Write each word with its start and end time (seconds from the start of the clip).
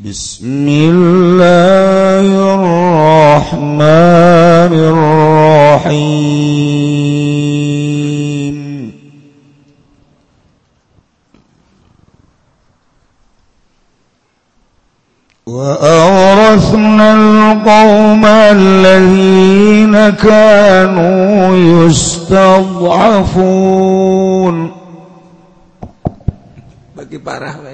بسم 0.00 0.68
الله 0.68 2.28
الرحمن 2.54 3.80
الرحيم. 5.80 6.16
وأورثنا 15.46 17.14
القوم 17.14 18.24
الذين 18.26 20.10
كانوا 20.10 21.56
يستضعفون. 21.56 22.76
بقي 26.96 27.16
بارها 27.16 27.65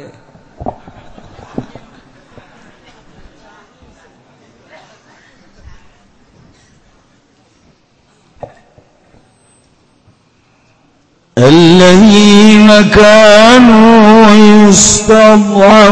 الذين 11.92 12.90
كانوا 12.90 14.30
يستضعفون 14.68 15.82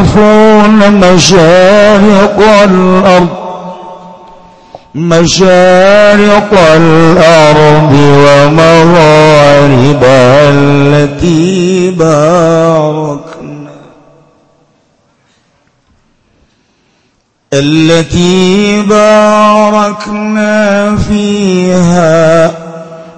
مشارق 0.91 2.39
الأرض 2.63 3.27
مشارق 4.95 6.53
الأرض 6.53 7.93
ومغاربها 8.25 8.89
التي 10.49 11.91
باركنا 11.91 13.71
التي 17.53 18.81
باركنا 18.81 20.55
فيها. 20.95 22.60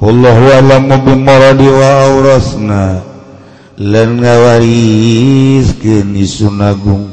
Allahna 0.00 0.80
ngawaris 4.16 5.76
keni 5.76 6.24
sunagung 6.24 7.12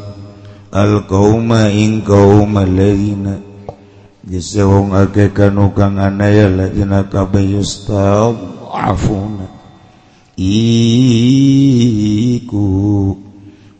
Alqauma 0.72 1.68
ingkaina 1.68 3.44
gisewong 4.24 4.96
ake 4.96 5.36
kanu 5.36 5.76
kang 5.76 6.00
anaya 6.00 6.48
ladina 6.48 7.04
kabeh 7.12 7.60
yustafuna 7.60 9.52
iku 10.40 11.12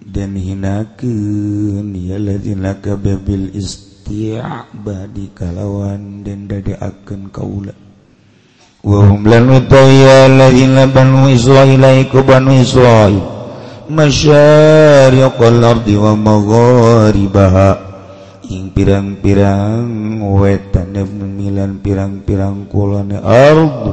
dan 0.04 0.36
hinakeun 0.36 1.96
ya 1.96 2.20
ladina 2.20 2.76
kabeh 2.84 3.16
bil 3.24 3.56
isti'badi 3.56 5.32
kalawan 5.32 6.28
den 6.28 6.52
dadeakeun 6.52 7.32
kaula. 7.32 7.87
وهم 8.84 9.28
لنطيع 9.28 10.10
الذين 10.32 10.78
بنوا 10.86 11.34
إسرائيل 11.36 11.84
بنو 12.14 12.52
إسرائيل 12.62 13.20
مشارق 13.90 15.38
الأرض 15.42 15.88
ومغاربها 15.88 17.70
ing 18.48 18.72
pirang-pirang 18.72 20.24
wetan 20.40 20.96
pemilan 20.96 21.84
pirang-pirang 21.84 22.72
kulon 22.72 23.12
ardu 23.20 23.92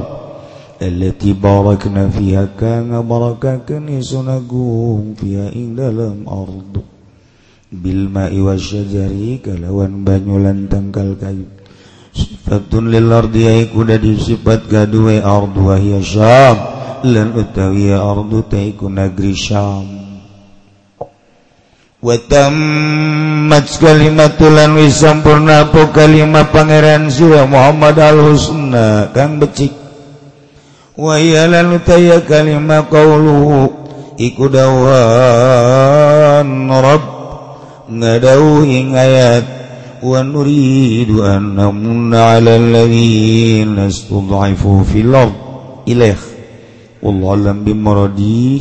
allati 0.79 1.35
barakna 1.35 2.07
fiha 2.07 2.55
kana 2.55 3.03
barakakan 3.03 3.91
isunagum 3.99 5.11
fiha 5.19 5.51
ing 5.51 5.75
dalam 5.75 6.23
ardu 6.23 6.87
bil 7.67 8.07
ma'i 8.07 8.39
wasyajari 8.39 9.43
kalawan 9.43 10.07
banyulan 10.07 10.71
tangkal 10.71 11.19
kayu 11.19 11.51
sifatun 12.15 12.87
lil 12.87 13.11
ardi 13.11 13.43
aiku 13.43 13.83
da 13.83 13.99
disifat 13.99 14.71
gadue 14.71 15.19
ardu 15.19 15.67
wa 15.67 15.75
hiya 15.75 15.99
syam. 15.99 16.57
Lan 17.05 17.37
utawi 17.37 17.93
ardu 17.93 18.41
taiku 18.47 18.89
negeri 18.89 19.35
syam. 19.35 19.85
Wa 21.99 22.15
tammat 22.25 23.67
kalimatul 23.77 24.55
lan 24.55 24.79
wisampurna 24.79 25.69
apa 25.69 25.91
kalimat 25.93 26.49
pangeran 26.55 27.11
sira 27.11 27.43
Muhammad 27.45 27.99
al 27.99 28.31
husna 28.31 29.11
kang 29.13 29.37
becik. 29.37 29.75
Wa 30.95 31.19
hiya 31.19 31.51
lan 31.51 31.75
utawi 31.75 32.15
kalimat 32.25 32.87
qauluhu 32.87 33.75
iku 34.15 34.47
dawan 34.47 36.47
rabb 36.71 37.03
ngadau 37.91 38.63
ing 38.65 38.97
ayat 38.97 39.64
ونريد 40.02 41.10
أن 41.12 41.42
نمن 41.60 42.14
على 42.14 42.56
الذين 42.56 43.78
استضعفوا 43.78 44.82
في 44.82 45.00
الأرض 45.00 45.36
إليه 45.88 46.16
والله 47.02 47.28
أعلم 47.30 47.58
بمرادih 47.64 48.60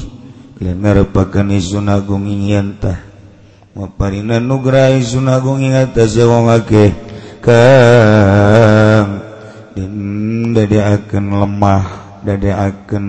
lan 0.59 0.75
ngarepaken 0.83 1.55
isun 1.55 1.87
agung 1.87 2.27
ing 2.27 2.51
yantah 2.51 2.99
maparina 3.71 4.43
nugraha 4.43 4.91
isun 4.99 5.31
agung 5.31 5.63
ing 5.63 5.71
atas 5.71 6.19
wong 6.19 6.51
akeh 6.51 6.91
kang 7.39 9.23
den 9.71 9.95
dadekaken 10.51 11.25
lemah 11.31 11.83
dadekaken 12.27 13.07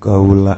kaula 0.00 0.56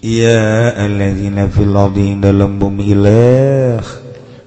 ya 0.00 0.72
alladzina 0.72 1.52
fil 1.52 1.76
ardi 1.76 2.16
dalam 2.16 2.56
bumi 2.56 2.96
ilah 2.96 3.84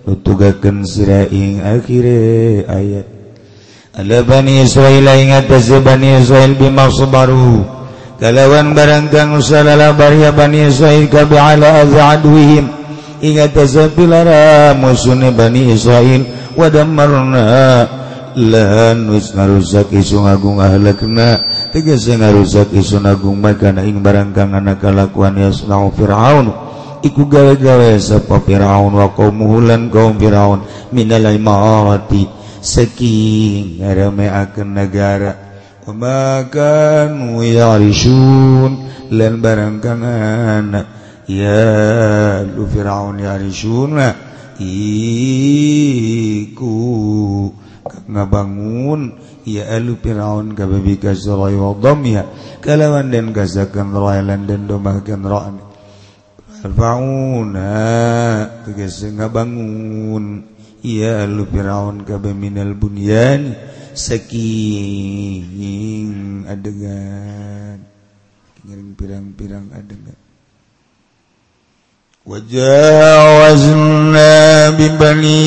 nutugaken 0.07 0.87
siraing 0.87 1.63
akhire 1.63 2.63
ayat. 2.67 3.07
Ala 3.93 4.25
bani 4.25 4.65
Israel 4.65 5.05
ingat 5.05 5.53
bani 5.85 6.17
Israel 6.17 6.57
bimaksubaru 6.57 7.61
kalawan 8.17 8.73
barang 8.73 9.13
kang 9.13 9.37
usalala 9.37 9.93
barya 9.93 10.33
bani 10.33 10.65
Israel 10.65 11.11
kabi 11.13 11.37
ala 11.37 11.85
azadwihim 11.85 12.73
ingat 13.21 13.53
pilara 13.93 14.73
musuhne 14.73 15.29
bani 15.37 15.77
Israel 15.77 16.25
wadammarna 16.57 17.45
lahan 18.37 19.13
wis 19.13 19.37
ngarusak 19.37 19.93
isu 19.93 20.25
ngagung 20.25 20.65
ahlakna. 20.65 21.45
Tegas 21.73 22.09
ngarusak 22.09 22.73
isu 22.73 23.01
nagung 23.01 23.41
makana 23.41 23.85
ing 23.85 24.01
barang 24.01 24.33
kang 24.33 24.57
anak 24.57 24.81
kalakuan 24.81 25.37
yasnau 25.37 25.93
fir'aun. 25.93 26.72
iku 27.03 27.27
gawe-gawe 27.27 27.99
sapa 27.99 28.39
Firaun 28.47 28.95
wa 28.95 29.11
qaumuhulan 29.11 29.91
kaum 29.91 30.17
Firaun 30.17 30.63
minal 30.95 31.27
imarati 31.35 32.31
saking 32.63 33.83
ngaremeakeun 33.83 34.71
negara. 34.71 35.33
Wa 35.83 36.47
kanu 36.47 37.43
yarishun 37.43 38.87
lan 39.11 39.43
barang 39.43 39.83
kana 39.83 40.87
ya 41.27 42.47
lu 42.47 42.71
Firaun 42.71 43.19
yarishun 43.19 43.99
iku 46.47 46.79
ngabangun 48.07 49.19
ya 49.43 49.75
alu 49.75 49.99
Firaun 49.99 50.55
kababi 50.55 51.03
kasrai 51.03 51.59
wa 51.59 51.75
dhamya 51.75 52.31
kalawan 52.63 53.11
dan 53.11 53.35
gazakan 53.35 53.91
railan 53.91 54.47
dan 54.47 54.71
domahkan 54.71 55.19
ra'an 55.27 55.72
Alfauna 56.63 57.67
tugas 58.63 59.03
ngabangun. 59.03 60.47
Ia 60.83 61.27
lu 61.27 61.47
Firaun 61.47 62.07
kabe 62.07 62.31
minal 62.35 62.75
bunyan 62.79 63.55
saking 63.95 65.37
adegan. 66.47 67.83
Ngiring 68.63 68.95
pirang-pirang 68.95 69.75
adegan. 69.75 70.15
Wajawazna 72.23 72.71
bi 74.79 74.87
bani 74.95 75.43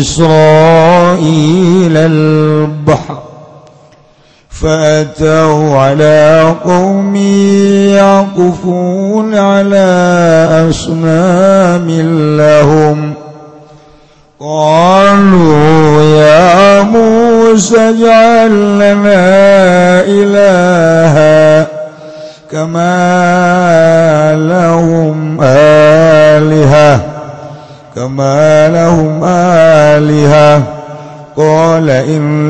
Israil 0.00 1.92
al-bahr. 1.92 3.31
فأتوا 4.60 5.78
على 5.78 6.54
قوم 6.64 7.16
يقفون 7.96 9.34
على 9.34 9.86
أصنام 10.70 11.90
لهم. 12.36 13.14
قالوا 14.40 16.02
يا 16.02 16.82
موسى 16.82 17.76
اجعل 17.78 18.78
لنا 18.78 19.24
إلها 20.06 21.66
كما 22.50 24.34
لهم 24.36 25.38
آلهة 25.42 27.00
كما 27.96 28.68
لهم 28.68 29.24
آلهة. 29.24 30.62
قال 31.36 31.90
إن 31.90 32.41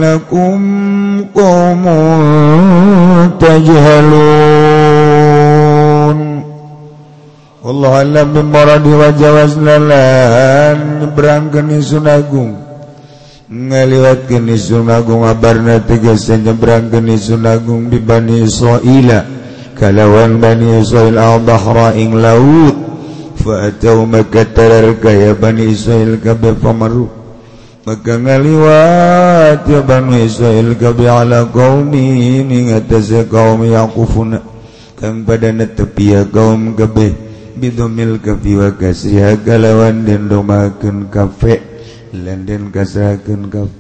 تجهلون 3.72 5.08
والله 7.64 7.90
أعلم 8.00 8.28
بمراد 8.36 8.86
وجاوز 9.02 9.54
lalan 9.68 10.78
nyebrangkeun 11.00 11.70
Sun 11.84 12.08
Agung 12.08 12.52
ngaliwatkeun 13.48 14.48
Sun 14.60 14.88
Agung 14.92 15.24
abarna 15.24 15.80
tegasna 15.84 16.36
nyebrangkeun 16.44 17.08
Sun 17.20 17.44
Agung 17.48 17.88
di 17.92 18.00
Bani 18.00 18.44
Israil 18.48 19.10
kalawan 19.80 20.40
Bani 20.44 20.84
Israil 20.84 21.16
al-bahra 21.16 21.96
ing 21.96 22.20
laut 22.20 22.76
fa 23.44 23.68
atau 23.72 24.04
maka 24.04 24.44
tararka 24.44 25.12
Bani 25.40 25.64
Israil 25.76 26.20
kabeh 26.24 26.56
pamaruh 26.60 27.21
maka 27.83 28.15
ngaliwat 28.15 29.67
ya 29.67 29.81
Banu 29.83 30.15
Israel 30.15 30.79
kabi 30.79 31.11
ala 31.11 31.51
qaumi 31.51 32.47
ning 32.47 32.71
atase 32.71 33.27
kaum 33.27 33.67
yaqufuna. 33.67 34.39
Kang 34.95 35.27
pada 35.27 35.51
netepi 35.51 36.15
ya 36.15 36.23
kaum 36.23 36.79
kabeh 36.79 37.11
bidomil 37.59 38.23
kafi 38.23 38.55
wa 38.55 38.71
kasriha 38.71 39.43
kalawan 39.43 40.07
den 40.07 40.31
domakeun 40.31 41.11
kafe. 41.11 41.59
Lan 42.15 42.47
den 42.47 42.71
kasrakeun 42.71 43.51
kaf. 43.51 43.71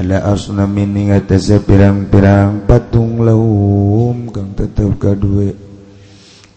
Ala 0.00 0.24
asnamin 0.32 0.96
ning 0.96 1.08
atase 1.12 1.60
pirang-pirang 1.60 2.64
patung 2.64 3.20
lahum 3.20 4.32
kang 4.32 4.56
tetep 4.56 4.96
kadue. 4.96 5.52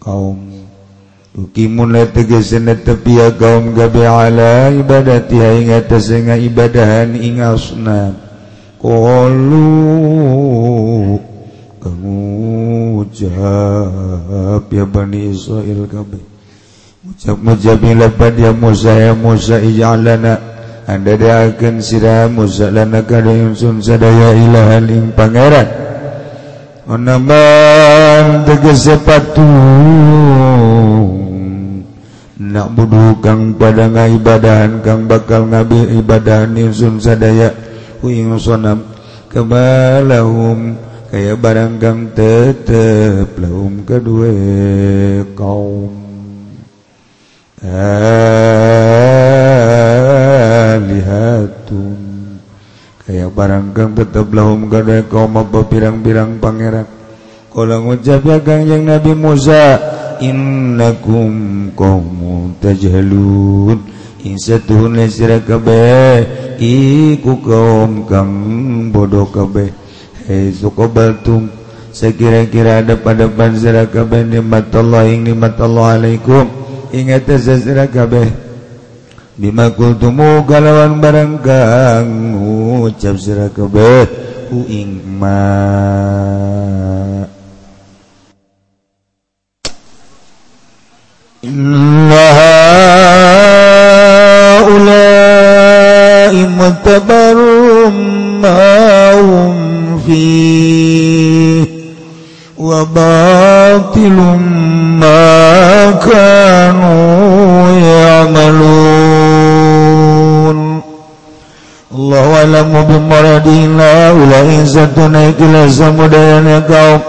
Kaum 0.00 0.53
Kimuna 1.34 2.06
tegesana 2.06 2.78
tepi 2.78 3.18
kaum 3.34 3.74
gabe 3.74 4.06
ala 4.06 4.70
ibadati 4.70 5.34
ing 5.34 5.74
atas 5.74 6.06
nga 6.14 6.38
ibadahan 6.38 7.10
ing 7.18 7.42
ingasna 7.42 8.14
Qalu 8.78 9.66
kamu 11.82 12.18
ucap 13.02 14.64
ya 14.70 14.84
Bani 14.86 15.34
Israel 15.34 15.90
kabe 15.90 16.34
Ucap 17.04 17.36
mujabi 17.36 17.92
lapad 17.92 18.32
ya 18.40 18.56
Musa 18.56 18.96
ya 18.96 19.12
Musa 19.12 19.60
ijalana. 19.60 20.40
Anda 20.88 21.20
da'akan 21.20 21.84
sirah 21.84 22.32
Musa 22.32 22.72
lana 22.72 23.04
kada 23.04 23.28
yunsun 23.28 23.84
sadaya 23.84 24.32
ilahan 24.32 24.88
ing 24.88 25.06
pangeran. 25.12 25.68
Onaman 26.88 28.48
tegesepatu 28.48 29.44
na'budu 32.52 33.24
kang 33.24 33.56
pada 33.56 33.88
ngaibadan 33.88 34.84
kang 34.84 35.08
bakal 35.08 35.48
ngabi 35.48 35.96
ibadan 35.96 36.52
insun 36.58 37.00
sadaya 37.00 37.54
uing 38.04 38.36
sonam. 38.36 38.84
Kebalahum 39.32 40.76
kaya 41.10 41.34
barang 41.34 41.82
kang 41.82 42.14
tetep 42.14 43.34
lahum 43.40 43.82
kedua 43.82 44.30
kaum. 45.34 45.90
Alihatun 50.84 52.00
kaya 53.02 53.26
barang 53.32 53.72
kang 53.72 53.96
tetep 53.96 54.28
lahum 54.30 54.68
kedua 54.70 55.02
kaum 55.08 55.34
apa 55.40 55.66
pirang-pirang 55.66 56.38
pangeran. 56.38 56.86
Kalau 57.54 57.86
ngucap 57.86 58.22
ya 58.26 58.38
kang 58.42 58.66
yang 58.66 58.82
Nabi 58.86 59.14
Musa 59.14 59.78
innakum 60.20 61.32
qaumun 61.74 62.54
tajhalun. 62.60 63.94
Insadun 64.24 64.96
sira 65.12 65.36
kabeh 65.44 66.24
iku 66.56 67.44
kaum 67.44 68.08
kang 68.08 68.32
bodoh 68.88 69.28
kabeh. 69.28 69.68
Hei 70.24 70.48
suqabaltum 70.48 71.52
sekira-kira 71.92 72.80
ada 72.80 72.96
pada 72.96 73.28
panzira 73.28 73.84
kabeh 73.84 74.24
nikmat 74.24 74.72
Allah 74.72 75.04
ing 75.12 75.28
nikmat 75.28 75.60
Allah 75.60 76.00
alaikum. 76.00 76.48
Ingat 76.88 77.28
sira 77.36 77.84
kabeh. 77.84 78.32
Bima 79.36 79.68
kultumu 79.76 80.46
kalawan 80.48 81.04
barang 81.04 81.44
kang 81.44 82.08
ucap 82.80 83.20
sira 83.20 83.52
kabeh. 83.52 84.08
Ing 84.54 85.02
ma 85.18 85.42
هؤلاء 96.93 96.93
متبر 96.93 97.35
ما 98.41 99.13
هم 99.21 99.99
فيه 100.07 101.65
وباطل 102.57 104.17
ما 104.99 105.91
كانوا 105.91 107.69
يعملون 107.69 108.89
الله 111.91 112.35
أعلم 112.37 112.85
بمرادنا 112.89 114.09
أولئك 114.09 114.65
ستنائك 114.65 115.41
لسمدين 115.41 116.47
kaum 116.69 116.99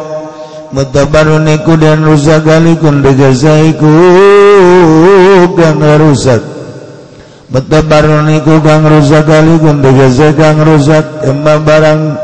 mutabaruniku 0.73 1.75
dan 1.82 1.99
rusak 2.06 2.47
galikun 2.47 3.02
degazaiku 3.02 3.91
kang 5.58 5.82
rusak 5.99 6.54
betebar 7.56 8.04
niku 8.28 8.60
gang 8.60 8.84
rusak 8.84 9.24
kali 9.31 9.56
gun 9.63 9.80
tegese 9.80 10.36
gang 10.36 10.60
rusak 10.60 11.24
emma 11.24 11.56
barang 11.63 12.19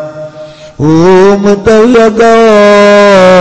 umutawiya 0.76 2.12
kaum 2.20 3.38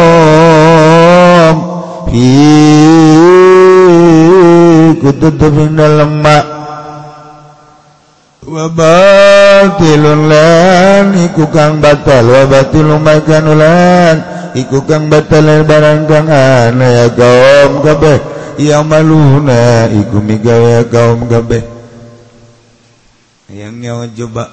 fi 2.07 2.31
kututupin 5.03 5.75
lemak 5.75 6.47
wabatilun 8.47 10.31
lan 10.31 11.11
iku 11.26 11.50
kang 11.50 11.83
batal 11.83 12.23
wabatilun 12.23 13.03
makan 13.03 13.45
ulan 13.50 14.17
iku 14.55 14.87
kang 14.87 15.11
batal 15.11 15.67
barang 15.67 16.07
kang 16.07 16.31
ana 16.31 16.87
ya 17.03 17.11
kaum 17.19 17.83
kabeh 17.83 18.23
ya 18.62 18.79
maluna 18.87 19.91
iku 19.91 20.23
migawe 20.23 20.87
kaum 20.87 21.26
kabeh 21.26 21.70
nyawa 23.81 24.05
coba 24.13 24.53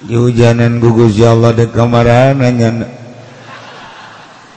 di 0.00 0.14
hujanan 0.14 0.78
gugus 0.78 1.18
ya 1.18 1.34
Allah 1.34 1.52
di 1.52 1.66
kamaran 1.68 2.38
nanya 2.38 2.88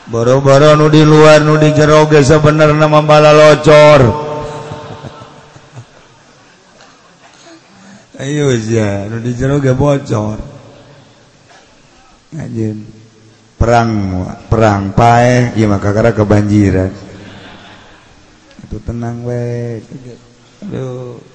boro-boro 0.08 0.78
nu 0.78 0.88
di 0.94 1.02
luar 1.02 1.42
nu 1.42 1.58
di 1.58 1.74
jero 1.74 2.06
ge 2.08 2.22
sebener 2.22 2.70
nama 2.72 3.02
bala 3.02 3.34
locor. 3.34 4.02
Ayo 8.22 8.54
ya 8.56 9.10
nu 9.10 9.18
di 9.20 9.34
jero 9.34 9.58
ge 9.58 9.74
bocor. 9.74 10.38
Anjeun 12.38 12.86
perang 13.58 13.90
perang 14.48 14.94
pae 14.96 15.56
ieu 15.58 15.68
mah 15.68 15.82
kakara 15.82 16.14
kebanjiran. 16.16 16.92
Itu 18.64 18.78
tenang 18.86 19.28
we. 19.28 19.82
Aduh. 20.64 21.33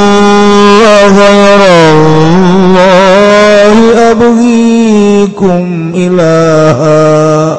غير 1.19 1.63
الله 1.91 3.77
أبغيكم 4.11 5.93
إلها 5.95 7.59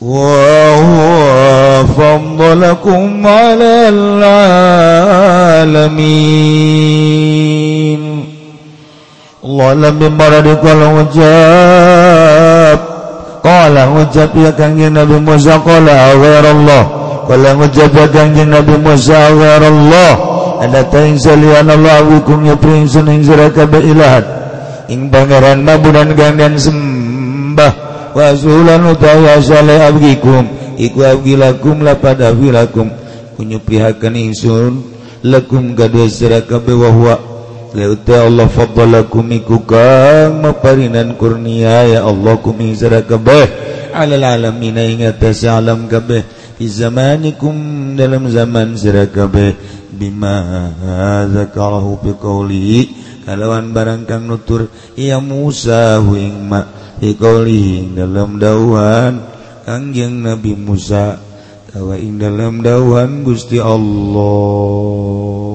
وهو 0.00 1.84
فضلكم 1.98 3.26
على 3.26 3.88
العالمين 6.76 8.06
Allah 9.46 9.78
lam 9.78 9.94
bimaradi 10.02 10.58
kala 10.58 10.86
ujab 11.00 12.78
Kala 13.46 13.82
ujab 13.94 14.34
ya 14.34 14.50
kanji 14.52 14.90
Nabi 14.90 15.22
Musa 15.22 15.62
Kala 15.62 16.10
awir 16.12 16.42
Allah 16.44 17.05
wala 17.26 17.58
ngujabat 17.58 18.14
kanjeng 18.14 18.50
Nabi 18.50 18.78
Musa 18.78 19.34
Allah 19.34 20.14
ada 20.62 20.88
taing 20.88 21.20
salian 21.20 21.68
Allah 21.68 22.00
wikum 22.06 22.46
ya 22.48 22.56
prinsun 22.56 23.12
ing 23.12 23.22
sira 23.26 23.52
kabeh 23.52 23.92
ilahat. 23.92 24.24
Ing 24.86 25.10
pangeran 25.10 25.66
mabudan 25.66 26.14
gangdan 26.14 26.56
sembah 26.56 27.72
wa 28.16 28.32
sulan 28.32 28.86
utawa 28.86 29.36
sale 29.42 29.82
abgikum 29.82 30.46
iku 30.78 31.04
abgilakum 31.04 31.82
la 31.82 31.98
pada 31.98 32.30
wilakum 32.32 32.88
kunyupihakeun 33.36 34.14
insun 34.14 34.72
lakum 35.26 35.74
gadwa 35.74 36.06
sira 36.08 36.40
kabeh 36.46 36.76
wa 36.78 36.90
huwa 36.94 37.16
Lauta 37.76 38.24
Allah 38.24 38.48
fadalakum 38.48 39.28
iku 39.36 39.60
kang 39.68 40.40
maparinan 40.40 41.12
kurnia 41.18 41.84
ya 41.84 42.08
Allah 42.08 42.40
kum 42.40 42.56
ing 42.56 42.72
kabeh 42.78 43.44
alal 43.92 44.24
alamin 44.24 44.80
ingat 44.96 45.20
atas 45.20 45.44
alam 45.44 45.84
kabeh 45.84 46.24
zamanikum 46.64 47.92
dalam 47.92 48.32
zaman 48.32 48.80
sirakabe 48.80 49.52
bima 49.92 50.72
zakarahu 51.28 52.00
biqauli 52.00 52.96
kalawan 53.28 53.76
barang 53.76 54.08
kang 54.08 54.24
nutur 54.24 54.72
ia 54.96 55.20
Musa 55.20 56.00
huing 56.00 56.48
ma 56.48 56.64
biqauli 56.96 57.92
dalam 57.92 58.40
dauhan 58.40 59.20
kangjeng 59.68 60.24
Nabi 60.24 60.56
Musa 60.56 61.20
tawa 61.68 62.00
ing 62.00 62.16
dalam 62.16 62.64
dauhan 62.64 63.20
Gusti 63.20 63.60
Allah 63.60 65.45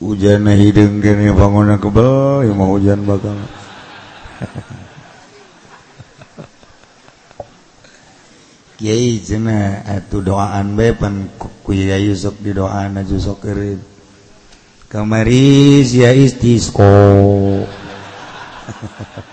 hujan 0.00 0.48
hidung 0.56 1.04
gini 1.04 1.28
bangunan 1.30 1.76
kebel 1.76 2.48
ya 2.48 2.52
mau 2.56 2.72
hujan 2.74 3.04
bakal 3.04 3.36
Kiai 8.80 9.20
cina 9.20 9.84
atu 9.84 10.24
doaan 10.24 10.72
bepan 10.72 11.28
Kiai 11.36 12.16
sok 12.16 12.40
di 12.40 12.56
doaan 12.56 12.96
aja 12.96 13.12
sok 13.20 13.44
keureut. 13.44 13.76
Kamari 14.88 15.84
istisko. 15.84 16.88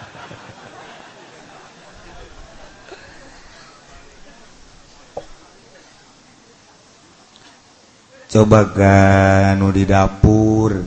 coba 8.37 8.69
gan 8.69 9.57
di 9.73 9.81
dapur. 9.89 10.77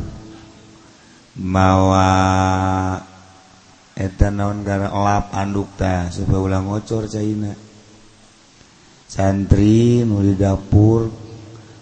Mawa 1.41 2.15
etan 3.99 4.39
naon 4.39 4.63
gara 4.63 4.87
lap 4.95 5.35
andukta 5.35 6.15
supaya 6.15 6.39
ulang 6.39 6.71
ngocor 6.71 7.11
China 7.11 7.51
santri 9.11 10.07
nu 10.07 10.23
di 10.23 10.39
dapur 10.39 11.11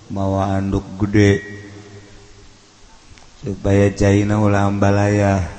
mawa 0.08 0.56
anduk 0.56 0.88
gede. 1.04 1.32
Supaya 3.44 3.92
China 3.92 4.40
ulah 4.40 4.72
balaya 4.72 5.57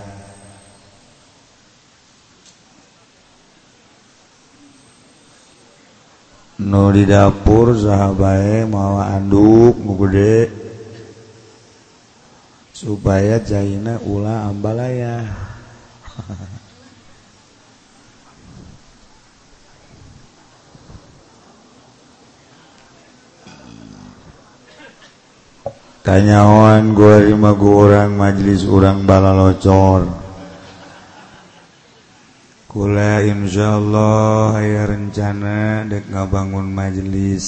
nu 6.60 6.92
di 6.92 7.08
dapur 7.08 7.72
sahabatbae 7.72 8.68
mawa 8.68 9.16
anduk 9.16 9.80
gede. 10.04 10.52
Supaya 12.76 13.44
China 13.44 14.00
ula 14.08 14.48
ambalaya 14.48 15.28
tanyawan 26.08 26.96
gua 26.98 27.22
lima 27.22 27.54
orang 27.54 28.16
majelis 28.16 28.66
orang 28.66 29.04
bala 29.06 29.36
locor 29.36 30.19
Kula 32.70 33.26
insyaallah 33.26 34.62
aya 34.62 34.86
rencana 34.86 35.90
dek 35.90 36.06
ngabangun 36.14 36.70
majelis 36.70 37.46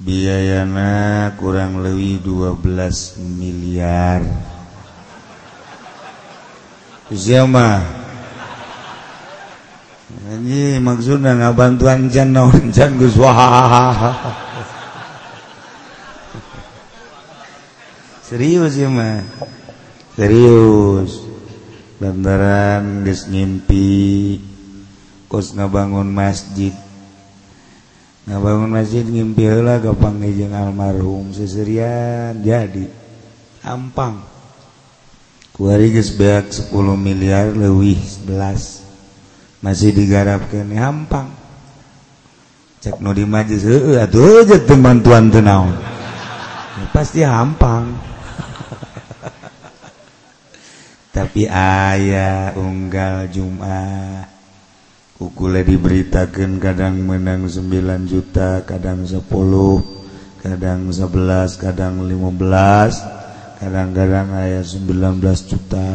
biayana 0.00 1.28
kurang 1.36 1.84
lebih 1.84 2.24
12 2.24 3.20
miliar 3.36 4.24
Siapa? 7.12 7.84
Ini 10.40 10.80
maksudnya 10.80 11.36
nggak 11.36 11.56
bantuan 11.56 12.08
jan 12.08 12.32
jan 12.72 12.96
Gus 12.96 13.20
Serius 18.24 18.72
ya 18.72 18.88
mah. 18.88 19.20
Serius. 20.16 21.27
lantaran 21.98 23.02
geus 23.02 23.26
ngimpi 23.26 24.38
kos 25.26 25.54
ngabangun 25.54 26.08
masjid. 26.08 26.74
Ngabangun 28.26 28.70
masjid 28.70 29.04
ngimpi 29.04 29.42
heula 29.46 29.82
gampang 29.82 30.22
jeung 30.22 30.54
almarhum 30.54 31.34
seserian. 31.34 32.38
Jadi 32.42 32.86
ampang. 33.66 34.22
Kuari 35.58 35.90
geus 35.90 36.14
beak 36.14 36.54
10 36.54 36.70
miliar 36.94 37.50
leuwih 37.50 37.98
11 37.98 38.86
masih 39.58 39.90
digarapkeun 39.90 40.70
hampang 40.78 41.34
cek 42.78 43.02
nu 43.02 43.10
di 43.10 43.26
majlis 43.26 43.66
heueuh 43.66 43.98
atuh 43.98 44.46
aja 44.46 44.62
bantuan 44.78 45.34
teu 45.34 45.42
naon? 45.42 45.74
Pasti 46.94 47.26
hampang 47.26 47.90
tapi 51.18 51.50
ayah 51.50 52.54
unggal 52.54 53.26
Jumat. 53.26 54.30
Ukule 55.18 55.66
diberitakan 55.66 56.62
kadang 56.62 57.02
menang 57.02 57.50
9 57.50 58.06
juta 58.06 58.62
kadang 58.62 59.02
10 59.02 59.26
kadang 60.38 60.94
11 60.94 61.58
kadang 61.58 62.06
15 62.06 63.58
kadang-kadang 63.58 64.30
ayah 64.46 64.62
19 64.62 65.50
juta. 65.50 65.90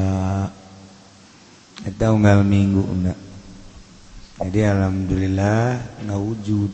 Itu 1.88 2.04
unggal 2.04 2.44
minggu 2.44 2.84
enggak 2.84 3.20
jadi 4.44 4.76
alhamdulillah 4.76 6.04
ngawujud. 6.04 6.72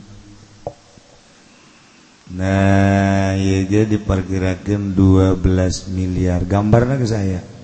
Nah 2.33 3.37
ya 3.37 3.57
jadi 3.61 3.93
diperkirakan 3.93 4.97
12 4.97 5.93
miliar. 5.93 6.41
Gambarnya 6.49 6.97
ke 6.97 7.05
saya 7.05 7.58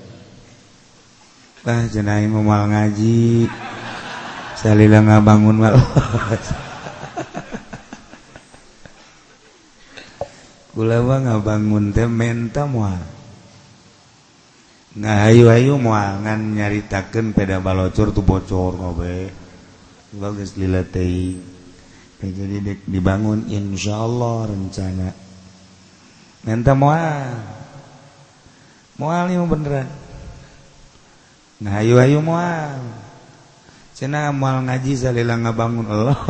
Tah 1.66 1.90
jenai 1.90 2.30
memal 2.30 2.70
ngaji. 2.70 3.50
Salila 4.54 5.02
ngabangun 5.02 5.58
mal. 5.58 5.74
Kula 10.78 11.02
wa 11.02 11.18
ngabangun 11.26 11.90
teh 11.90 12.06
menta 12.06 12.70
mual. 12.70 13.02
Nah 15.02 15.26
ayu 15.26 15.50
ayu 15.50 15.82
mual 15.82 16.22
ngan 16.22 16.54
nyari 16.54 16.86
taken 16.86 17.34
peda 17.34 17.58
balocor 17.58 18.14
tu 18.14 18.22
bocor 18.22 18.78
kobe. 18.78 19.34
Bagus 20.14 20.54
lila 20.62 20.86
teh. 20.86 21.34
Jadi 22.22 22.62
dek 22.62 22.86
dibangun 22.86 23.50
insyaallah 23.50 24.54
rencana. 24.54 25.10
Menta 26.46 26.78
mual, 26.78 27.42
mual 29.02 29.34
ini 29.34 29.42
beneran. 29.50 30.05
Nah 31.66 31.82
ayu 31.82 31.98
ayu 31.98 32.22
mual. 32.22 32.78
Cina 33.98 34.30
mual 34.30 34.62
ngaji 34.70 34.94
salila 34.94 35.34
ngabangun 35.34 35.90
Allah. 35.90 36.14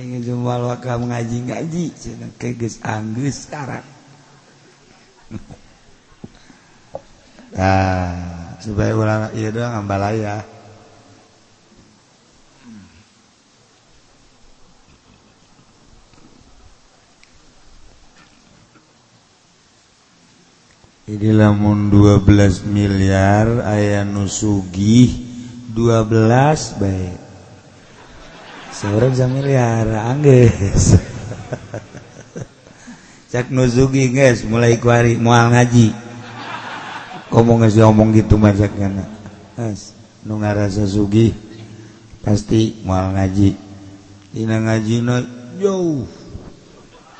Ingin 0.00 0.24
jual 0.24 0.60
wakam 0.64 1.12
ngaji 1.12 1.44
ngaji 1.44 1.84
cina 1.92 2.28
keges 2.40 2.80
anggus 2.80 3.44
sekarang. 3.48 3.84
Nah, 7.52 8.16
supaya 8.64 8.96
ulang 8.96 9.32
iya 9.36 9.52
doang 9.52 9.84
ambalaya. 9.84 10.55
Jadi 21.06 21.30
lamun 21.30 21.86
12 21.86 22.66
miliar 22.66 23.62
aya 23.62 24.02
nusugih 24.02 25.14
12 25.70 26.82
baik. 26.82 27.18
Seorang 28.74 29.14
miliar 29.30 29.86
angges. 30.02 30.98
Cak 33.30 33.54
nusugi 33.54 34.10
guys 34.10 34.42
mulai 34.50 34.82
kuari 34.82 35.14
mual 35.14 35.54
ngaji. 35.54 35.94
Ngomong 37.30 37.62
geus 37.62 37.78
ngomong 37.78 38.10
gitu 38.10 38.34
macak 38.34 38.74
kana. 38.74 39.06
As 39.54 39.94
nu 40.26 40.42
ngarasa 40.42 40.90
sugih 40.90 41.38
pasti 42.26 42.82
mual 42.82 43.14
ngaji. 43.14 43.54
Dina 44.34 44.58
ngajina 44.58 45.22
jauh. 45.54 46.02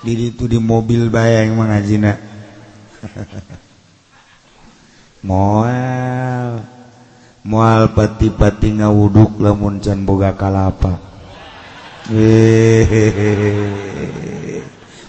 Diri 0.02 0.34
itu 0.34 0.50
di 0.50 0.58
mobil 0.58 1.06
bayang 1.06 1.54
mah 1.54 1.70
ngajina. 1.70 2.12
mual 5.24 6.60
mual 7.46 7.94
pati-pati 7.94 8.74
ngawuduk 8.76 9.38
lamun 9.38 9.78
can 9.78 10.02
boga 10.02 10.34
kalapa. 10.34 10.98
Hehehe. 12.10 13.86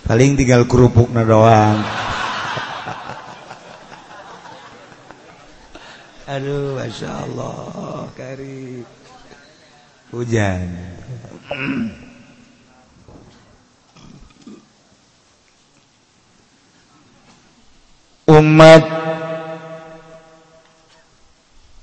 paling 0.07 0.39
tinggal 0.39 0.63
kerupuk 0.63 1.11
na 1.11 1.27
doang. 1.27 1.83
Aduh 6.31 6.79
masya 6.79 7.27
Allah 7.27 8.07
karim 8.15 8.87
hujan. 10.15 10.71
Umat 18.27 18.83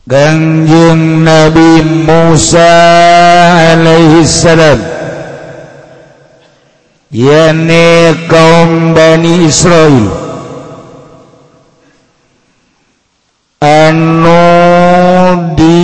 Ganjeng 0.04 1.24
Nabi 1.24 1.80
Musa 2.04 2.76
alaihi 3.72 4.28
salam 4.28 4.76
Yane 7.08 8.12
kaum 8.28 8.92
Bani 8.92 9.48
Israel 9.48 10.04
Anu 13.64 14.44
di 15.56 15.80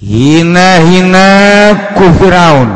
hina-hina 0.00 1.28
ku 1.92 2.08
Firaun. 2.16 2.70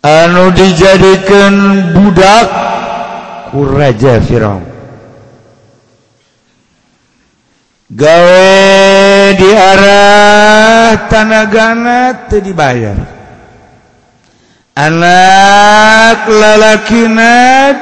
Anu 0.00 0.56
dijadikan 0.56 1.54
budak 1.92 2.48
ku 3.52 3.68
Raja 3.76 4.24
Firaun. 4.24 4.71
gawe 7.92 8.48
di 9.36 9.50
arah 9.52 11.06
tanagana 11.12 12.26
teu 12.26 12.40
dibayar. 12.40 12.98
Anak 14.72 16.32
lalakina 16.32 17.34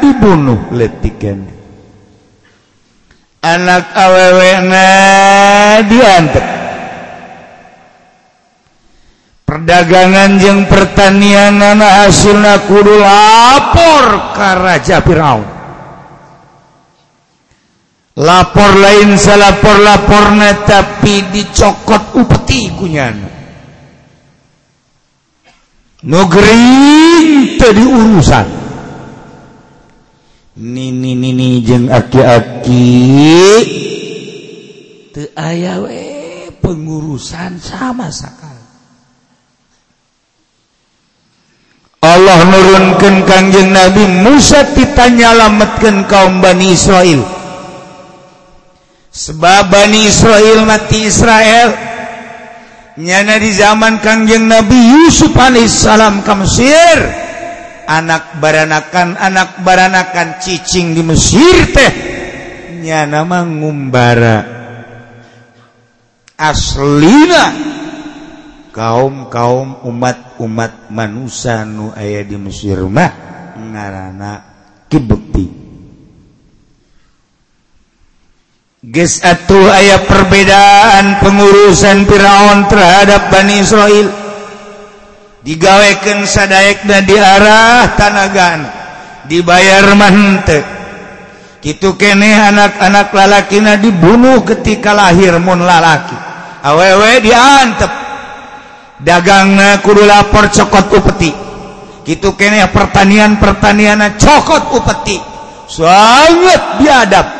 dibunuh 0.02 0.75
letikan 0.75 1.61
anak 3.40 3.88
awewena 3.97 4.88
diantep 5.88 6.47
perdagangan 9.49 10.37
yang 10.37 10.61
pertanian 10.69 11.57
anak 11.57 12.12
asilna 12.12 12.69
kudu 12.69 13.00
lapor 13.00 14.37
ke 14.37 14.49
Raja 14.61 15.00
Firaun. 15.00 15.60
lapor 18.19 18.73
lain 18.75 19.14
salapor 19.14 19.79
laporna 19.79 20.67
tapi 20.67 21.23
dicokot 21.31 22.19
upeti 22.19 22.73
kunyana 22.75 23.31
negeri 26.02 26.64
tadi 27.61 27.85
urusan 27.87 28.47
nini 30.61 31.17
nini 31.17 31.64
jeng 31.64 31.88
aki-aki. 31.88 32.85
Te 35.11 35.32
ayawe 35.34 36.02
pengurusan 36.63 37.58
sama 37.58 38.13
sekali 38.15 38.63
Allah 42.00 42.47
nurunkan 42.49 43.26
kanjeng 43.26 43.75
Nabi 43.75 44.06
Musa 44.25 44.65
ditanya 44.73 45.34
lametkan 45.34 46.06
kaum 46.06 46.39
Bani 46.39 46.73
Israel 46.73 47.40
sebab 49.10 49.75
Bani 49.75 50.06
Israil 50.06 50.62
mati 50.62 51.10
Israel. 51.10 51.68
Nyana 53.00 53.38
di 53.38 53.50
zaman 53.54 54.02
Kangjeng 54.02 54.46
Nabi 54.46 54.76
Yusuf 54.76 55.34
alaihissalam 55.34 56.23
ke 56.23 56.32
Mesir. 56.38 56.99
Anak 57.90 58.38
baranakan 58.38 59.18
anak 59.18 59.66
baranakan 59.66 60.38
cicing 60.38 60.94
di 60.94 61.02
Mesir 61.02 61.75
teh. 61.75 61.92
Nyana 62.80 63.26
mengumbara 63.26 64.38
aslina. 66.38 67.76
Kaum-kaum 68.70 69.82
umat-umat 69.82 70.94
manusia 70.94 71.66
nu 71.66 71.90
aya 71.90 72.23
di 72.23 72.38
Mesir 72.38 72.78
mah 72.86 73.10
ngarana 73.58 74.32
kibukti. 74.86 75.70
Ges 78.80 79.21
atuh 79.21 79.69
aya 79.69 80.08
perbedaan 80.08 81.21
pengurusan 81.21 82.08
Firaun 82.08 82.64
terhadap 82.64 83.28
Bani 83.28 83.60
Israel. 83.60 84.08
digawekan 85.40 86.28
sadek 86.28 86.84
dan 86.84 87.04
diarah 87.04 87.97
tanagan 87.97 88.60
dibayar 89.28 89.93
mante. 89.97 90.64
Gitu 91.60 91.93
kene 92.00 92.32
anak-anak 92.32 93.12
lalakina 93.12 93.76
dibunuh 93.76 94.40
ketika 94.49 94.97
lahir 94.97 95.36
mun 95.36 95.60
lalaki. 95.60 96.16
Awewe 96.64 97.21
diantep. 97.21 97.93
Dagangna 99.00 99.80
kudu 99.84 100.08
lapor 100.08 100.49
cokot 100.49 100.88
upeti. 100.88 101.32
Gitu 102.04 102.32
kene 102.32 102.64
pertanian 102.73 103.36
pertanian 103.36 104.00
cokot 104.16 104.73
upeti. 104.73 105.21
Sangat 105.69 106.80
biadab. 106.80 107.40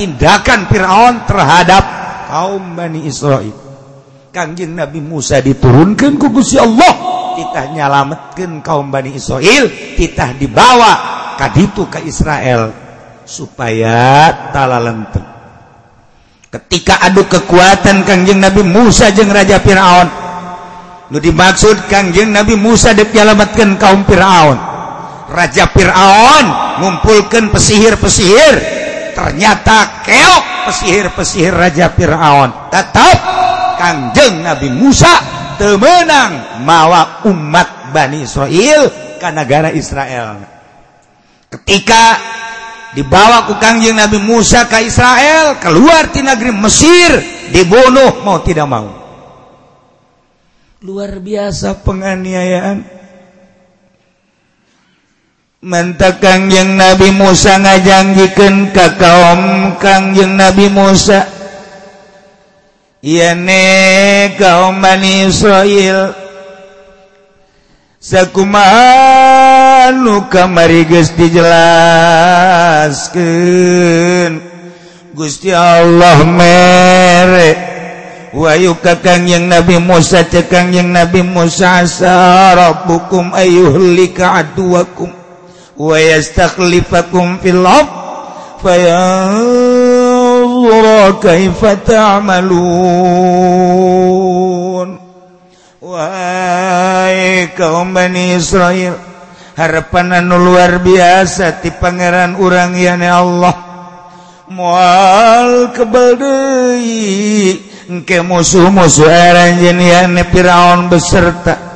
Tindakan 0.00 0.64
Firaun 0.72 1.28
terhadap 1.28 1.84
kaum 2.32 2.72
Bani 2.72 3.04
Israel. 3.04 3.52
Kangjeng 4.32 4.72
Nabi 4.72 5.04
Musa 5.04 5.44
diturunkan 5.44 6.16
ku 6.16 6.32
Gusti 6.32 6.56
Allah. 6.56 7.12
Kita 7.36 7.68
nyalametkan 7.76 8.64
kaum 8.64 8.88
Bani 8.88 9.12
Israel 9.12 9.68
kita 10.00 10.32
dibawa 10.40 10.92
kaditu 11.36 11.84
ke 11.92 12.00
Israel 12.08 12.72
supaya 13.28 14.28
tala 14.50 14.80
lenteng 14.80 15.30
ketika 16.50 16.98
adu 17.06 17.24
kekuatan 17.30 18.02
Kangjeng 18.02 18.42
Nabi 18.42 18.66
Musa 18.66 19.14
jeung 19.14 19.30
Raja 19.30 19.62
Firaun 19.62 20.08
nu 21.14 21.18
dimaksud 21.22 21.86
Kangjeng 21.86 22.34
Nabi 22.34 22.58
Musa 22.58 22.90
dinyalametkan 22.94 23.78
kaum 23.78 24.02
Firaun. 24.02 24.58
Raja 25.30 25.70
Firaun 25.70 26.46
ngumpulkan 26.82 27.54
pesihir-pesihir 27.54 28.79
ternyata 29.20 30.00
keok 30.00 30.44
pesihir-pesihir 30.64 31.52
Raja 31.52 31.92
Fir'aun. 31.92 32.72
Tetap 32.72 33.16
kangjeng 33.76 34.40
Nabi 34.40 34.72
Musa 34.72 35.12
temenang 35.60 36.64
mawa 36.64 37.20
umat 37.28 37.92
Bani 37.92 38.24
Israel 38.24 38.88
ke 39.20 39.28
negara 39.28 39.68
Israel. 39.76 40.40
Ketika 41.52 42.16
dibawa 42.96 43.44
ku 43.44 43.60
kangjeng 43.60 44.00
Nabi 44.00 44.16
Musa 44.24 44.64
ke 44.64 44.88
Israel 44.88 45.60
keluar 45.60 46.08
di 46.08 46.24
negeri 46.24 46.56
Mesir 46.56 47.10
dibunuh 47.52 48.24
mau 48.24 48.40
tidak 48.40 48.64
mau. 48.72 48.88
Luar 50.80 51.20
biasa 51.20 51.84
penganiayaan 51.84 52.99
mentakang 55.60 56.48
yang 56.48 56.80
Nabi 56.80 57.12
Musa 57.12 57.60
ngajangjiken 57.60 58.72
ka 58.72 58.96
kaum 58.96 59.76
kang 59.76 60.16
yang 60.16 60.40
Nabi 60.40 60.72
Musa. 60.72 61.28
Yane 63.00 64.36
kaum 64.36 64.76
Bani 64.80 65.24
Israil 65.24 66.12
Sakumanu 68.00 68.54
kamari 70.32 70.84
geus 70.88 71.12
dijelaskeun 71.16 71.52
Gusti 75.12 75.52
Allah 75.52 76.24
mere. 76.24 77.68
Wayu 78.32 78.80
kakang 78.80 79.28
yang 79.28 79.52
Nabi 79.52 79.76
Musa 79.76 80.24
cekang 80.24 80.72
yang 80.72 80.88
Nabi 80.88 81.20
Musa 81.20 81.84
sarabukum 81.84 83.36
ayuhlika 83.36 84.32
aduwakum. 84.40 85.19
ويستخلفكم 85.79 87.37
في 87.43 87.49
الأرض 87.49 87.87
فينظر 88.63 89.25
كيف 91.21 91.65
تعملون 91.87 93.45
Wahai 95.85 97.53
kaum 97.55 97.93
Bani 97.95 98.35
Israel 98.35 98.99
harapan 99.55 100.19
anu 100.19 100.35
luar 100.41 100.81
biasa 100.83 101.61
di 101.63 101.71
pangeran 101.71 102.35
urang 102.35 102.75
yani 102.75 103.07
Allah 103.07 103.55
mual 104.51 105.71
kebal 105.71 106.19
deui 106.19 107.55
ke 108.03 108.19
musuh-musuhpiraon 108.25 110.89
beserta 110.91 111.68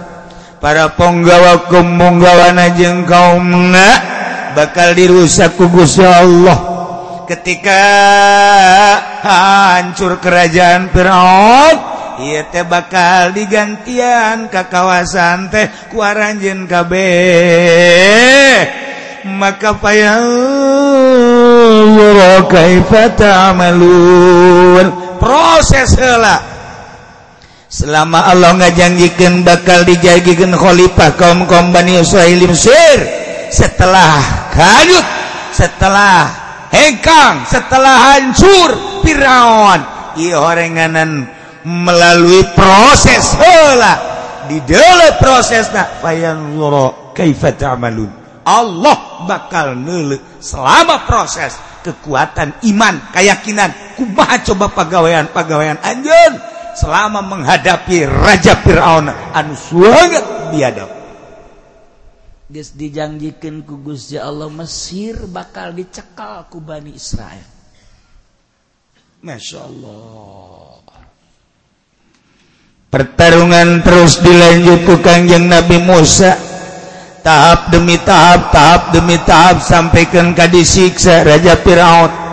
para 0.64 0.96
penggawa 0.96 1.68
kemunggawana 1.68 2.72
jeung 2.72 3.05
kaumna 3.05 4.00
bakal 4.57 4.96
dirusak 4.96 5.61
ku 5.61 5.68
Gusti 5.68 6.00
Allah. 6.00 6.57
Ketika 7.29 7.85
hancur 9.20 10.16
kerajaan 10.24 10.88
Firaun 10.88 11.77
ieu 12.24 12.40
teh 12.48 12.64
bakal 12.64 13.37
digantian 13.37 14.48
ka 14.48 14.72
kawasan 14.72 15.53
teh 15.53 15.68
ku 15.92 16.00
aranjeun 16.00 16.64
kabeh. 16.64 18.57
Maka 19.24 19.72
payang 19.77 20.33
kaifa 22.48 23.12
ta'malun? 23.20 25.20
Proses 25.20 25.96
heula. 25.96 26.54
selama 27.75 28.23
Allah 28.31 28.55
ngajanjikan 28.55 29.43
bakal 29.43 29.83
dijagikan 29.83 30.55
khalifah 30.55 31.19
kaum 31.19 31.43
kaum 31.51 31.75
Bani 31.75 31.99
Israel 31.99 32.39
Mesir 32.47 32.99
setelah 33.51 34.23
kayut 34.55 35.07
setelah 35.51 36.31
hengkang 36.71 37.43
setelah 37.51 38.15
hancur 38.15 39.03
Firaun 39.03 39.83
iya 40.15 40.39
orenganan 40.39 41.27
melalui 41.65 42.45
proses. 42.53 43.35
Heula 43.35 43.95
di 44.47 44.61
dalam 44.63 45.17
prosesna 45.19 45.99
fayanzura 45.99 47.17
kaifa 47.17 47.57
ta'malun. 47.57 48.23
Allah 48.45 49.25
bakal 49.25 49.73
neuleuh 49.73 50.21
selama 50.37 51.09
proses 51.09 51.57
kekuatan 51.81 52.61
iman 52.71 53.11
keyakinan. 53.11 53.73
Kumaha 53.97 54.45
coba 54.45 54.69
pagawean 54.71 55.33
pagawean 55.33 55.81
anjeun? 55.81 56.54
Selama 56.75 57.23
menghadapi 57.23 58.07
Raja 58.07 58.59
Fir'aun 58.59 59.07
anu 59.11 59.55
sangat 59.55 60.55
biadab. 60.55 60.91
Geus 62.51 62.77
dijanjikan 62.77 63.65
ku 63.65 63.81
Gusti 63.81 64.21
Allah 64.21 64.53
Mesir 64.53 65.27
bakal 65.27 65.73
dicekal 65.73 66.47
ku 66.53 66.61
Bani 66.61 66.93
Israel. 66.93 67.43
Masya 69.25 69.59
Allah. 69.65 70.85
Pertarungan 72.93 73.83
terus 73.83 74.23
dilanjut 74.23 74.87
ku 74.87 74.95
kangjeng 75.03 75.51
Nabi 75.51 75.83
Musa. 75.83 76.37
Tahap 77.25 77.73
demi 77.73 77.97
tahap 78.05 78.53
tahap 78.53 78.93
demi 78.93 79.17
tahap 79.25 79.65
sampaikan 79.65 80.37
ka 80.37 80.45
disiksa 80.45 81.25
Raja 81.25 81.57
Firaun 81.57 82.24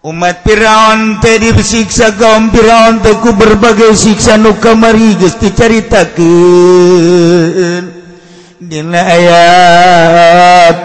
umat 0.00 0.40
Firaun 0.40 1.20
tadi 1.20 1.52
disiksa 1.52 2.16
kaum 2.16 2.48
Firaun 2.48 3.04
teku 3.04 3.36
berbagai 3.36 3.92
siksa 3.92 4.40
nu 4.40 4.56
kamari 4.56 5.12
geus 5.20 5.36
dicaritakeun. 5.36 8.00
Dina 8.60 9.00
ayat 9.02 10.76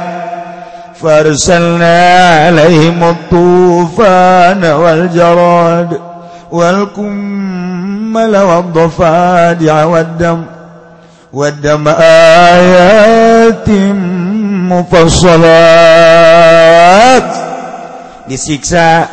farsalna 0.99 1.95
alaihim 2.51 2.99
tufan 3.32 4.60
wal 4.63 5.08
jarad 5.12 5.91
wal 6.51 6.86
kummal 6.95 8.32
wad 8.32 8.73
dafadi'a 8.73 9.88
wad 9.91 10.17
dam 10.19 10.45
wad 11.36 11.60
dam 11.62 11.88
ayatim 11.88 13.97
mufassalat 14.71 17.44
disiksa. 18.27 19.09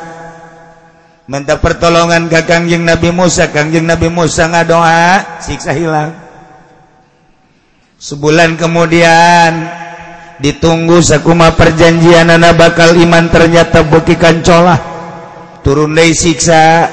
Menta 1.31 1.57
pertolongan 1.63 2.27
ke 2.27 2.45
Kangjeng 2.45 2.83
Nabi 2.83 3.15
Musa. 3.15 3.49
Kangjeng 3.49 3.87
Nabi 3.87 4.11
Musa 4.11 4.51
ngadoa 4.51 5.41
siksa 5.41 5.71
hilang. 5.73 6.13
Sebulan 8.03 8.59
kemudian 8.59 9.71
ditunggu 10.43 10.99
sakuma 10.99 11.55
perjanjian 11.55 12.27
anak 12.27 12.59
bakal 12.59 12.99
iman 12.99 13.31
ternyata 13.31 13.87
bukikan 13.87 14.43
colah 14.43 14.81
turun 15.63 15.95
dari 15.95 16.13
siksa. 16.13 16.91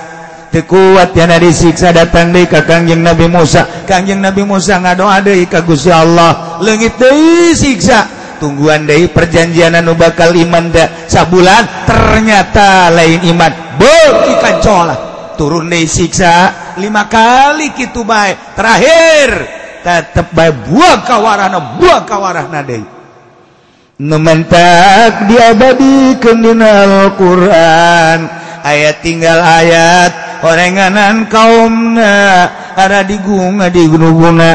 Tekuat 0.49 1.13
yana 1.13 1.37
disiksa 1.37 1.93
datang 1.93 2.33
dari 2.33 2.49
ke 2.49 2.65
Kangjeng 2.65 3.05
Nabi 3.05 3.29
Musa. 3.29 3.85
Kangjeng 3.85 4.17
Nabi 4.17 4.41
Musa 4.41 4.81
ngadoa 4.81 5.21
dari 5.21 5.45
ke 5.45 5.61
Gusti 5.61 5.93
Allah. 5.93 6.57
Lengit 6.65 6.97
dari 6.97 7.53
siksa. 7.53 8.18
tungguan 8.39 8.87
dari 8.87 9.11
perjanjian 9.11 9.77
anu 9.77 9.93
bakal 9.93 10.31
iman 10.33 10.71
da 10.71 11.05
sabulan 11.05 11.85
ternyata 11.85 12.89
lain 12.89 13.21
iman. 13.35 13.51
Berikan 13.77 14.59
kancolah 14.59 14.99
turun 15.39 15.71
dari 15.71 15.87
siksa 15.87 16.75
lima 16.79 17.07
kali 17.07 17.71
gitu 17.75 18.03
baik 18.03 18.59
terakhir 18.59 19.29
tetap 19.79 20.31
baik 20.35 20.67
buah 20.67 21.03
buang 21.07 21.63
buah 21.79 22.01
kawarahna 22.03 22.59
deui. 22.63 22.87
Nementak 23.99 25.27
diabadikan 25.27 26.39
dina 26.39 27.11
Quran 27.19 28.17
ayat 28.63 29.03
tinggal 29.03 29.43
ayat 29.43 30.39
orenganan 30.39 31.27
kaumna 31.27 32.47
ada 32.79 33.03
digunga 33.03 33.67
digunuguna. 33.67 34.51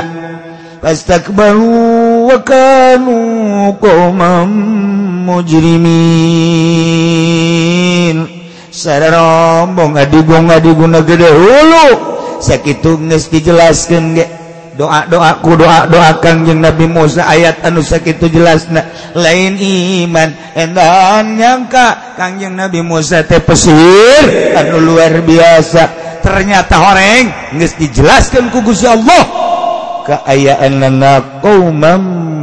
Pastakbaru 0.80 2.13
وكانوا 2.34 3.70
قوما 3.78 4.44
مجرمين. 5.30 5.94
Serombong 8.74 9.94
adigong 9.94 10.50
adiguna 10.50 10.98
gede 11.06 11.30
hulu. 11.30 11.88
Sakitu 12.42 12.98
geus 13.06 13.30
dijelaskeun 13.30 14.18
ge. 14.18 14.26
Doa-doa 14.74 15.38
ku 15.38 15.54
doa-doa 15.54 16.18
Kangjeng 16.18 16.58
Nabi 16.58 16.90
Musa 16.90 17.30
ayat 17.30 17.62
anu 17.62 17.78
sakit 17.78 18.18
itu 18.18 18.42
jelas 18.42 18.66
lain 19.14 19.54
iman 20.02 20.34
endan 20.58 21.38
nyangka 21.38 22.18
Kangjeng 22.18 22.58
Nabi 22.58 22.82
Musa 22.82 23.22
teh 23.22 23.38
pesir 23.38 24.26
anu 24.58 24.82
luar 24.82 25.22
biasa. 25.22 26.02
Ternyata 26.18 26.74
horeng 26.82 27.54
geus 27.54 27.78
dijelaskan 27.78 28.50
ku 28.50 28.66
Gusti 28.66 28.90
Allah. 28.90 29.43
Keayaan 30.04 30.84
anak 30.84 31.40
kaum 31.40 31.82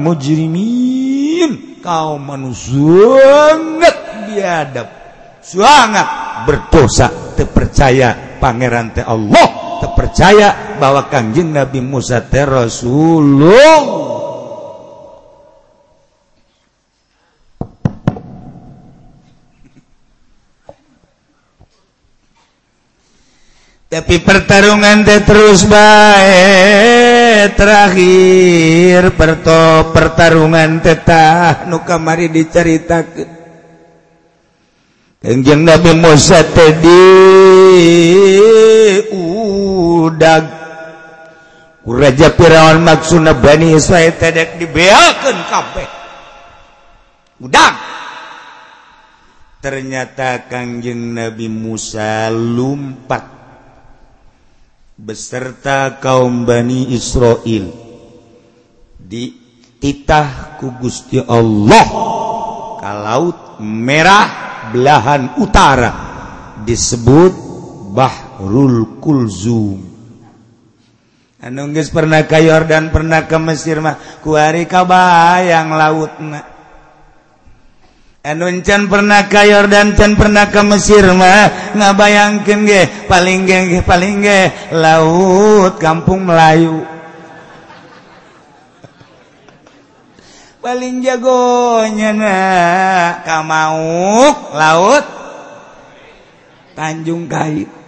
mujrimin. 0.02 1.82
Kaum 1.82 2.21
manusia 2.21 3.58
biadab 4.30 4.88
sangat 5.41 6.08
berdosa 6.45 7.10
terpercaya 7.34 8.38
pangeran 8.38 8.93
teh 8.93 9.02
Allah 9.02 9.62
percaya 10.02 10.78
bahwa 10.80 11.10
Kanjeng 11.10 11.54
Nabi 11.54 11.82
Musa 11.84 12.21
Rasulullah. 12.26 14.10
Tapi 23.91 24.24
pertarungan 24.24 25.04
teh 25.04 25.19
terus 25.28 25.67
baik 25.67 26.90
terakhir 27.62 29.13
perto 29.13 29.93
pertarungan 29.93 30.82
tetah 30.82 31.69
nu 31.69 31.86
kamari 31.86 32.26
diceritakan 32.34 33.38
Kanjeng 35.21 35.62
Nabi 35.62 35.93
Musa 35.93 36.41
tadi 36.41 37.06
udah 39.13 40.41
Raja 41.86 42.34
Firaun 42.34 42.82
maksudna 42.82 43.38
Bani 43.38 43.78
Israel 43.78 44.17
tedek 44.17 44.58
dibeakeun 44.58 45.38
kabeh. 45.45 45.89
Udah. 47.45 47.74
ternyata 49.62 50.50
Kanjeng 50.50 51.13
Nabi 51.13 51.45
Musa 51.45 52.34
lumpat 52.34 53.40
beserta 54.99 55.97
kaum 56.04 56.43
Bani 56.43 56.91
Israel 56.91 57.71
di 58.99 59.34
titah 59.82 60.58
ku 60.60 60.75
Gusti 60.77 61.17
Allah 61.17 61.86
ke 62.77 62.91
laut 62.91 63.38
merah 63.63 64.27
belahan 64.71 65.41
utara 65.41 65.91
disebut 66.62 67.34
Bahrul 67.91 69.01
Kulzum. 69.04 69.91
Nunggis 71.41 71.89
pernah 71.89 72.21
kayor 72.30 72.69
dan 72.69 72.93
pernah 72.93 73.25
ke 73.25 73.34
Mesir 73.41 73.82
mah 73.82 73.97
kuari 74.21 74.69
kabayang 74.69 75.73
laut 75.73 76.13
Anuncan 78.21 78.86
pernah 78.86 79.25
kayor 79.25 79.65
dan 79.65 79.97
can 79.97 80.13
pernah 80.13 80.45
ke 80.53 80.62
Mesir 80.62 81.01
mah. 81.10 81.73
Ngabayangkeun 81.73 82.69
ge 82.69 82.81
paling 83.10 83.49
ge 83.49 83.81
paling 83.81 84.21
ge 84.21 84.53
laut 84.77 85.81
kampung 85.81 86.29
Melayu. 86.29 86.86
Paling 90.62 91.01
jagonya 91.01 92.13
na 92.13 92.38
Kamauk 93.25 94.53
laut? 94.53 95.05
Tanjung 96.77 97.25
Kait 97.25 97.81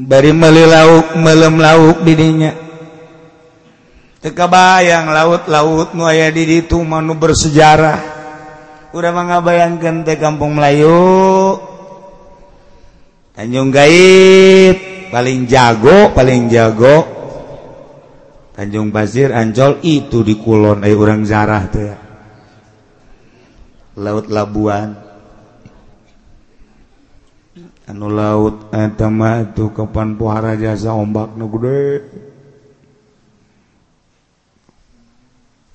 bari 0.00 0.32
meli 0.32 0.64
lauk 0.64 1.12
melem 1.20 1.60
lauk 1.60 2.00
dirinya 2.00 2.56
teka 4.20 4.46
bayang 4.46 5.08
laut-laut 5.08 5.96
nu 5.96 6.04
aya 6.04 6.28
di 6.28 6.64
itu 6.64 6.76
manu 6.84 7.16
bersejarah. 7.16 8.20
Udah 8.92 9.12
mengabayangkan 9.14 10.04
teh 10.04 10.20
kampung 10.20 10.58
Melayu. 10.58 11.56
Tanjung 13.32 13.72
Gait 13.72 15.08
paling 15.08 15.48
jago 15.48 16.12
paling 16.12 16.52
jago. 16.52 16.96
Tanjung 18.52 18.92
Pasir 18.92 19.32
Ancol 19.32 19.80
itu 19.86 20.20
di 20.20 20.36
Kulon 20.36 20.84
eh, 20.84 20.92
ayo 20.92 21.00
orang 21.00 21.24
zarah 21.24 21.64
teh. 21.70 21.86
Ya. 21.88 21.96
laut 24.00 24.26
Labuan. 24.28 24.96
Anu 27.88 28.06
laut 28.06 28.70
eh, 28.70 28.86
etama 28.86 29.42
itu 29.42 29.72
kapan 29.74 30.14
pohara 30.14 30.54
jasa 30.54 30.94
ombak 30.94 31.34
nu 31.34 31.46
gede. 31.50 31.80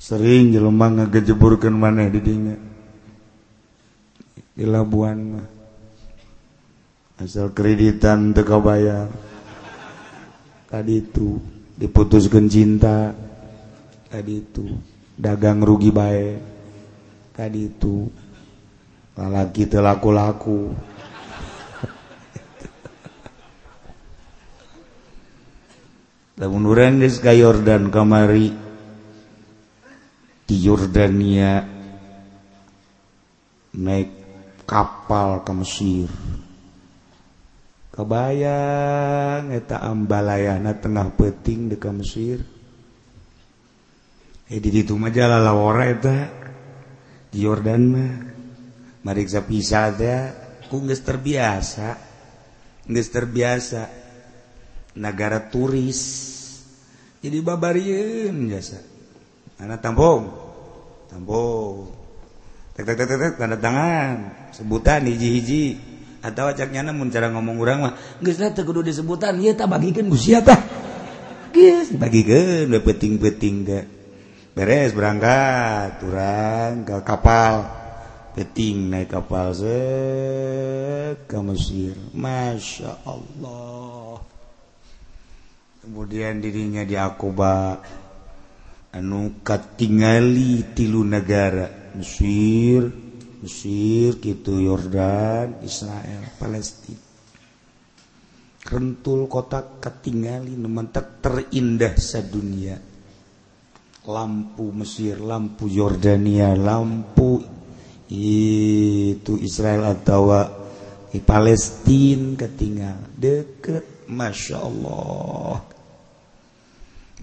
sering 0.06 0.54
jelema 0.54 0.94
ngagejeburkeun 0.94 1.74
maneh 1.74 2.14
di 2.14 2.22
dinya 2.22 2.58
di 4.54 4.64
labuan 4.70 5.18
mah. 5.34 5.48
Asal 7.16 7.56
kreditan 7.56 8.36
teu 8.36 8.46
kabayar. 8.46 9.08
Tadi 10.70 10.94
itu 11.00 11.40
diputuskan 11.80 12.46
cinta. 12.52 13.16
Tadi 14.12 14.34
itu 14.36 14.68
dagang 15.16 15.64
rugi 15.64 15.90
bae. 15.90 16.38
Tadi 17.34 17.60
itu 17.66 18.06
lalaki 19.16 19.66
teu 19.66 19.82
laku-laku. 19.82 20.76
Lamun 26.36 26.68
urang 26.68 27.00
geus 27.00 27.24
ka 27.24 27.32
Yordan 27.32 27.88
kamari 27.96 28.65
di 30.46 30.62
Yordania 30.62 31.66
naik 33.76 34.10
kapal 34.70 35.42
ke 35.42 35.52
Mesir. 35.54 36.10
Kebayang 37.96 39.56
eta 39.56 39.80
ambalayana 39.82 40.76
tengah 40.76 41.16
peting 41.16 41.72
dekat 41.72 41.94
Mesir. 41.96 42.38
Eh 44.46 44.60
di 44.62 44.70
situ 44.70 44.94
mah 45.00 45.10
jala 45.10 45.42
lawora 45.42 45.86
eta. 45.90 46.18
Di 47.32 47.40
Yordan 47.42 47.84
mah. 47.90 48.14
Mariksa 49.06 49.46
pisah 49.46 49.94
teh 49.96 50.22
ku 50.68 50.84
geus 50.84 51.02
terbiasa. 51.02 51.90
Geus 52.86 53.10
terbiasa. 53.10 53.88
Negara 55.00 55.48
turis. 55.48 56.02
Jadi 57.24 57.38
babarieun 57.42 58.38
jasa. 58.52 58.95
Anak 59.60 59.80
tambong. 59.80 60.28
Tambong. 61.08 61.88
Tek 62.76 62.84
tek 62.84 62.96
tek 63.00 63.08
tek 63.08 63.34
tanda 63.40 63.56
tangan. 63.56 64.16
Sebutan 64.52 65.08
hiji-hiji. 65.08 65.80
Atau 66.26 66.50
acaknya 66.50 66.90
namun 66.90 67.14
cara 67.14 67.30
ngomong 67.30 67.56
orang 67.62 67.80
mah. 67.86 67.94
Geus 68.20 68.42
lah 68.42 68.50
teu 68.50 68.66
kudu 68.66 68.82
disebutan, 68.82 69.38
ieu 69.38 69.54
tak 69.54 69.70
bagikeun 69.70 70.10
ku 70.10 70.18
sia 70.18 70.42
tah. 70.42 70.58
Geus 71.54 71.94
bagikeun 71.94 72.74
we 72.74 72.80
peuting-peuting 72.82 73.56
teh. 73.64 73.84
Beres 74.58 74.92
berangkat 74.92 76.02
turang 76.02 76.82
ke 76.82 76.98
kapal. 77.06 77.84
Peting 78.36 78.92
naik 78.92 79.16
kapal 79.16 79.56
se 79.56 79.80
ke 81.24 81.38
Mesir. 81.40 81.96
Masya 82.12 83.08
Allah. 83.08 84.20
Kemudian 85.80 86.44
dirinya 86.44 86.84
di 86.84 87.00
Akobah 87.00 87.80
anu 88.96 89.44
katingali 89.44 90.72
tilu 90.72 91.04
negara 91.04 91.92
Mesir 92.00 92.88
Mesir 93.44 94.18
gitu 94.24 94.58
Yordan 94.58 95.60
Israel 95.62 96.24
Palestina. 96.40 97.04
Rentul 98.66 99.30
kotak 99.30 99.78
ketingali 99.84 100.58
nementek 100.58 101.22
terindah 101.22 101.94
sedunia 102.00 102.80
lampu 104.10 104.74
Mesir 104.74 105.22
lampu 105.22 105.70
Yordania 105.70 106.58
lampu 106.58 107.42
itu 108.10 109.34
Israel 109.42 109.94
atau 109.98 110.34
di 111.12 111.22
Palestina 111.22 112.34
ketinggal 112.38 113.14
deket 113.14 114.10
Masya 114.10 114.58
Allah. 114.62 115.75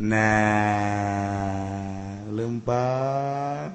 nah 0.02 1.62
lempar 2.34 3.70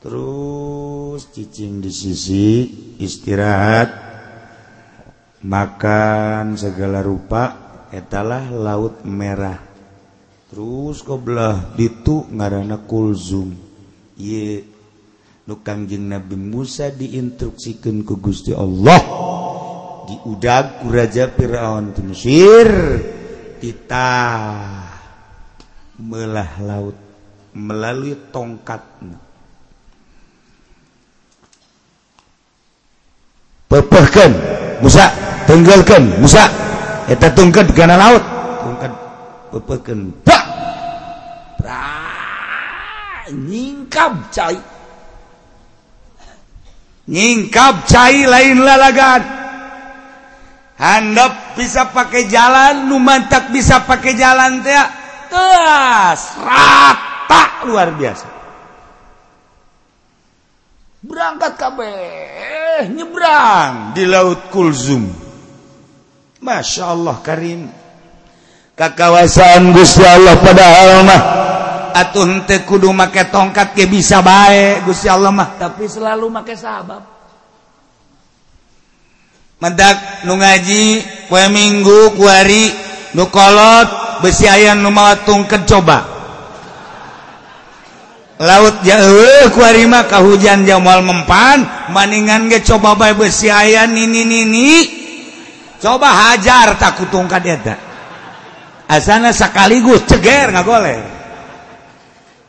terus 0.00 1.32
cicing 1.32 1.80
di 1.80 1.88
sisi 1.88 2.48
istirahat. 3.00 4.12
Makan 5.40 6.60
segala 6.60 7.00
rupa 7.00 7.56
etalah 7.88 8.52
laut 8.52 9.08
merah. 9.08 9.56
Terus 10.52 11.00
qbelah 11.00 11.72
ditu 11.80 12.28
ngaana 12.28 12.84
kulzum. 12.84 13.56
Ye 14.20 14.68
Kangjeng 15.50 16.06
Nabi 16.14 16.38
Musa 16.38 16.94
diinstruksikan 16.94 18.06
ke 18.06 18.14
Gusti 18.20 18.54
Allah. 18.54 19.02
Diudag 20.06 20.84
kuraja 20.84 21.26
Firaun 21.32 21.90
Tunsir 21.90 22.68
kita 23.58 24.10
melah 26.00 26.48
laut 26.64 26.96
melalui 27.52 28.16
tongkat. 28.32 28.80
Pepehkan 33.70 34.32
Musa 34.82 35.06
tenggelkan 35.46 36.02
Musa 36.18 36.48
eta 37.06 37.30
tungkat 37.30 37.70
karena 37.76 38.00
laut. 38.00 38.24
Tungkat 38.64 38.92
pepehkan. 39.54 40.10
Pak! 40.26 40.44
Nyingkap 43.30 44.12
cai. 44.34 44.58
Nyingkap 47.06 47.86
cai 47.86 48.26
lain 48.26 48.58
lalagan. 48.58 49.22
Handap 50.80 51.54
bisa 51.60 51.92
pakai 51.92 52.26
jalan 52.26 52.88
numantak 52.88 53.52
bisa 53.52 53.84
pakai 53.84 54.16
jalan 54.16 54.64
teh 54.64 54.99
tegas 55.30 56.20
rata 56.42 57.64
luar 57.70 57.94
biasa. 57.94 58.28
Berangkat 61.00 61.56
kabeh 61.56 62.92
nyebrang 62.92 63.96
di 63.96 64.04
laut 64.04 64.52
Kulzum. 64.52 65.08
Masya 66.44 66.84
Allah 66.92 67.16
Karim. 67.24 67.70
Kekawasan 68.76 69.72
Gusti 69.76 70.04
Allah 70.04 70.40
pada 70.40 70.66
mah 71.04 71.22
atuh 71.92 72.24
henteu 72.24 72.64
kudu 72.64 72.92
make 72.96 73.28
tongkat 73.28 73.76
ke 73.76 73.84
bisa 73.84 74.24
baik 74.24 74.88
Gusti 74.88 75.08
Allah 75.08 75.32
mah. 75.32 75.56
Tapi 75.56 75.84
selalu 75.84 76.26
make 76.32 76.56
sabab 76.56 77.20
mendak 79.60 80.24
nu 80.24 80.40
ngaji 80.40 80.84
kue 81.28 81.44
minggu 81.52 82.16
kuari 82.16 82.72
nu 83.12 83.28
kolot 83.28 84.09
besi 84.20 84.46
aya 84.46 84.76
numalatungken 84.76 85.66
coba. 85.66 86.20
Laut 88.40 88.80
jauh 88.80 89.52
kuarima 89.52 90.08
kah 90.08 90.24
hujan 90.24 90.64
jamal 90.64 91.04
mempan 91.04 91.60
maningan 91.92 92.48
ge 92.48 92.64
coba 92.64 92.96
bae 92.96 93.12
besi 93.12 93.52
aya 93.52 93.84
nini 93.84 94.24
nini 94.24 94.68
coba 95.76 96.08
hajar 96.08 96.72
tak 96.80 97.04
kutung 97.04 97.28
kadeta 97.28 97.76
asana 98.88 99.30
sekaligus 99.30 100.08
ceger 100.08 100.56
ngagoleh. 100.56 101.04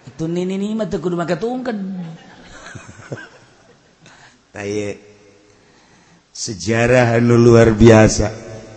Itu 0.07 0.31
nini 0.31 0.55
nini 0.55 0.79
mah 0.79 0.87
teu 0.87 0.97
kudu 0.97 1.19
make 1.19 1.35
tungked 1.35 1.75
taye 4.55 4.95
sejarah 6.33 7.19
anu 7.19 7.35
luar 7.35 7.75
biasa. 7.75 8.31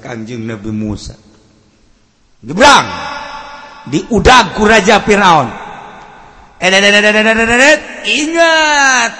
Kanjeng 0.04 0.44
Nabi 0.44 0.68
Musa. 0.68 1.23
gebrang 2.44 2.86
diudag 3.88 4.56
ku 4.56 4.64
Raja 4.64 5.00
Firaun. 5.04 5.48
Eh, 6.60 7.76
Ingat. 8.04 9.12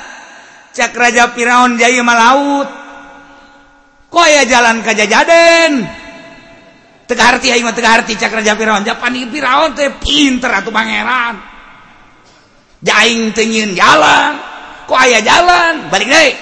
Cak 0.74 0.92
Raja 0.96 1.30
Firaun 1.36 1.76
jaya 1.76 2.00
malaut. 2.00 2.68
Kok 4.08 4.26
ya 4.30 4.42
jalan 4.48 4.80
ke 4.80 4.94
jajaden. 4.96 5.72
Teka 7.04 7.20
harti 7.20 7.52
aing 7.52 7.68
teka 7.76 7.90
harti 8.00 8.16
cak 8.16 8.32
Raja 8.32 8.56
Firaun. 8.56 8.82
Japani 8.86 9.28
Firaun 9.28 9.76
teh 9.76 9.92
pinter 10.00 10.50
atuh 10.50 10.72
pangeran. 10.72 11.36
Jaing 12.80 13.36
tengin 13.36 13.76
jalan. 13.76 14.40
Kok 14.88 14.98
aya 14.98 15.20
jalan. 15.20 15.92
Balik 15.92 16.08
deui 16.08 16.32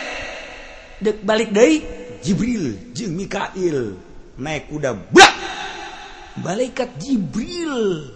dek 1.02 1.16
balik 1.26 1.50
deui 1.50 1.82
Jibril 2.22 2.94
jeung 2.94 3.18
Mikail. 3.18 3.98
Naik 4.38 4.70
kuda 4.70 4.94
blak 5.10 5.34
malaikat 6.40 6.96
Jibril. 6.96 8.08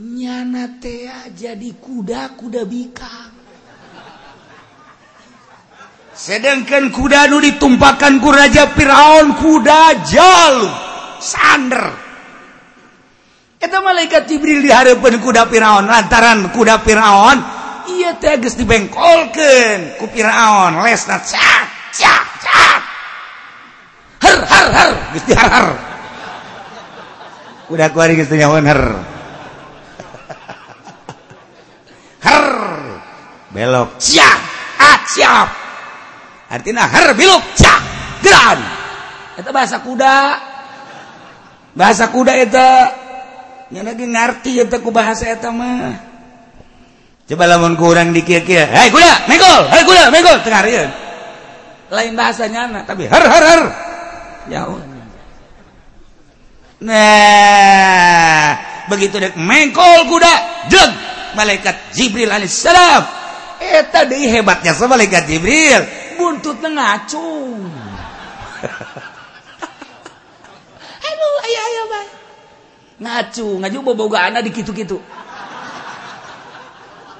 Nyanatea 0.00 1.28
jadi 1.36 1.76
kuda-kuda 1.76 2.64
bika 2.64 3.40
sedangkan 6.20 6.92
kuda 6.92 7.32
nu 7.32 7.40
ditumpahkan 7.40 8.20
ku 8.20 8.28
Raja 8.28 8.68
Firaun 8.76 9.40
kuda 9.40 10.04
jalu 10.04 10.68
sander. 11.16 11.84
Itu 13.60 13.76
malaikat 13.80 14.28
Jibril 14.28 14.60
diharapkan 14.60 15.16
kuda 15.20 15.48
Firaun 15.48 15.88
lantaran 15.88 16.52
kuda 16.52 16.80
Firaun 16.84 17.40
iya 17.88 18.16
teh 18.20 18.36
dibengkolkan 18.36 19.96
ku 19.96 20.04
Firaun 20.12 20.84
lesna 20.84 21.20
cak 21.24 21.64
cak 21.96 22.24
cak 22.44 22.80
har 24.20 24.36
har 24.44 24.66
har 24.72 24.90
geus 25.12 25.24
dihar 25.28 25.48
har 25.48 25.66
udah 27.70 27.86
kuari 27.94 28.18
geus 28.18 28.28
nyawan 28.34 28.66
har 28.66 28.82
har 32.26 32.46
belok. 33.54 33.96
Siap. 34.02 34.40
At 34.76 35.02
siap. 35.06 35.48
Artinya 36.50 36.84
har 36.90 37.14
belok. 37.14 37.42
Cak 37.54 37.80
geran. 38.26 38.58
Itu 39.38 39.50
bahasa 39.54 39.78
kuda. 39.80 40.16
Bahasa 41.78 42.10
kuda 42.10 42.32
itu 42.42 42.68
nya 43.70 43.86
lagi 43.86 44.02
ngerti 44.02 44.66
itu 44.66 44.76
ku 44.82 44.90
bahasa 44.90 45.30
itu 45.30 45.48
mah. 45.54 46.10
Coba 47.30 47.46
lamun 47.46 47.78
kurang 47.78 48.10
dikira 48.10 48.42
kia 48.42 48.66
hei 48.66 48.90
kuda 48.90 49.30
mengkol 49.30 49.62
hei 49.70 49.86
kuda 49.86 50.10
mengkol 50.10 50.36
tengah 50.42 50.66
rian 50.66 50.90
lain 51.90 52.18
bahasanya 52.18 52.62
nah, 52.66 52.82
tapi 52.82 53.06
har 53.06 53.22
har 53.22 53.44
har 53.46 53.62
ya 54.50 54.66
nah 56.80 58.56
begitu 58.88 59.20
dek 59.20 59.36
mengkol 59.36 60.08
kuda 60.08 60.34
jeng 60.72 61.10
malaikat 61.34 61.94
Jibril 61.94 62.32
alaihissalam. 62.32 63.02
Eh, 63.60 63.84
Eta 63.84 64.08
deui 64.08 64.26
hebatnya 64.26 64.72
sama 64.72 64.96
malaikat 64.96 65.28
Jibril 65.28 65.84
buntut 66.16 66.58
ngacung. 66.64 67.68
Aduh 71.08 71.36
ayo 71.44 71.60
ayo 71.60 71.82
bah 71.88 72.06
ngacung 73.00 73.64
ngaju 73.64 73.80
anak 74.16 74.44
di 74.44 74.50
kitu-kitu. 74.52 75.00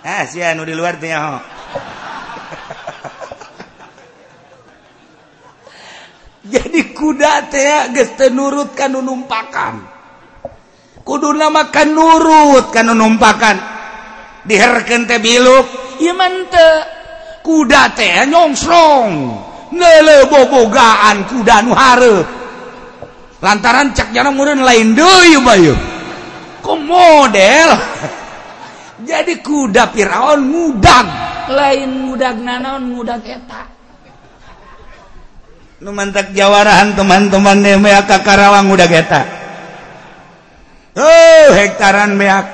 Ah 0.01 0.25
sia 0.25 0.57
anu 0.57 0.65
di 0.65 0.73
luar 0.73 0.97
teh 0.97 1.13
jadi 6.41 6.97
kuda 6.97 7.53
teh 7.53 7.93
geus 7.93 8.17
teu 8.17 8.33
nurut 8.33 8.73
kan 8.73 8.97
numpakan. 8.97 9.85
Kudu 11.05 11.37
namakan 11.37 11.89
nurut 11.93 12.73
kan 12.73 12.89
numpakan. 12.89 13.57
Diherkeun 14.49 15.05
teh 15.05 15.21
biluk. 15.21 15.67
Ieu 16.01 16.17
mah 16.17 16.33
kuda 17.45 17.93
teh 17.93 18.25
nyongsrong 18.25 19.13
bobogaan 20.31 21.29
kuda 21.29 21.57
nu 21.63 21.73
hareup. 21.77 22.27
Lantaran 23.41 23.97
cak 23.97 24.13
jarang 24.13 24.37
kemudian 24.37 24.61
lain 24.61 24.93
deui 24.93 25.41
bayu 25.41 25.75
kok 26.61 26.79
model. 26.81 27.71
Jadi 29.11 29.41
kuda 29.41 29.89
Firaun 29.97 30.45
mudag. 30.45 31.09
Lain 31.49 32.05
mudag 32.05 32.37
nanaon 32.37 32.85
mudag 32.85 33.25
eta. 33.25 33.80
nu 35.81 35.97
mantak 35.97 36.37
jawarahan 36.37 36.93
teman-teman 36.93 37.65
deh 37.65 37.81
meak 37.81 38.05
ka 38.05 38.21
Karawang 38.21 38.69
udah 38.69 38.89
geta. 38.89 39.23
Oh 41.01 41.49
hektaran 41.57 42.13
meak. 42.21 42.47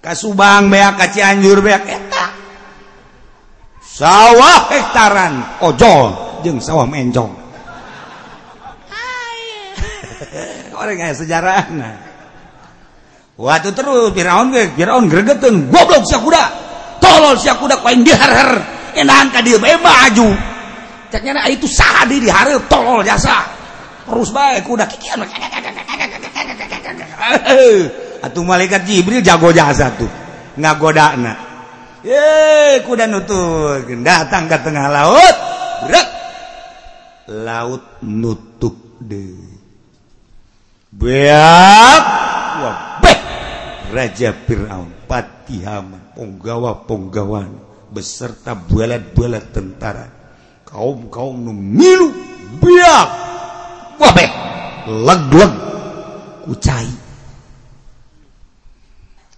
Ka 0.00 0.16
Subang 0.16 0.72
meak 0.72 0.96
ka 0.96 1.12
Cianjur 1.12 1.60
meak 1.60 1.84
eta. 1.84 2.26
Sawah 3.84 4.72
hektaran. 4.72 5.60
Oh, 5.60 5.76
Ojol 5.76 6.40
jeung 6.40 6.56
sawah 6.56 6.88
menjong 6.88 7.28
orang 10.80 11.04
aya 11.04 11.12
sejarahna 11.12 12.00
waktu 13.36 13.76
terus 13.76 14.16
Firaun 14.16 14.48
ge 14.56 14.72
Firaun 14.72 15.04
gregeteun 15.04 15.68
goblok 15.68 16.08
sia 16.08 16.16
kuda 16.16 16.44
tolol 16.96 17.36
sia 17.36 17.60
kuda 17.60 17.84
paling 17.84 18.00
diharher. 18.00 18.80
Enahan 18.90 19.28
ka 19.30 19.44
dieu 19.44 19.60
bae 19.60 19.76
maju 19.76 20.49
Caknya 21.10 21.42
itu 21.50 21.66
saha 21.66 22.06
di 22.06 22.22
dihareup 22.22 22.70
tolol 22.70 23.02
jasa. 23.02 23.42
Terus 24.06 24.30
bae 24.30 24.62
kuda 24.62 24.86
kikian. 24.86 25.26
Atuh 28.22 28.44
malaikat 28.46 28.86
Jibril 28.86 29.20
jago 29.20 29.50
jasa 29.50 29.90
tuh. 29.98 30.08
Ngagodana. 30.54 31.34
Ye 32.06 32.80
kuda 32.86 33.10
nutup 33.10 33.84
datang 34.06 34.46
ke 34.46 34.56
tengah 34.62 34.86
laut. 34.86 35.36
Laut 37.30 38.02
nutup 38.06 39.02
deh. 39.02 39.58
Beak 40.90 42.02
wabeh 42.58 43.18
Raja 43.94 44.34
Fir'aun 44.34 45.06
Patihaman 45.06 46.18
Ponggawa 46.18 46.82
ponggawan 46.82 47.46
beserta 47.94 48.58
bualat-bualat 48.58 49.54
tentara 49.54 50.19
kaum-kaum 50.70 51.34
nu 51.42 51.52
milu 51.52 52.14
beak 52.62 53.08
wabeh 53.98 54.30
leg-leg 54.86 55.52
kucai. 56.46 56.88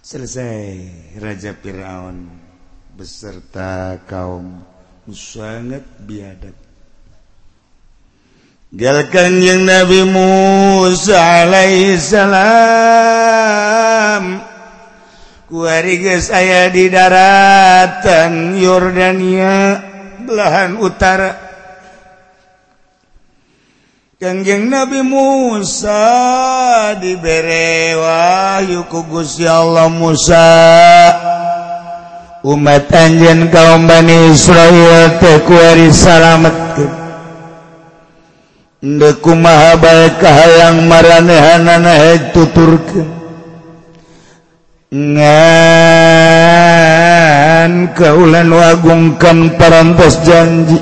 Selesai 0.03 0.77
Raja 1.17 1.57
Fir'aun 1.57 2.29
beserta 2.93 3.97
kaum 4.05 4.61
sangat 5.09 5.81
biadab. 6.05 6.53
Galkan 8.73 9.37
yang 9.41 9.65
Nabi 9.69 10.01
Musa 10.05 11.45
alaihissalam. 11.45 12.53
Kuariga 15.45 16.17
saya 16.17 16.73
di 16.73 16.89
daratan 16.89 18.57
Yordania 18.57 19.92
belahan 20.23 20.79
utara. 20.79 21.31
Kangjeng 24.23 24.71
Nabi 24.71 25.03
Musa 25.03 25.99
diberi 26.95 27.91
wahyu 27.91 28.87
ku 28.87 29.03
Gusti 29.03 29.43
Allah 29.43 29.91
Musa. 29.91 30.47
Umat 32.43 32.87
anjen 32.91 33.51
kaum 33.51 33.83
Bani 33.83 34.31
Israel 34.31 35.19
teh 35.19 35.43
kuari 35.43 35.91
salametkeun. 35.91 36.91
Ndeku 38.83 39.31
maha 39.35 39.79
baik 39.79 40.19
kahayang 40.19 40.87
maranehanana 40.87 41.93
hek 42.03 42.31
tuturkeun. 42.31 43.07
Ngan 44.91 46.02
An 47.63 47.95
kaulan 47.95 48.51
wagungkan 48.51 49.55
parantos 49.55 50.19
janji. 50.27 50.75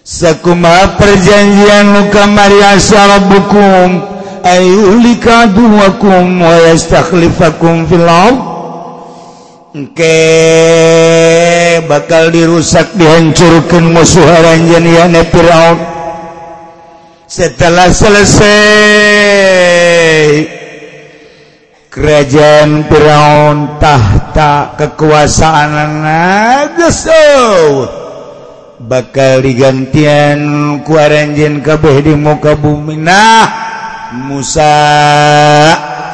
Sakuma 0.00 0.96
perjanjian 0.96 1.92
luka 1.92 2.24
Maria 2.32 2.80
syarabukum 2.80 4.00
Ayulika 4.40 5.52
duwakum 5.52 6.40
wa 6.40 6.56
yastakhlifakum 6.66 7.84
fil 7.86 8.08
Engke 9.76 10.16
bakal 11.86 12.32
dirusak 12.32 12.96
dihancurkan 12.96 13.92
musuh 13.92 14.24
aranjanian 14.26 15.12
Firaun 15.28 15.76
Setelah 17.28 17.88
selesai 17.92 19.01
kerajaan 21.92 22.88
Firaun 22.88 23.76
tahta 23.76 24.72
kekuasaan 24.80 26.00
nageso 26.00 27.28
bakal 28.80 29.44
digantian 29.44 30.40
kuaranjen 30.88 31.60
kabeh 31.60 32.00
di 32.00 32.16
muka 32.16 32.56
bumi. 32.56 32.96
Nah 32.96 33.44
Musa 34.24 34.72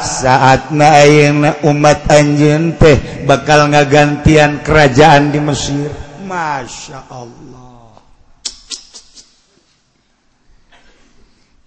saatna 0.03 0.99
ayeuna 0.99 1.63
umat 1.63 2.03
anjeun 2.11 2.75
teh 2.75 3.23
bakal 3.23 3.71
ngagantian 3.71 4.59
kerajaan 4.59 5.31
di 5.31 5.39
Mesir. 5.39 5.91
Masya 6.27 7.07
Allah. 7.07 7.58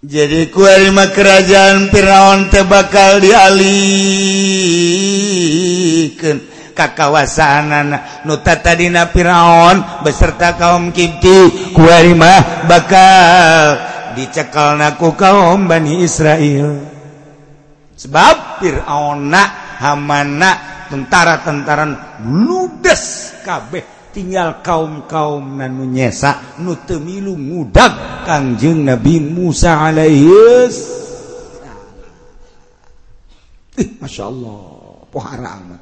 jadi 0.03 0.51
kuarima 0.51 1.07
kerajaan 1.15 1.87
Firaun 1.87 2.51
teh 2.51 2.67
bakal 2.67 3.23
dialihkan 3.23 3.63
ka 6.75 6.91
kawasanana 6.91 8.27
nutatadina 8.27 9.07
Firaun 9.15 10.03
beserta 10.03 10.59
kaum 10.59 10.91
Kiti 10.91 11.71
kuarima 11.71 12.67
bakal 12.67 13.79
dicekal 14.19 14.75
naku 14.75 15.15
kaum 15.15 15.71
Bani 15.71 16.03
Israel. 16.03 16.83
Sebab 17.95 18.59
Firauna 18.59 19.63
Hamana 19.79 20.51
tentara-tentaran 20.91 22.19
ludes 22.27 23.31
kabeh. 23.47 23.92
tinggal 24.13 24.61
kaum-kaum 24.61 25.57
nanu 25.57 25.89
nyesa 25.89 26.61
nu 26.61 26.77
teu 26.85 27.01
milu 27.01 27.33
ngudag 27.33 28.23
Kangjeng 28.23 28.85
Nabi 28.87 29.19
Musa 29.19 29.89
alaihi 29.89 30.29
eh, 33.81 33.89
Masya 33.99 34.29
Allah 34.29 34.61
pohara 35.09 35.57
amat. 35.59 35.81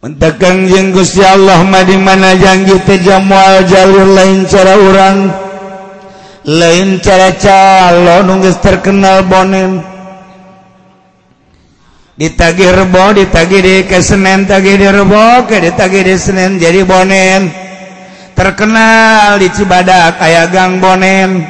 Mentegang 0.00 0.64
jeung 0.64 0.96
Gusti 0.96 1.20
Allah 1.20 1.60
mah 1.60 1.84
di 1.84 1.94
mana 2.00 2.32
janji 2.32 2.72
teh 2.88 3.04
jamual 3.04 3.68
jalur 3.68 4.08
lain 4.16 4.48
cara 4.48 4.80
orang 4.80 5.18
lain 6.48 7.04
cara 7.04 7.36
calon 7.36 8.40
geus 8.40 8.56
terkenal 8.64 9.28
bonem. 9.28 9.99
Ditagih 12.20 12.68
rebo 12.76 13.16
ditagih 13.16 13.60
di 13.64 13.76
ke 13.88 14.04
Senen 14.04 14.44
tagih 14.44 14.76
di 14.76 14.84
rebo 14.84 15.48
ke 15.48 15.56
ditagih 15.56 16.04
di 16.04 16.16
Senen 16.20 16.60
jadi 16.60 16.84
bonen. 16.84 17.48
Terkenal 18.36 19.40
di 19.40 19.48
Cibadak 19.48 20.20
kayak 20.20 20.52
gang 20.52 20.76
bonen. 20.84 21.48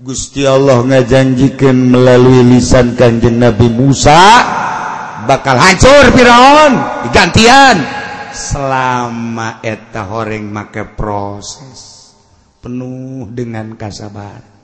Gusti 0.00 0.48
Allah 0.48 0.80
ngajanjikan 0.80 1.76
melalui 1.76 2.48
lisan 2.48 2.96
kanjeng 2.96 3.36
Nabi 3.36 3.68
Musa 3.68 4.24
bakal 5.28 5.60
hancur 5.60 6.08
Firaun 6.16 6.72
digantian. 7.04 7.76
Selama 8.32 9.60
eta 9.60 10.06
horeng 10.06 10.48
make 10.48 10.94
proses 10.96 12.14
penuh 12.62 13.26
dengan 13.34 13.74
kasabar 13.74 14.57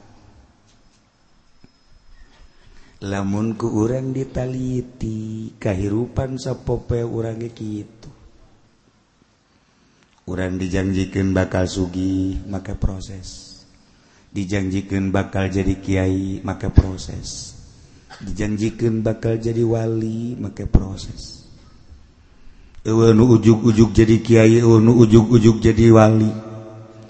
lamun 3.05 3.53
ku 3.53 3.69
urang 3.69 4.17
ditaliti 4.17 5.53
kehidupan 5.61 6.41
sapope 6.41 7.05
urang 7.05 7.37
gitu 7.53 8.09
urang 10.25 10.57
dijanjikan 10.57 11.37
bakal 11.37 11.69
sugi 11.69 12.41
maka 12.49 12.73
proses. 12.81 13.53
Dijanjikan 14.35 15.15
bakal 15.15 15.53
jadi 15.53 15.79
kiai 15.79 16.41
maka 16.43 16.73
proses. 16.73 17.55
Dijanjikan 18.25 19.05
bakal 19.05 19.37
jadi 19.37 19.63
wali 19.63 20.35
maka 20.41 20.65
proses. 20.65 21.45
Ujug-ujug 22.85 23.97
jadi 23.97 24.21
Kyai 24.21 24.61
ujug-ujug 24.61 25.57
jadi 25.57 25.89
wali. 25.89 26.29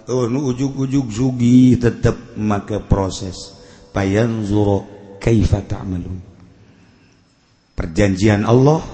Ujug-ujug 0.07 1.07
sugi 1.11 1.74
tetap 1.74 2.14
maka 2.38 2.78
proses. 2.78 3.59
Payan 3.90 4.47
Zuro 4.47 4.93
kaifa 5.24 5.64
ta'malun? 5.64 6.20
Perjanjian 7.72 8.44
Allah 8.44 8.84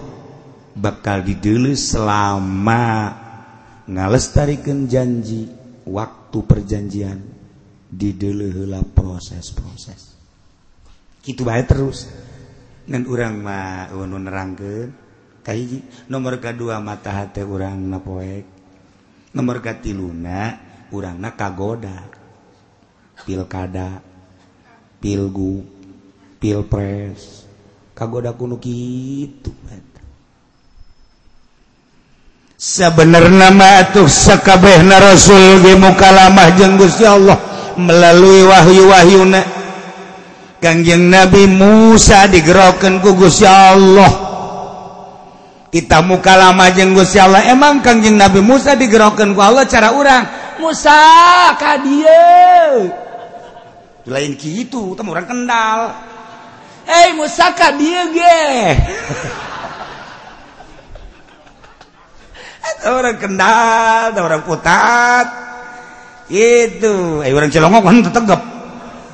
bakal 0.79 1.27
didulu 1.27 1.75
selama 1.75 3.11
ngalestarikeun 3.91 4.87
janji 4.87 5.51
waktu 5.85 6.39
perjanjian 6.47 7.19
didulu 7.91 8.47
heula 8.55 8.81
proses-proses. 8.87 10.15
Kitu 11.21 11.43
bae 11.43 11.67
terus. 11.67 12.07
Dan 12.87 13.07
urang 13.07 13.43
mah 13.43 13.91
nu 13.93 14.17
nerangkeun. 14.17 14.89
Kahiji 15.41 16.07
nomor 16.13 16.39
kedua 16.39 16.79
mata 16.85 17.17
hati 17.17 17.41
urang 17.41 17.81
napoek 17.89 18.45
nomor 19.35 19.59
katiluna 19.61 20.57
urangna 20.95 21.35
kagoda. 21.35 22.09
Pilkada 23.27 24.01
pilgub. 25.03 25.80
pilpres. 26.41 27.45
Kagoda 27.93 28.33
kuno 28.33 28.57
gitu 28.57 29.53
sebenarnya 32.61 33.49
matuh 33.49 34.05
sekabeh 34.05 34.85
rasul 34.85 35.65
ge 35.65 35.73
mukalamah 35.81 36.53
jeung 36.61 36.77
Gusti 36.77 37.09
Allah 37.09 37.41
melalui 37.81 38.45
wahyu 38.45 38.85
wahyuna 38.93 39.41
Kangjeng 40.61 41.09
Nabi 41.09 41.49
Musa 41.49 42.29
digerokeun 42.29 43.01
ku 43.01 43.17
Gusti 43.17 43.49
Allah. 43.49 44.29
Kita 45.73 46.05
mukalamah 46.05 46.69
jeung 46.77 46.93
Gusti 46.93 47.17
Allah 47.17 47.49
emang 47.49 47.81
Kangjeng 47.81 48.21
Nabi 48.21 48.45
Musa 48.45 48.77
digerokeun 48.77 49.33
ku 49.33 49.41
Allah 49.41 49.65
cara 49.65 49.97
urang? 49.97 50.29
Musa 50.61 51.01
ka 51.57 51.81
dieu. 51.81 52.93
Lain 54.05 54.37
gitu 54.37 54.93
temu 54.93 55.17
orang 55.17 55.25
kendal 55.25 55.81
eh 56.87 57.09
Musa 57.17 57.53
kadia 57.53 58.03
ge 58.15 58.41
orang 62.89 63.17
kendal 63.19 64.15
orang 64.17 64.43
putat 64.47 65.27
itu 66.31 67.27
eh 67.27 67.35
orang 67.35 67.51
Cilongok 67.51 67.85
kan 67.85 67.97
tetep 68.07 68.41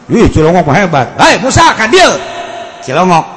Ih, 0.06 0.30
Cilongok 0.30 0.70
hebat. 0.70 1.18
Hei, 1.18 1.42
Musa, 1.42 1.74
kadil. 1.74 2.14
Cilongok. 2.86 3.36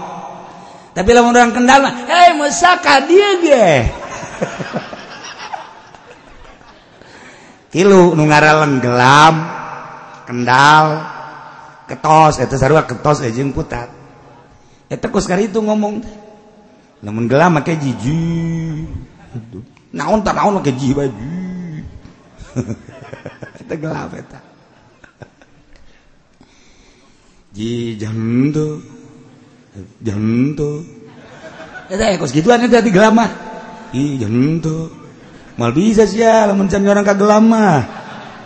tapi 1.00 1.14
lamun 1.14 1.32
orang 1.32 1.56
kendal 1.56 1.80
mah 1.80 1.94
hei 2.12 2.36
musaka 2.36 3.08
dia 3.08 3.40
ge 3.40 3.68
tilu 7.74 8.18
nu 8.18 8.26
ngaralen 8.26 8.82
gelam 8.82 9.36
kendal 10.26 11.06
ketos 11.88 12.42
eta 12.44 12.58
sarua 12.58 12.90
ketos 12.90 13.22
jeung 13.32 13.54
putat 13.54 13.99
eta 14.90 15.06
ku 15.08 15.22
sekali 15.22 15.48
itu 15.48 15.62
ngomong. 15.62 16.02
Lamun 17.06 17.30
gelam 17.30 17.56
make 17.56 17.78
jiji. 17.78 18.84
Naon 19.94 20.26
tak 20.26 20.36
naon 20.36 20.60
make 20.60 20.74
jiji 20.76 20.98
baju 20.98 21.14
eta 23.62 23.76
gelam 23.78 24.10
eta. 24.18 24.40
Ji 27.54 27.98
jantu 27.98 28.82
jentuh 30.02 30.86
eh 31.90 32.18
kos 32.22 32.34
gituan 32.34 32.62
itu 32.62 32.78
hati 32.78 32.94
gelama 32.94 33.26
ih 33.96 34.22
jentuh 34.22 34.94
mal 35.58 35.74
bisa 35.74 36.06
sih 36.06 36.22
ya 36.22 36.46
lamun 36.46 36.70
can 36.70 36.86
orang 36.86 37.06
kagelam 37.06 37.46
mah. 37.50 37.82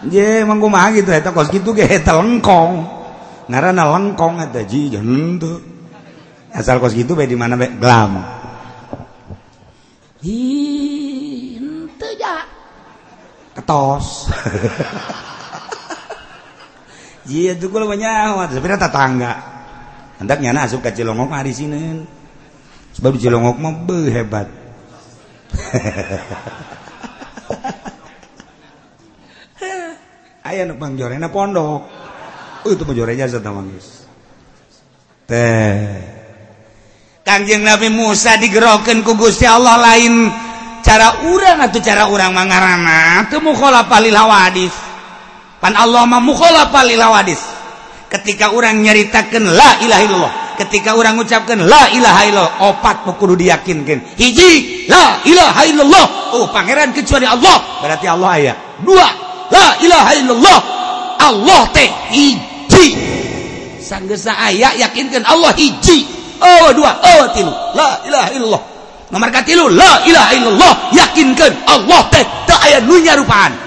Emang 0.04 0.60
mah 0.60 0.92
gitu 0.92 1.16
eta 1.16 1.32
kos 1.32 1.48
gitu 1.48 1.72
ge 1.72 1.88
eta 1.88 2.20
lengkong. 2.20 2.74
Ngaranna 3.48 3.84
lengkong 3.88 4.44
eta 4.44 4.62
ji 4.68 4.92
jentuh 4.92 5.73
asal 6.54 6.78
kos 6.78 6.94
gitu 6.94 7.18
bae 7.18 7.26
di 7.26 7.34
mana 7.34 7.58
bae 7.58 7.74
gelam. 7.74 8.22
Ih 10.22 11.58
henteu 11.58 12.14
ya 12.16 12.46
ketos. 13.58 14.08
Iya 17.24 17.56
tuh 17.56 17.72
kalau 17.72 17.88
banyak, 17.88 18.52
tapi 18.52 18.68
tetangga. 18.68 19.32
Hendaknya 20.20 20.52
anak 20.52 20.68
asup 20.68 20.84
ke 20.84 20.92
Cilongok 20.92 21.32
hari 21.32 21.56
sini. 21.56 22.04
Sebab 23.00 23.16
di 23.16 23.24
Cilongok 23.24 23.64
mah 23.64 23.80
hebat. 24.12 24.52
Ayah 30.44 30.68
nu 30.68 30.76
pangjorena 30.76 31.32
pondok. 31.32 31.88
Oh, 32.68 32.72
itu 32.72 32.84
pangjorenya 32.84 33.32
sama 33.32 33.64
guys. 33.64 34.04
Teh 35.24 36.23
Kangjeng 37.24 37.64
Nabi 37.64 37.88
Musa 37.88 38.36
digeroken 38.36 39.00
ku 39.00 39.16
Gusti 39.16 39.48
Allah 39.48 39.80
lain. 39.80 40.28
Cara 40.84 41.24
urang 41.32 41.64
atau 41.64 41.80
cara 41.80 42.12
urang 42.12 42.36
mangarana 42.36 43.24
teu 43.32 43.40
mukhalafah 43.40 44.00
lil 44.04 44.12
hawadis. 44.12 44.76
Pan 45.64 45.72
Allah 45.80 46.04
mah 46.04 46.20
mukhalafah 46.20 46.84
lil 46.84 47.00
hawadis. 47.00 47.40
Ketika 48.12 48.52
orang 48.52 48.84
nyaritakan 48.84 49.56
la 49.56 49.80
ilaha 49.80 50.02
illallah, 50.04 50.34
ketika 50.60 51.00
orang 51.00 51.16
mengucapkan 51.16 51.64
la 51.64 51.88
ilaha 51.96 52.22
illallah 52.28 52.54
opat 52.68 53.08
kudu 53.16 53.40
diyakinkan 53.40 54.20
hiji 54.20 54.86
la 54.92 55.24
ilaha 55.24 55.64
illallah. 55.64 56.06
Oh 56.36 56.52
pangeran 56.52 56.92
kecuali 56.92 57.24
Allah. 57.24 57.80
Berarti 57.80 58.06
Allah 58.12 58.30
ayat 58.36 58.58
dua 58.84 59.08
la 59.48 59.80
ilaha 59.80 60.12
illallah. 60.20 60.60
Allah 61.24 61.72
teh 61.72 61.88
hiji. 62.12 62.88
Sanggesa 63.80 64.36
ayat 64.36 64.76
yakinkan 64.76 65.24
Allah 65.24 65.56
hiji. 65.56 66.23
Oh 66.44 66.68
dua 66.76 66.92
oh 67.00 67.24
tilu. 67.32 67.52
La 67.74 68.04
ilaha 68.04 68.30
illallah. 68.36 68.64
Nomor 69.10 69.30
katilu 69.32 69.72
la 69.72 70.04
ilaha 70.04 70.32
illallah. 70.36 70.74
Yakinkan 70.92 71.52
Allah 71.66 72.02
teh 72.12 72.24
tak 72.46 72.60
ayat 72.68 72.84
nu 72.84 73.00
nyarupaan 73.00 73.64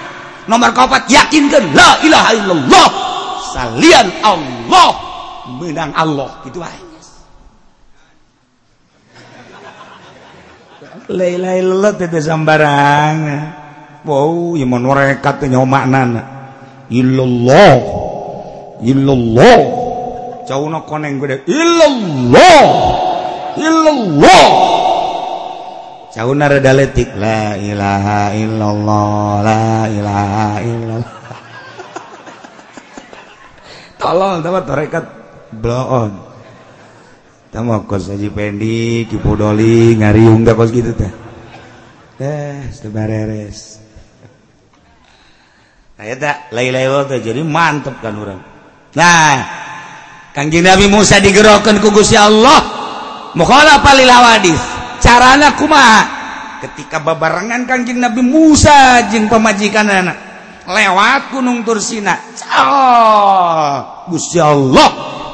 nomor 0.47 0.71
keempat 0.73 1.11
yakinkan 1.11 1.75
la 1.75 1.91
ilaha 2.03 2.31
illallah. 2.35 2.89
Salian 3.53 4.07
Allah. 4.23 4.91
Menang 5.59 5.95
Allah. 5.95 6.43
Gitu 6.43 6.59
aja. 6.59 6.83
Sambarang 12.19 13.19
Wow 14.03 14.59
merekatnya 14.59 15.63
makna 15.63 16.03
illallah. 16.91 17.79
Illallah 18.83 19.86
Cauna 20.47 20.87
koneng 20.87 21.19
gede 21.19 21.43
illallah! 21.51 22.65
Illallah! 23.59 24.47
Cauna 26.15 26.47
rada 26.47 26.73
letik 26.73 27.13
la 27.19 27.59
ilaha 27.59 28.31
illallah 28.33 29.43
la 29.43 29.65
ilaha 29.91 30.47
illallah. 30.63 31.37
Tolol 34.01 34.41
tamat 34.41 34.65
tarekat 34.65 35.05
bloon. 35.51 36.13
Tama 37.51 37.83
kos 37.85 38.09
Haji 38.15 38.31
Pendi 38.31 39.05
Kipodoli 39.11 39.99
ngariung 39.99 40.47
da 40.47 40.55
kos 40.55 40.71
gitu 40.71 40.95
teh. 40.95 41.13
Teh 42.17 42.71
sebareres. 42.71 43.83
Nah, 45.97 46.05
ya 46.05 46.17
tak, 46.21 46.53
lain-lain 46.53 47.09
jadi 47.25 47.41
mantep 47.41 47.97
kan 48.05 48.13
orang. 48.21 48.41
Nah, 48.93 49.66
Kanji 50.37 50.61
Nabi 50.61 50.85
Musa 50.93 51.17
digerokan 51.17 51.81
ku 51.81 51.89
Gusti 51.89 52.13
Allah. 52.13 52.61
Mukhalafalil 53.33 54.13
hawadis. 54.13 54.61
Carana 55.01 55.57
kumaha? 55.57 56.05
Ketika 56.61 57.01
babarengan 57.01 57.65
Kanjeng 57.65 58.05
Nabi 58.05 58.21
Musa 58.21 59.09
jeung 59.09 59.33
pamajikan 59.33 59.89
anak 59.89 60.17
lewat 60.69 61.33
Gunung 61.33 61.65
Tursina. 61.65 62.21
Oh, 62.53 64.05
Gusti 64.13 64.37
Allah 64.37 64.89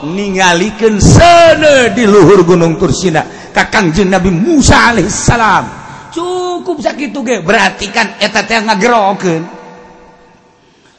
ningalikeun 0.07 0.99
sana 1.03 1.91
di 1.91 2.07
luhur 2.07 2.47
Gunung 2.47 2.79
Tursina 2.79 3.51
ka 3.51 3.67
jin 3.91 4.07
Nabi 4.07 4.31
Musa 4.31 4.95
alaihissalam. 4.95 5.83
Cukup 6.13 6.79
sakitu 6.79 7.25
ge 7.27 7.41
berarti 7.43 7.89
kan 7.89 8.21
eta 8.21 8.45
teh 8.45 8.61
ngagerokeun 8.61 9.43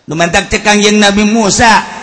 lumantak 0.10 0.52
cekang 0.52 0.82
yang 0.82 1.00
Nabi 1.00 1.24
Musa 1.24 2.03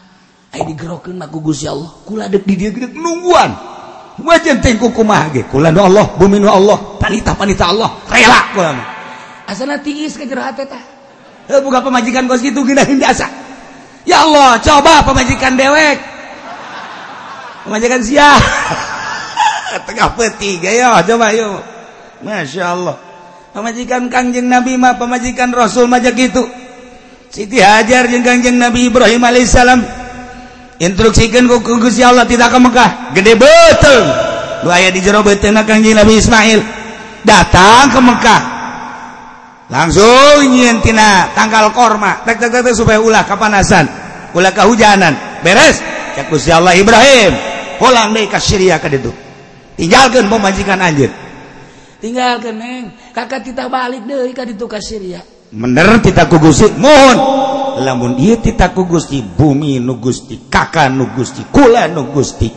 digerokin 0.51 1.19
Gugus 1.31 1.63
ya 1.63 1.71
Allah. 1.71 1.91
Kula 2.03 2.27
dek 2.27 2.43
di 2.43 2.67
nungguan. 2.91 3.51
Wajan 4.21 4.59
tengku 4.59 4.91
kumaha 4.91 5.31
ge. 5.31 5.47
Kula 5.47 5.71
nu 5.71 5.81
Allah 5.87 6.05
bumi 6.19 6.37
nu 6.37 6.51
Allah. 6.51 6.77
Panita 6.99 7.31
panita 7.31 7.71
Allah. 7.71 7.89
Rela 8.11 8.39
kula 8.51 8.71
mah 8.75 8.91
asana 9.51 9.83
tiis 9.83 10.15
ke 10.15 10.23
jero 10.23 10.39
hate 10.39 10.63
tah. 10.63 10.79
Buka 11.59 11.83
pemajikan 11.83 12.31
kos 12.31 12.39
kitu 12.39 12.63
geunaheun 12.63 12.95
biasa. 12.95 13.27
Ya 14.07 14.23
Allah 14.23 14.55
coba 14.63 15.03
pemajikan 15.03 15.59
dewek. 15.59 15.99
Pemajikan 17.67 17.99
sia. 17.99 18.39
Tengah 19.87 20.15
peti 20.15 20.59
ya 20.63 21.03
coba 21.03 21.35
yuk 21.35 21.59
Masya 22.23 22.65
Allah. 22.71 22.95
Pemajikan 23.51 24.07
Kangjeng 24.07 24.47
Nabi 24.47 24.79
mah 24.79 24.95
pemajikan 24.95 25.51
Rasul 25.51 25.91
majak 25.91 26.15
gitu. 26.15 26.47
Siti 27.27 27.59
Hajar 27.59 28.07
jeung 28.07 28.23
Kanjeng 28.23 28.55
Nabi 28.55 28.87
Ibrahim 28.87 29.19
alaihissalam. 29.19 30.00
instruksikan 30.81 31.45
ku 31.45 31.61
Gusti 31.77 32.01
Allah 32.01 32.25
tidak 32.25 32.49
ke 32.49 32.57
Mekah 32.57 32.89
gede 33.13 33.37
betul. 33.37 34.01
Dua 34.65 34.77
ayat 34.77 34.93
di 34.93 35.01
jero 35.01 35.21
beteuna 35.21 35.61
Kanjeng 35.61 35.97
Nabi 35.97 36.17
Ismail. 36.17 36.59
Datang 37.21 37.93
ke 37.93 37.99
Mekah. 38.01 38.41
Langsung 39.69 40.49
nyieun 40.49 40.81
tina 40.81 41.29
tangkal 41.37 41.69
korma. 41.69 42.25
Tek 42.25 42.41
tek 42.41 42.49
tek 42.49 42.73
supaya 42.73 42.97
ulah 42.97 43.21
kapanasan 43.25 43.85
ulah 44.33 44.49
kehujanan. 44.49 45.41
Beres. 45.45 45.81
Cek 46.17 46.33
Gusti 46.33 46.49
Allah 46.49 46.73
Ibrahim. 46.73 47.31
Pulang 47.77 48.13
deui 48.13 48.25
ka 48.25 48.41
Syria 48.41 48.81
ka 48.81 48.89
ditu. 48.89 49.09
Tinggalkeun 49.77 50.29
pemajikan 50.29 50.77
anjeun 50.77 51.31
tinggalkeun 52.01 52.57
neng. 52.57 52.85
Kakak 53.13 53.45
kita 53.45 53.69
balik 53.69 54.03
deui 54.09 54.33
ka 54.33 54.43
ditu 54.43 54.65
ka 54.65 54.81
Syria. 54.81 55.21
bener 55.51 55.99
kita 55.99 56.31
ku 56.31 56.39
Gusti 56.39 56.71
mohon. 56.79 57.17
Lamun 57.83 58.19
ieu 58.19 58.39
kita 58.39 58.71
ku 58.71 58.87
Gusti 58.87 59.19
bumi 59.23 59.79
nu 59.79 59.99
Gusti 59.99 60.47
kakak 60.47 60.91
nu 60.91 61.11
Gusti 61.11 61.43
kula 61.47 61.87
nu 61.91 62.11
Gusti 62.11 62.51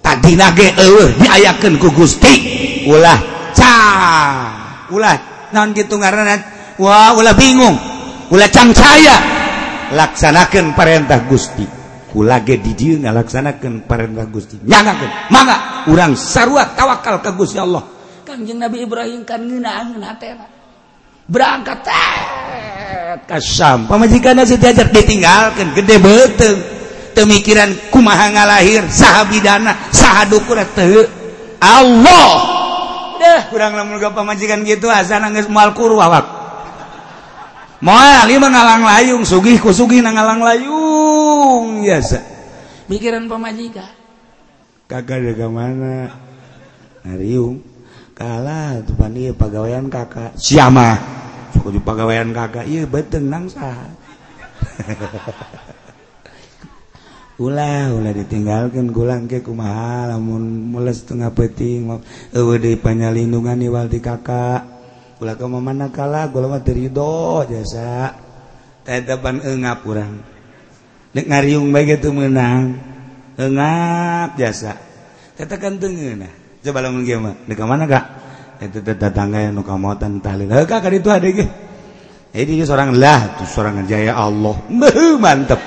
tadina 0.00 0.52
ge 0.52 0.72
eueuh 0.76 1.16
diayakeun 1.20 1.76
ku 1.76 1.88
Gusti. 1.92 2.32
Ulah 2.88 3.18
ca 3.56 3.74
ulah 4.90 5.16
naon 5.52 5.76
kitu 5.76 5.96
ngaranna? 5.96 6.36
Wah 6.80 7.16
ulah 7.16 7.36
bingung 7.36 7.76
ulah 8.32 8.48
cangcaya. 8.48 9.16
Laksanakeun 9.92 10.72
perintah 10.72 11.20
Gusti. 11.28 11.68
Kula 12.12 12.44
ge 12.44 12.60
di 12.60 12.72
dieu 12.76 12.96
ngalaksanakeun 13.00 13.84
perintah 13.84 14.24
Gusti. 14.28 14.56
Nyangakeun 14.64 15.32
mangga. 15.32 15.84
Urang 15.88 16.16
sarua 16.16 16.72
tawakal 16.72 17.20
ka 17.20 17.32
Gusti 17.36 17.60
Allah. 17.60 17.84
Kanjeng 18.22 18.62
Nabi 18.62 18.86
Ibrahim 18.86 19.26
kan 19.26 19.42
ngeunaan 19.44 19.98
hatena 20.00 20.61
berangkat 21.30 21.86
eh, 21.86 23.16
kasam 23.26 23.86
pemajikan 23.86 24.38
nasi 24.38 24.58
diajar 24.58 24.88
ditinggalkan 24.90 25.74
gede 25.76 25.96
betul. 26.00 26.56
Pemikiran 27.12 27.68
kumaha 27.92 28.32
ngalahir 28.32 28.88
sahabidana 28.88 29.76
sahadukur 29.92 30.56
Allah! 31.60 32.28
Deh 33.20 33.42
kurang 33.52 33.76
lamun 33.76 34.00
gak 34.00 34.16
pamajikan 34.16 34.64
gitu 34.64 34.88
nangis 34.88 35.44
mual 35.44 35.76
moal 35.76 35.76
kurwawak 35.76 36.26
moal 37.84 38.26
ieu 38.32 38.40
ngalang 38.40 38.80
layung 38.80 39.28
sugih 39.28 39.60
ku 39.60 39.76
sugih 39.76 40.00
ngalang 40.00 40.40
layung 40.40 41.84
biasa. 41.84 42.18
Mikiran 42.88 43.28
pemajikan 43.28 43.92
kagak 44.88 45.20
ada 45.20 45.32
ke 45.36 45.46
mana. 45.48 45.96
Ariung 47.02 47.71
kalah 48.22 48.78
tuh 48.86 48.94
pandi 48.94 49.34
pegawaian 49.34 49.90
kakak. 49.90 50.38
Siapa 50.38 51.18
aku 51.62 51.74
di 51.74 51.82
pegawaian 51.82 52.30
kakak 52.30 52.66
iya 52.70 52.86
beteng 52.86 53.30
nangsa. 53.30 53.70
Ulah 57.42 57.90
ulah 57.90 58.14
ditinggalkan 58.14 58.94
gulang 58.94 59.26
ke 59.26 59.42
kumaha 59.42 60.14
lamun 60.14 60.70
mules 60.70 61.02
tengah 61.02 61.34
peting 61.34 61.90
eueuh 62.30 62.58
deui 62.58 62.78
panyalindungan 62.78 63.58
iwal 63.62 63.86
di 63.90 63.98
kakak. 63.98 64.62
Ulah 65.18 65.34
ka 65.38 65.46
mana 65.46 65.90
kalah 65.90 66.30
gula 66.30 66.46
mah 66.50 66.62
terido 66.62 67.42
jasa. 67.46 68.14
Tetapan 68.82 69.42
eungap 69.42 69.82
urang. 69.86 70.18
Nek 71.14 71.26
ngariung 71.30 71.70
bae 71.70 71.86
kitu 71.86 72.10
menang. 72.10 72.78
eungap 73.38 74.34
jasa. 74.34 74.78
Katakan 75.38 75.78
teu 75.78 75.90
ngeunah. 75.90 76.41
coba 76.62 76.78
lamun 76.80 77.02
kieu 77.02 77.18
mah 77.18 77.34
deuk 77.44 77.62
mana 77.66 77.84
kak? 77.90 78.04
Itu 78.62 78.78
tetangga 78.78 79.42
yang 79.42 79.58
nuka 79.58 79.74
muatan 79.74 80.22
tahlil 80.22 80.46
heuh 80.46 80.66
kakak 80.70 80.94
itu 80.94 81.10
ada 81.10 81.26
ge. 81.26 81.46
Jadi 82.32 82.64
seorang 82.64 82.94
lah 82.96 83.36
tuh 83.36 83.44
seorang 83.44 83.84
jaya 83.84 84.14
Allah. 84.14 84.56
Mantep. 85.24 85.60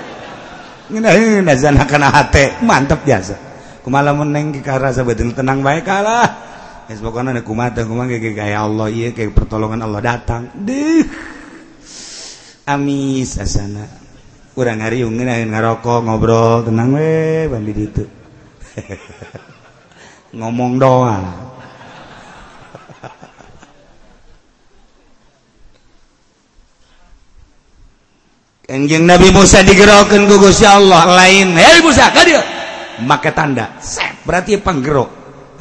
Ngeunah 0.89 1.43
nazana 1.43 1.83
kana 1.83 2.13
hate 2.13 2.61
mantep 2.61 3.03
biasa. 3.03 3.35
Kumaha 3.81 4.13
lamun 4.13 4.29
neng 4.33 4.53
karasa 4.61 5.05
betul 5.05 5.33
tenang 5.33 5.61
baik 5.61 5.85
kalah 5.85 6.45
es 6.85 7.01
pokoknya 7.01 7.33
ada 7.33 7.41
kumata 7.41 7.81
kumang 7.81 8.05
kayak 8.05 8.37
kayak 8.37 8.61
Allah 8.61 8.89
iya 8.93 9.09
kayak 9.09 9.33
pertolongan 9.33 9.81
Allah 9.81 10.01
datang. 10.01 10.53
Deh 10.53 11.05
amis 12.69 13.41
asana. 13.41 13.85
Kurang 14.55 14.79
hari 14.79 15.03
ungin 15.03 15.27
ngarokok 15.27 16.05
ngobrol 16.05 16.63
tenang 16.63 16.95
we 16.95 17.43
bandi 17.51 17.73
ditu 17.75 18.07
ngomong 20.33 20.79
doa 20.79 21.45
Kanjeng 28.65 29.05
Nabi 29.05 29.29
Musa 29.29 29.61
digerokan 29.61 30.25
ku 30.25 30.41
Gusti 30.41 30.65
Allah 30.65 31.05
lain. 31.05 31.53
Hei 31.53 31.85
Musa, 31.85 32.09
ka 32.09 32.25
dia. 32.25 32.41
Make 33.05 33.29
tanda. 33.29 33.77
Set, 33.77 34.25
berarti 34.25 34.57
panggerok. 34.57 35.09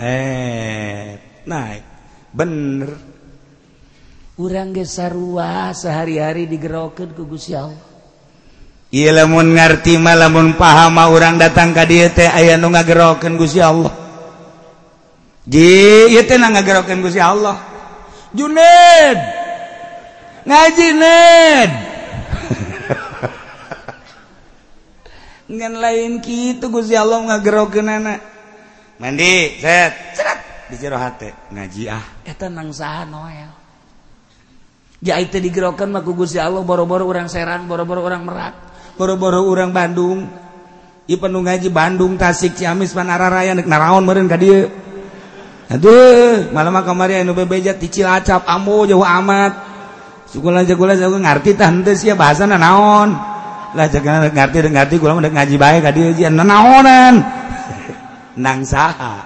Eh, 0.00 1.12
naik. 1.44 1.84
Bener. 2.32 2.90
Urang 4.40 4.72
ge 4.72 4.88
sarua 4.88 5.70
sehari-hari 5.76 6.48
digerokeun 6.48 7.12
ku 7.12 7.28
Gusti 7.28 7.52
Allah. 7.52 7.78
Iya 8.90 9.10
lamun 9.22 9.52
ngarti 9.52 10.00
mah 10.00 10.16
lamun 10.18 10.56
paham 10.58 10.98
mah 10.98 11.10
urang 11.12 11.38
datang 11.38 11.70
ka 11.76 11.86
dieu 11.86 12.08
teh 12.10 12.26
aya 12.26 12.56
nu 12.56 12.72
ngagerokeun 12.72 13.36
Gusti 13.36 13.60
Allah. 13.60 14.03
Gusti 17.04 17.20
Allah. 17.20 17.56
Juned. 18.32 19.18
Ngaji 20.44 20.86
Ned. 20.96 21.70
Ngan 25.54 25.74
lain 25.76 26.24
gitu 26.24 26.72
Gusti 26.72 26.96
Allah 26.96 27.20
ngagerokeun 27.20 27.88
anak 27.88 28.20
mandi 28.96 29.60
set. 29.60 29.92
Cerat 30.16 30.38
di 30.72 30.76
jero 30.80 30.96
hate 30.96 31.52
ngaji 31.52 31.82
ah. 31.92 32.04
Eta 32.24 32.48
nang 32.48 32.72
saha 32.72 33.04
noel 33.04 33.52
ya 35.04 35.20
itu 35.20 35.36
digerokeun 35.36 35.92
mah 35.92 36.00
ku 36.00 36.16
Gusti 36.16 36.40
Allah 36.40 36.64
boro-boro 36.64 37.04
urang 37.04 37.28
Serang 37.28 37.68
boro-boro 37.68 38.00
urang 38.00 38.24
Merak 38.24 38.54
boro-boro 38.96 39.44
urang 39.44 39.70
Bandung. 39.74 40.24
Ieu 41.04 41.20
penuh 41.20 41.44
ngaji 41.44 41.68
Bandung 41.68 42.16
Tasik 42.16 42.56
Ciamis 42.56 42.96
Panararaya 42.96 43.52
neuk 43.52 43.68
naraon 43.68 44.00
meureun 44.08 44.24
ka 44.24 44.40
dieu. 44.40 44.72
Aduh 45.72 46.52
malam 46.52 46.76
kamari 46.84 47.16
anu 47.16 47.32
bebeja 47.32 47.72
ti 47.72 47.88
Cilacap 47.88 48.44
Ambo 48.44 48.84
jauh 48.84 49.04
amat. 49.04 49.52
Sukulan 50.28 50.66
jagulan 50.68 50.98
jago 50.98 51.16
ngarti 51.16 51.56
tah 51.56 51.72
henteu 51.72 51.96
sia 51.96 52.12
bahasana 52.18 52.60
naon. 52.60 53.16
Lah 53.72 53.86
jaga 53.88 54.28
ngarti 54.28 54.66
ngarti 54.68 54.94
kula 55.00 55.16
mah 55.16 55.24
ngaji 55.24 55.56
bae 55.56 55.78
ka 55.80 55.90
dieu 55.94 56.12
jian 56.12 56.36
naonan. 56.36 57.24
Nang 58.44 58.60
saha? 58.66 59.24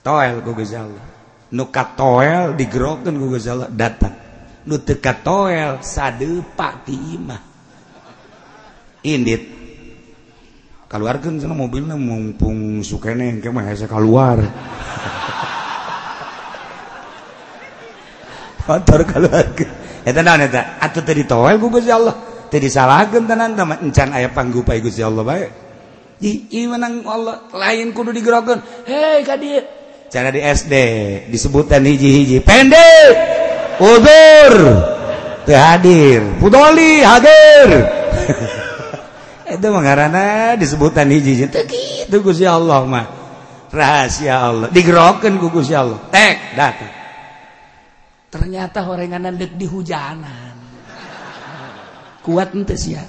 Toel 0.00 0.40
ku 0.40 0.56
Gusti 0.56 0.78
Allah. 0.78 1.04
Nu 1.52 1.68
katoel 1.68 2.56
digerokeun 2.56 3.14
ku 3.20 3.26
Gusti 3.36 3.52
Allah 3.52 3.68
datang. 3.68 4.16
Nu 4.64 4.80
teu 4.80 4.96
katoel 4.96 5.84
sadepa 5.84 6.80
ti 6.80 6.96
imah. 6.96 7.42
Indit 9.04 9.59
keluarkan 10.90 11.38
sana 11.38 11.54
mobilnya 11.54 11.94
mumpung 11.94 12.82
sukene 12.82 13.38
ke 13.38 13.46
mah 13.54 13.62
hese 13.62 13.86
keluar 13.86 14.42
motor 18.66 19.06
keluarkan 19.06 19.70
eta 20.02 20.20
naon 20.26 20.42
eta? 20.42 20.82
Atuh 20.82 21.06
teu 21.06 21.14
ditowel 21.14 21.62
ku 21.62 21.70
Gusti 21.70 21.94
Allah. 21.94 22.18
Teu 22.50 22.58
disalahkeun 22.58 23.30
tenan 23.30 23.54
teh 23.54 23.62
encan 23.62 24.10
aya 24.10 24.34
panggupai 24.34 24.82
Gusti 24.82 25.06
Allah 25.06 25.22
baik 25.22 25.70
Ih, 26.20 26.68
menang 26.68 27.00
Allah 27.08 27.48
lain 27.48 27.96
kudu 27.96 28.12
digerokan. 28.12 28.60
Hei, 28.84 29.24
kadir. 29.24 29.64
Cara 30.12 30.28
di 30.28 30.44
SD 30.44 30.74
disebutan 31.32 31.80
hiji-hiji. 31.80 32.44
Pendek, 32.44 33.16
udur, 33.80 34.52
teu 35.48 35.56
hadir, 35.56 36.20
pudoli 36.36 37.00
hadir. 37.00 37.68
itu 39.54 39.66
mengarana 39.70 40.54
disebutan 40.54 41.10
hiji 41.10 41.46
itu 41.46 42.16
Gusti 42.22 42.46
Allah 42.46 42.82
mah. 42.86 43.06
Rahasia 43.70 44.42
Allah. 44.42 44.68
Digerokin 44.70 45.38
ku 45.38 45.50
Gusti 45.50 45.74
Allah. 45.74 45.98
Tek 46.10 46.58
datang. 46.58 46.92
Ternyata 48.30 48.86
horenganan 48.86 49.38
dek 49.38 49.54
di 49.54 49.66
hujanan. 49.66 50.54
Kuat 52.22 52.54
ente 52.54 52.74
sia. 52.78 53.02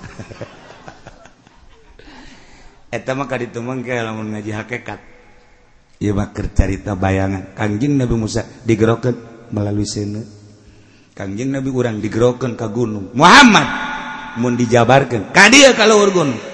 Eta 2.95 3.15
mah 3.15 3.27
kadi 3.29 3.49
tumeng 3.53 3.85
ke 3.85 3.95
lamun 4.01 4.35
ngaji 4.35 4.51
hakikat 4.51 4.99
ieu 6.01 6.13
mah 6.13 6.33
keur 6.33 6.49
carita 6.53 6.97
bayangan. 6.97 7.53
Kangjeng 7.53 7.97
Nabi 7.97 8.15
Musa 8.17 8.43
digerokeun 8.65 9.49
melalui 9.53 9.85
seuneu 9.85 10.41
kangjeng 11.21 11.53
Nabi 11.53 11.69
urang 11.69 12.01
digerokeun 12.01 12.57
ka 12.57 12.71
gunung. 12.71 13.13
Muhammad! 13.13 13.90
mun 14.39 14.55
dijabarkan 14.55 15.33
ka 15.35 15.51
dia 15.51 15.75
kalau 15.75 16.05
urgun 16.05 16.51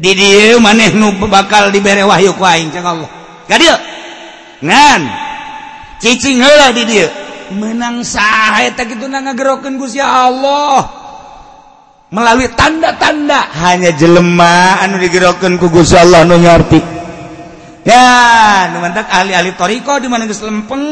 di 0.00 0.16
dia 0.16 0.56
maneh 0.56 0.96
nu 0.96 1.12
bakal 1.28 1.68
dibere 1.68 2.00
wahyu 2.08 2.32
ku 2.32 2.40
aing 2.40 2.72
cang 2.72 2.88
Allah. 2.88 3.08
Ka 3.44 3.60
dia. 3.60 3.76
Ngan. 4.64 5.02
Cicing 6.00 6.40
heula 6.40 6.72
di 6.72 6.88
dia. 6.88 7.06
Menang 7.52 8.00
saha 8.00 8.64
eta 8.64 8.88
kitu 8.88 9.04
na 9.12 9.20
ngagerokeun 9.20 9.76
Gusti 9.76 10.00
Allah. 10.00 10.88
Melalui 12.08 12.48
tanda-tanda. 12.56 13.52
Hanya 13.52 13.92
jelema 13.92 14.80
anu 14.80 14.96
digerokeun 14.96 15.60
ku 15.60 15.68
Gusti 15.68 16.00
Allah 16.00 16.24
nu 16.24 16.40
ngarti 16.40 17.02
ya 17.80 18.68
nu 18.72 18.84
mantak 18.84 19.08
ahli-ahli 19.08 19.56
toriko 19.56 20.00
di 20.00 20.08
mana 20.08 20.24
geus 20.24 20.40
lempeng. 20.40 20.84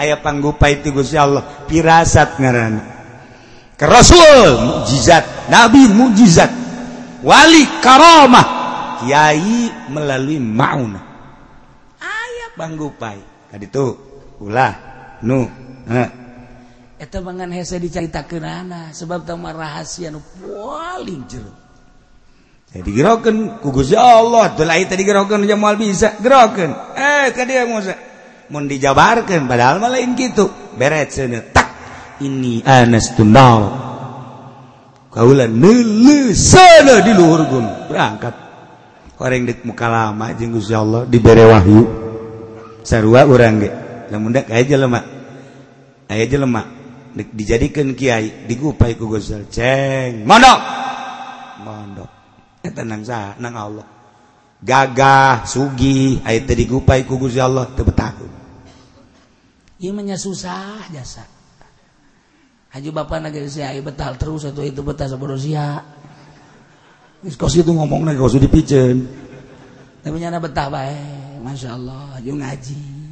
Aya 0.00 0.24
panggupai 0.24 0.80
ti 0.80 0.88
Gusti 0.88 1.20
Allah. 1.20 1.44
Pirasat 1.68 2.40
ngaran 2.40 2.93
ke 3.74 3.84
Rasul 3.86 4.58
mukjizat. 4.62 5.50
Nabi 5.50 5.90
mukjizat. 5.90 6.50
Wali 7.24 7.64
karomah 7.80 8.46
Kiai 9.00 9.88
melalui 9.88 10.36
mauna 10.36 11.00
ayah 12.00 12.50
banggupai 12.56 13.48
tadi 13.48 13.66
itu. 13.68 13.86
Ulah. 14.44 14.72
Nu. 15.24 15.48
Itu 17.00 17.16
mangan 17.24 17.48
hese 17.52 17.80
diceritakeun 17.80 18.44
anak 18.44 18.92
sebab 18.92 19.24
tamar 19.24 19.56
rahasia 19.56 20.12
nu 20.12 20.20
paling 20.20 21.24
jero. 21.24 21.52
Jadi 22.74 22.90
gerakan 22.90 23.62
ku 23.62 23.70
Gusti 23.70 23.94
Allah. 23.94 24.52
Tulahi 24.52 24.84
tadi 24.84 25.06
gerakan 25.06 25.46
jamal 25.46 25.78
bisa. 25.78 26.18
Gerakan. 26.18 26.74
Eh 26.98 27.30
ka 27.32 27.46
dia 27.46 27.64
Musa. 27.64 27.94
Mun 28.50 28.68
dijabarkan 28.68 29.48
padahal 29.48 29.80
mah 29.80 29.94
lain 29.94 30.12
gitu 30.12 30.50
beret 30.76 31.08
seuneu. 31.14 31.53
ini 32.20 32.62
anastun 32.62 33.34
kaulan 35.14 35.50
nele 35.54 36.34
sana 36.34 36.98
di 37.02 37.14
luhur 37.14 37.46
gun 37.46 37.66
berangkat. 37.86 38.34
Orang 39.14 39.46
dek 39.46 39.62
muka 39.62 39.86
lama 39.86 40.34
jeung 40.34 40.58
Gusti 40.58 40.74
Allah 40.74 41.06
dibere 41.06 41.46
wahyu. 41.46 41.86
Sarua 42.84 43.24
urang 43.24 43.62
ge 43.62 43.70
lamun 44.10 44.34
dak 44.34 44.50
aya 44.50 44.66
jelema 44.66 45.00
aya 46.10 46.24
jelema 46.28 46.66
dek 47.14 47.32
dijadikeun 47.32 47.94
kiai 47.96 48.44
digupai 48.44 48.98
ku 48.98 49.08
Gusti 49.08 49.38
ceng 49.48 50.26
mondok. 50.26 50.60
Mondok. 51.62 52.10
Eta 52.60 52.82
nang 52.82 53.06
saha 53.06 53.38
nang 53.38 53.54
Allah. 53.54 53.86
Gagah 54.60 55.46
sugih 55.46 56.20
aya 56.26 56.42
teh 56.42 56.58
digupai 56.58 57.06
ku 57.06 57.16
Gusti 57.16 57.40
Allah 57.40 57.70
teu 57.70 57.86
betah 57.86 58.12
ieu 59.84 59.92
mah 59.92 60.16
susah 60.16 60.88
jasa. 60.94 61.33
Haji 62.74 62.90
bapak 62.90 63.22
nage 63.22 63.46
sia 63.46 63.70
betal 63.78 64.18
terus 64.18 64.50
atau 64.50 64.66
itu 64.66 64.82
betah 64.82 65.06
sabodo 65.06 65.38
sia 65.38 65.78
Geus 67.22 67.38
kos 67.38 67.54
itu 67.54 67.70
ngomong 67.70 68.02
nage 68.02 68.18
kos 68.18 68.34
dipiceun 68.34 68.98
tapi 70.02 70.16
nyana 70.18 70.42
betah 70.42 70.68
bae 70.68 70.98
Masya 71.38 71.70
Allah 71.78 72.18
Ayo 72.18 72.34
ngaji. 72.36 73.04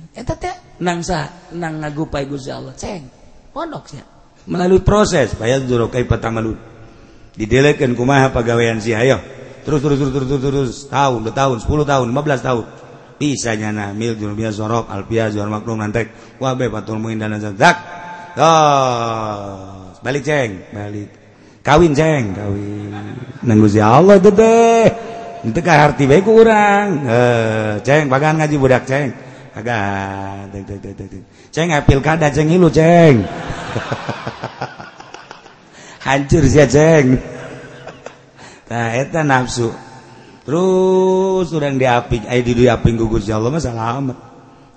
Nangsa 0.83 1.53
nang 1.57 1.81
ngagupai 1.81 2.29
Gusti 2.29 2.53
Allah. 2.53 2.75
Ceng 2.77 3.07
pondok 3.55 3.85
sih 3.87 4.03
melalui 4.51 4.83
proses 4.83 5.39
bayar 5.39 5.63
dulu 5.63 5.87
kayak 5.87 6.11
petang 6.11 6.35
malu 6.35 6.59
didelekan 7.39 7.95
kumaha 7.95 8.35
pegawaian 8.35 8.83
sih 8.83 8.91
ayo 8.91 9.23
terus 9.63 9.79
terus 9.79 10.03
terus 10.03 10.11
terus 10.11 10.27
terus, 10.27 10.43
terus. 10.43 10.77
tahun 10.91 11.23
dua 11.23 11.35
tahun 11.37 11.57
sepuluh 11.63 11.87
tahun 11.87 12.11
lima 12.11 12.23
belas 12.27 12.43
tahun. 12.43 12.67
Bisa 13.23 13.55
nyana 13.55 13.95
mil 13.95 14.19
jurumia 14.19 14.51
sorok 14.51 14.91
alpia 14.91 15.31
jual 15.31 15.47
maklum 15.47 15.79
nantek. 15.79 16.11
Wabe 16.43 16.67
patul 16.67 16.99
muin 16.99 17.23
dan 17.23 17.39
zak 17.39 17.55
Oh, 18.33 19.93
balik 20.01 20.25
ceng, 20.25 20.65
balik. 20.73 21.09
Kawin 21.61 21.93
ceng, 21.93 22.33
kawin. 22.33 22.89
Nang 23.45 23.59
Gusti 23.61 23.83
Allah 23.83 24.23
tuh 24.23 24.33
deh 24.33 24.89
Itu 25.43 25.59
kah 25.59 25.75
kaharti 25.75 26.07
baik 26.09 26.25
kurang. 26.25 27.05
Eh, 27.05 27.73
ceng, 27.85 28.09
bagan 28.09 28.41
ngaji 28.41 28.57
budak 28.57 28.89
ceng. 28.89 29.13
Agak, 29.53 30.49
dek, 30.55 30.65
dek, 30.65 30.79
dek, 30.81 30.95
dek. 30.97 31.23
Ceng, 31.53 31.77
apil 31.77 32.01
kada 32.01 32.33
ceng 32.33 32.49
ilu 32.49 32.73
ceng. 32.73 33.21
Hancur 36.07 36.45
sih 36.49 36.65
ceng. 36.71 37.21
Nah, 38.73 38.97
itu 38.97 39.21
nafsu. 39.21 39.69
Terus 40.43 41.53
orang 41.53 41.77
diaping, 41.77 42.25
eh 42.27 42.41
di 42.41 42.67
aping 42.67 42.97
gugus 42.97 43.29
ya 43.29 43.37
Allah 43.37 43.53
masalah 43.53 44.01
amat. 44.01 44.32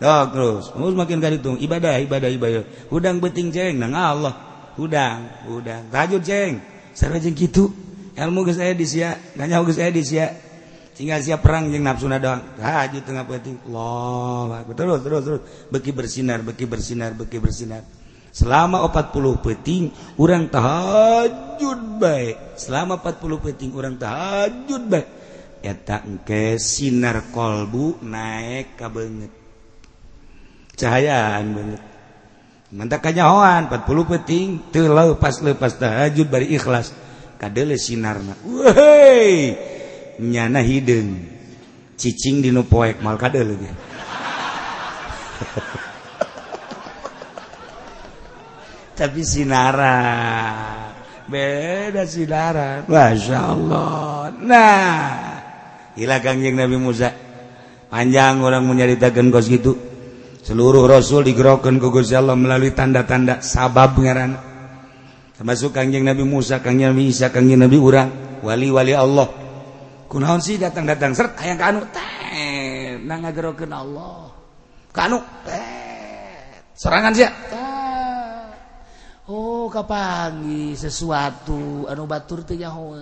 oh, 0.06 0.24
terus. 0.30 0.64
Terus 0.70 0.93
makin 0.93 1.18
kaditung 1.18 1.58
ibadah 1.58 1.97
ibadah 1.97 2.30
ibadah. 2.30 2.64
Udang 2.93 3.18
beting 3.18 3.49
ceng. 3.49 3.82
Nang 3.82 3.97
Allah 3.97 4.34
udang 4.78 5.49
udang. 5.49 5.89
Tajud 5.89 6.22
ceng. 6.22 6.62
Sarwa 6.93 7.18
jeung 7.18 7.36
kitu 7.36 7.74
ilmu 8.14 8.45
geus 8.47 8.62
aya 8.62 8.78
di 8.78 8.86
sia. 8.86 9.18
Nanya 9.36 9.60
geus 9.66 9.82
aya 9.82 9.89
di 9.89 10.06
sia. 10.06 10.32
Tinggal 10.95 11.20
siap 11.20 11.43
perang 11.43 11.68
jeung 11.68 11.84
nafsuna 11.84 12.24
doang 12.24 12.56
tajud 12.56 13.03
tengah 13.03 13.28
penting 13.28 13.60
Allah 13.68 14.64
terus 14.72 15.03
terus 15.03 15.22
terus. 15.28 15.41
Beki 15.68 15.91
bersinar 15.91 16.39
beki 16.39 16.66
bersinar 16.72 17.12
beki 17.12 17.43
bersinar. 17.43 17.84
Selama 18.32 18.84
40 18.88 19.43
peting 19.43 19.84
orang 20.20 20.47
tahajud 20.51 21.80
baik 21.99 22.60
selama 22.60 22.99
40 22.99 23.43
peting 23.47 23.72
orang 23.76 23.95
tahajud 23.95 24.84
baik 24.88 25.08
eta 25.64 26.03
engke 26.03 26.60
sinar 26.60 27.32
kolbu 27.32 27.99
naik 28.03 28.80
ka 28.80 28.88
beungeut. 28.91 29.45
cahayaan 30.76 31.46
banget 31.56 31.82
mantap 32.76 33.00
kanyahoan 33.00 33.72
40 33.72 34.12
peting 34.12 34.60
teu 34.74 34.92
lepas 34.92 35.40
lepas 35.40 35.80
tahajud 35.80 36.28
bari 36.28 36.52
ikhlas. 36.60 36.92
Kadele 37.36 37.76
sinarna. 37.76 38.32
Wehey! 38.48 39.56
Nyana 40.24 40.64
hideung 40.64 41.20
cicing 42.00 42.40
dinu 42.40 42.64
poek 42.64 43.04
mal 43.04 43.20
kadele 43.20 43.60
ge. 43.60 43.68
Tapi 49.00 49.22
sinara. 49.28 50.00
Beda 51.28 52.08
sinara. 52.08 52.88
Masya 52.88 53.40
Allah. 53.40 54.32
Nah 54.40 55.44
hilang 56.00 56.24
kangjeng 56.24 56.56
Nabi 56.56 56.80
Musa. 56.80 57.12
Panjang 57.92 58.40
orang 58.44 58.64
menyaritakan 58.68 59.32
kos 59.32 59.52
gitu. 59.52 59.95
seluruh 60.46 60.86
rasul 60.86 61.26
digerokan 61.26 61.82
ku 61.82 61.89
Gusti 61.89 62.14
Allah 62.14 62.38
melalui 62.38 62.70
tanda-tanda 62.78 63.41
sabab 63.41 63.98
ngaran. 63.98 64.38
Termasuk 65.36 65.74
kanjeng 65.74 66.06
Nabi 66.06 66.22
Musa 66.22 66.62
kanjeng 66.62 66.93
Nabi 66.93 67.10
Isa 67.10 67.34
kanjeng 67.34 67.66
Nabi 67.66 67.76
urang 67.82 68.39
wali-wali 68.46 68.93
Allah. 68.93 69.28
Kunaon 70.06 70.39
sih 70.39 70.62
datang-datang 70.62 71.18
seret 71.18 71.34
ayang 71.41 71.58
kanu 71.58 71.82
teh 71.89 73.02
nang 73.02 73.26
ngagerokeun 73.26 73.74
Allah. 73.74 74.30
Kanu 74.93 75.18
teh 75.43 76.46
serangan 76.78 77.12
sia. 77.18 77.34
Oh 79.26 79.66
kapangi 79.74 80.78
sesuatu 80.78 81.89
anu 81.89 82.06
batur 82.06 82.46
teu 82.46 82.54
nyaho 82.54 82.93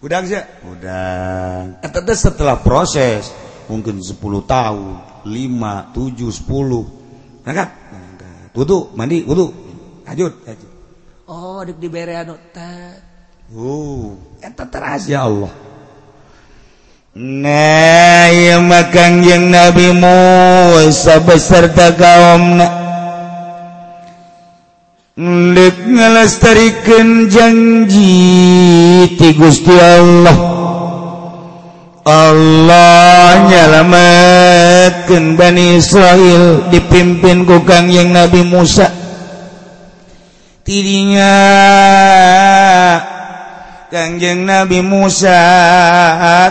udang 0.00 0.24
sia? 0.24 0.48
Udang. 0.64 1.84
Eta 1.84 2.00
setelah 2.16 2.56
proses 2.64 3.28
mungkin 3.68 4.00
10 4.00 4.16
tahun. 4.48 5.09
lima 5.24 5.90
tujuh 5.92 6.30
sepuluh. 6.32 6.84
Angkat 7.44 7.68
wudhu 8.54 8.90
mandi 8.98 9.22
wudhu 9.22 9.54
lanjut 10.06 10.32
oh 11.30 11.62
dek 11.62 11.78
diberi 11.78 12.18
anu 12.18 12.34
uh 12.34 12.94
oh. 13.54 14.18
eta 14.42 14.66
eh, 14.66 14.68
teras 14.70 15.06
ya 15.06 15.26
Allah. 15.26 15.52
Nah, 17.10 18.30
ya 18.30 18.62
makan 18.62 19.26
yang 19.26 19.50
Nabi 19.50 19.90
Musa 19.90 21.18
beserta 21.26 21.90
kaumna 21.98 22.80
Lek 25.18 25.74
ngelestarikan 25.84 27.26
janji 27.26 28.14
ti 29.18 29.28
Gusti 29.34 29.74
Allah. 29.74 30.59
Allah 32.00 33.44
nyalamatkan 33.44 35.36
Bani 35.36 35.76
Israel 35.76 36.72
dipimpin 36.72 37.44
ku 37.44 37.60
yang 37.68 38.16
Nabi 38.16 38.40
Musa. 38.40 38.88
Tidinya 40.64 41.36
Kangjeng 43.90 44.46
Nabi 44.46 44.86
Musa 44.86 45.42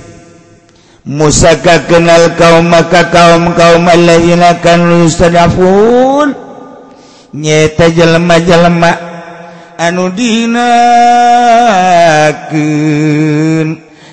Musa 1.08 1.56
kenal 1.64 2.36
kaum 2.36 2.68
maka 2.68 3.08
kaum 3.08 3.56
kaum 3.56 3.88
alladzina 3.88 4.60
kanu 4.60 5.08
yustadhafun 5.08 6.49
nyeta 7.34 7.90
jelema-jelema 7.90 8.92
anu 9.80 10.10
dinakeun 10.12 10.50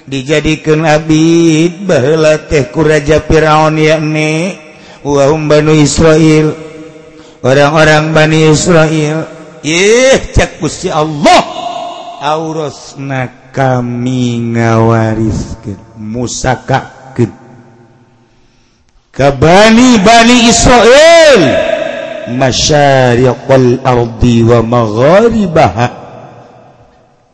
dijadikeun 0.07 0.87
abid 0.87 1.83
baheula 1.83 2.39
teh 2.47 2.71
ku 2.71 2.87
raja 2.87 3.19
Firaun 3.25 3.75
yakni 3.75 4.55
wa 5.03 5.27
hum 5.27 5.51
banu 5.51 5.75
Israil. 5.75 6.55
Orang-orang 7.47 8.11
Bani 8.11 8.51
Israil 8.51 9.23
ih 9.63 10.19
cek 10.35 10.59
Gusti 10.59 10.91
Allah 10.91 11.47
aurasna 12.19 13.51
kami 13.55 14.55
ngawariskeun 14.57 15.79
musakakeun. 15.95 17.31
Ka 19.15 19.31
Bani 19.31 19.99
Bani 20.03 20.51
Israil. 20.51 21.76
masyariqal 22.31 23.83
ardi 23.87 24.43
wa 24.43 24.61
magharibaha. 24.63 25.89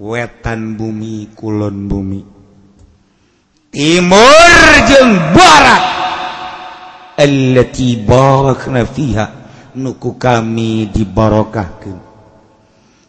Wetan 0.03 0.75
bumi 0.75 1.31
kulon 1.33 1.87
bumi. 1.87 2.21
Timur 3.73 4.69
jeung 4.91 5.15
barat. 5.33 5.85
Allati 7.17 7.97
barakna 8.03 8.83
fiha. 8.85 9.27
Nuku 9.73 10.21
kami 10.21 10.93
dibarokahkeun. 10.93 12.01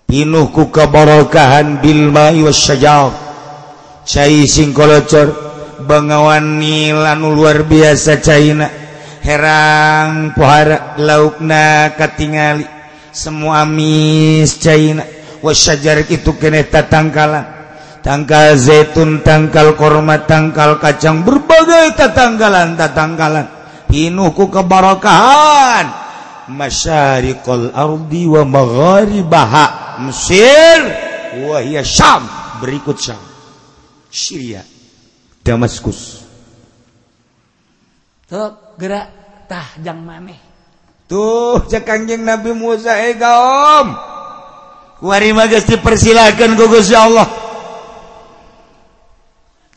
Pinuh 0.08 0.48
ku 0.54 0.70
kabarakahan 0.72 1.82
bil 1.82 2.08
ma'i 2.14 2.46
wasyajar 2.46 3.12
cai 4.06 4.46
singkolocor 4.46 5.32
bangawan 5.84 6.62
nilan 6.62 7.20
luar 7.20 7.66
biasa 7.66 8.22
caina. 8.22 8.83
herang 9.24 10.36
pohara 10.36 11.00
laukna 11.00 11.96
katingali. 11.96 12.68
Semua 13.14 13.64
amis 13.64 14.58
China 14.60 15.06
wasyajar 15.40 16.04
itu 16.10 16.34
kene 16.40 16.66
tatangkalan 16.66 17.54
tangkal 18.04 18.60
zaitun 18.60 19.24
tangkal 19.24 19.74
korma 19.80 20.28
tangkal 20.28 20.78
kacang. 20.78 21.24
Berbagai 21.24 21.96
tatangkalan 21.96 22.76
tatangkalan. 22.76 23.48
Hinuku 23.94 24.52
kebarokahan. 24.52 26.04
Masyariqal 26.52 27.72
ardi 27.72 28.28
wa 28.28 28.44
magharibaha. 28.44 29.66
Mesir. 30.04 30.82
Wa 31.48 31.64
hiya 31.64 31.82
Syam. 31.86 32.28
Berikut 32.60 33.00
Syam. 33.00 33.22
Syria. 34.12 34.66
Damaskus. 35.46 36.26
Tuh 38.26 38.63
geraktahjang 38.80 40.00
maneh. 40.00 40.40
Tuh 41.08 41.68
cekangjing 41.70 42.24
Nabi 42.26 42.56
Musa 42.56 42.98
eh, 42.98 43.20
Om 43.20 44.14
wari 45.04 45.36
dipersilahkan 45.68 46.56
gugus 46.56 46.88
ya 46.88 47.06
Allah. 47.12 47.28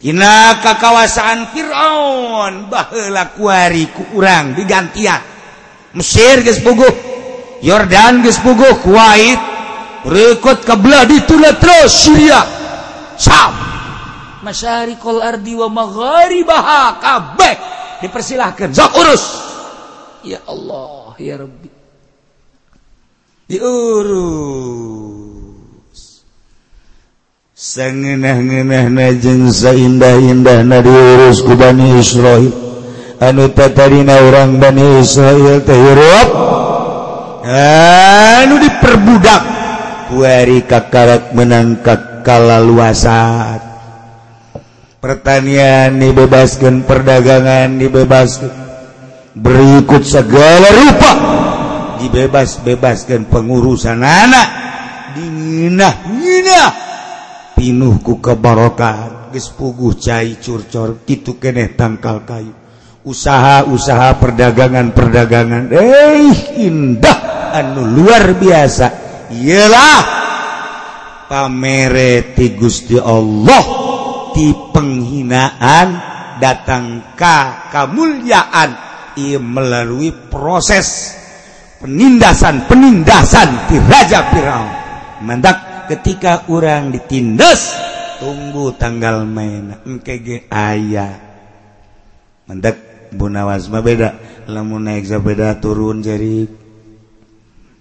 Ina 0.07 0.63
kakawasan 0.63 1.51
Firaun 1.51 2.71
bahla 2.71 3.35
kuari 3.35 3.91
ku 3.91 4.07
urang 4.15 4.55
digantian. 4.55 5.19
Mesir 5.97 6.45
geus 6.45 6.61
puguh 6.61 6.93
Yordan 7.65 8.21
geus 8.21 8.37
puguh 8.39 8.77
Kuwait 8.85 9.41
rekod 10.05 10.63
kebelah 10.63 11.09
ditulah 11.09 11.57
terus 11.59 11.91
Syria. 12.07 12.45
Sam. 13.17 13.57
Masyarikul 14.45 15.25
ardi 15.25 15.57
wa 15.59 15.67
magharibaha 15.73 17.01
kabeh. 17.03 17.55
dipersilahkan. 18.07 18.71
Sok 18.73 18.93
urus. 18.97 19.25
Ya 20.27 20.41
Allah 20.47 21.15
ya 21.19 21.43
Rabbi. 21.43 21.71
Diurus. 23.47 24.87
Sangenah-ngenah 27.57 28.93
najeng 28.93 29.49
saindah-indah 29.49 30.61
na 30.67 30.85
diurus 30.85 31.41
ku 31.41 31.57
Bani 31.57 31.99
Israel 31.99 32.53
anu 33.17 33.49
tatarina 33.49 34.21
orang 34.21 34.61
Bani 34.61 35.01
Israel 35.01 35.65
teh 35.65 35.73
Europe 35.73 36.33
anu 37.49 38.61
diperbudak 38.61 39.43
kuari 40.13 40.69
kakarak 40.69 41.33
menangkak 41.33 42.21
kalaluasat 42.21 43.66
pertanian 45.07 46.03
dibebaskan 46.03 46.83
perdagangan 46.83 47.79
dibebaskan. 47.79 48.51
Berikut 49.39 50.03
segala 50.03 50.67
rupa 50.75 51.13
dibebas 52.03 52.59
bebaskan 52.59 53.31
pengurusan 53.31 54.03
anak. 54.03 54.49
Dinginah 55.15 55.95
nginah 56.11 56.71
pinuhku 57.55 58.19
kebarokan 58.19 59.31
gespuguh 59.31 59.95
cai 59.95 60.43
curcor 60.43 61.07
gitu 61.07 61.39
keneh 61.39 61.79
tangkal 61.79 62.27
kayu. 62.27 62.51
Usaha-usaha 63.07 64.19
perdagangan-perdagangan 64.19 65.71
eh 65.71 66.59
indah 66.59 67.55
anu 67.55 67.87
luar 67.87 68.35
biasa. 68.35 68.87
Ialah 69.31 70.03
pamere 71.31 72.35
ti 72.35 72.59
Gusti 72.59 72.99
Allah. 72.99 73.86
Di 74.37 74.53
penghinaan 74.53 75.89
datangkah 76.37 77.73
kemuliaan. 77.73 78.85
Ia 79.17 79.41
melalui 79.41 80.13
proses 80.13 81.17
penindasan 81.81 82.69
penindasan 82.69 83.65
di 83.65 83.81
Raja 83.81 84.29
Firaun. 84.29 84.71
Mandak 85.25 85.89
ketika 85.89 86.45
orang 86.53 86.93
ditindas 86.93 87.73
tunggu 88.21 88.77
tanggal 88.77 89.25
main. 89.25 89.81
Engkege 89.89 90.45
ayah 90.53 91.17
mendak 92.45 92.77
bunawas 93.17 93.73
mah 93.73 93.81
beda. 93.81 94.21
Lamun 94.53 94.85
naik 94.85 95.09
sepeda 95.09 95.57
turun 95.57 96.05
jadi 96.05 96.45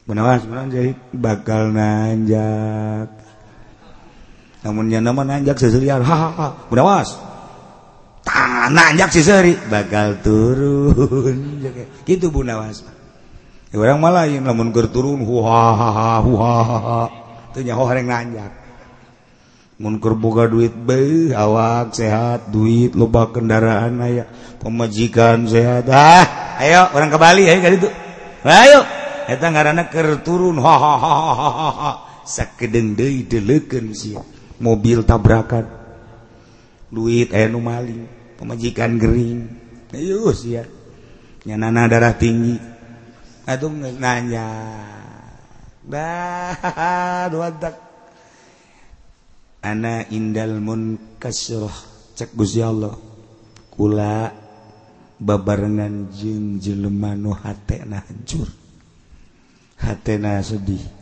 bunawas 0.08 0.47
jadi 0.72 0.95
bakal 1.12 1.76
nanjak 1.76 3.24
namunnya 4.66 4.97
nama 4.97 5.22
nanjak 5.22 5.61
seserian 5.61 6.01
hahaha 6.01 6.66
mudawas 6.74 7.13
tangan 8.26 8.74
nanjak 8.74 9.13
seseri 9.13 9.53
bakal 9.70 10.18
turun. 10.26 11.61
Gitu 12.09 12.34
bu 12.34 12.41
nawas 12.41 12.82
orang 13.76 13.99
malah 13.99 14.26
yang 14.26 14.47
namun 14.47 14.72
turun 14.72 15.22
huhaha 15.22 16.24
huhaha 16.24 17.01
itu 17.53 17.59
nyaho 17.72 17.84
yang 17.93 18.07
nanjak. 18.09 18.51
Munkur 19.76 20.16
boga 20.16 20.47
duit 20.47 20.72
be 20.72 21.36
awak 21.36 21.91
sehat 21.91 22.47
duit 22.47 22.95
loba 22.95 23.28
kendaraan 23.30 23.99
aya. 23.99 24.24
Pemajikan 24.63 25.43
sehat. 25.45 25.91
Ah 25.91 26.57
ayo 26.63 26.95
orang 26.95 27.11
ke 27.11 27.18
Bali 27.20 27.43
ayo 27.45 27.59
kali 27.59 27.76
itu 27.78 27.89
ayo. 28.47 28.82
Eta 29.28 29.51
ngaranna 29.51 29.91
keur 29.91 30.24
turun 30.24 30.63
hahaha 30.63 32.24
sakedeng 32.24 32.95
deui 32.95 33.28
deleukeun 33.28 33.91
sia. 33.91 34.24
mobil 34.60 35.03
tabrakan. 35.03 35.68
Duit 36.89 37.34
enu 37.36 37.60
maling 37.60 38.08
pemajikan 38.39 38.95
Gering. 38.95 39.49
Nyanana 41.45 41.91
darah 41.91 42.16
tinggi. 42.16 42.56
Atau 43.45 43.70
nanya. 43.74 44.47
Dah 45.86 46.58
tak 47.62 47.76
anak 49.62 50.10
indalmun 50.14 50.97
kasroh 51.22 51.74
cek 52.14 52.34
Gusti 52.34 52.62
Allah. 52.62 52.93
Kula 53.76 54.32
babarengan 55.20 56.10
jeng 56.16 56.64
jelema 56.64 57.14
nu 57.14 57.36
hatena 57.36 58.01
hancur. 58.01 58.47
Hatena 59.82 60.39
sedih. 60.39 60.95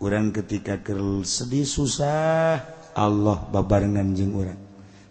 orang 0.00 0.32
ketika 0.32 0.80
kerl 0.80 1.22
sedih 1.22 1.68
susah 1.68 2.64
Allah 2.96 3.38
babarengan 3.52 4.16
jeng 4.16 4.34
orang. 4.34 4.58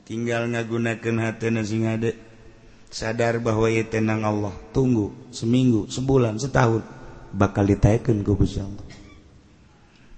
Tinggal 0.04 0.50
ngagunakan 0.50 1.16
hati 1.22 1.54
sing 1.64 1.86
ada 1.86 2.10
sadar 2.90 3.38
bahwa 3.38 3.70
ia 3.70 3.86
tenang 3.86 4.26
Allah. 4.26 4.54
Tunggu 4.74 5.14
seminggu 5.30 5.86
sebulan 5.88 6.42
setahun 6.42 6.82
bakal 7.30 7.70
ditaikan 7.70 8.26
ku 8.26 8.34
Gusti 8.34 8.60
Allah. 8.60 8.86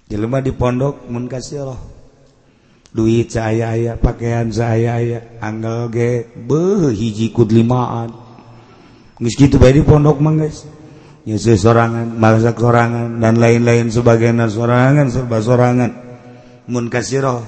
Jelema 0.08 0.40
di 0.40 0.56
pondok 0.56 1.08
mun 1.12 1.28
kasih 1.28 1.68
Allah. 1.68 1.82
Duit 2.92 3.32
saya 3.32 3.72
aya 3.72 3.96
pakaian 3.96 4.52
saya 4.52 5.00
aya 5.00 5.20
anggal 5.40 5.88
ge 5.92 6.28
beuh 6.36 6.92
hiji 6.92 7.32
kudlimaan. 7.32 8.12
Geus 9.20 9.36
kitu 9.40 9.56
bae 9.56 9.76
di 9.76 9.84
pondok 9.84 10.20
mah 10.20 10.36
guys. 10.36 10.68
nyusu 11.22 11.54
sorangan 11.54 12.10
masak 12.18 12.58
sorangan 12.58 13.22
dan 13.22 13.38
lain-lain 13.38 13.94
sebagainya. 13.94 14.50
Sorangan 14.50 15.08
serba 15.14 15.38
sorangan. 15.42 15.92
Mun 16.70 16.88
kasiro 16.88 17.46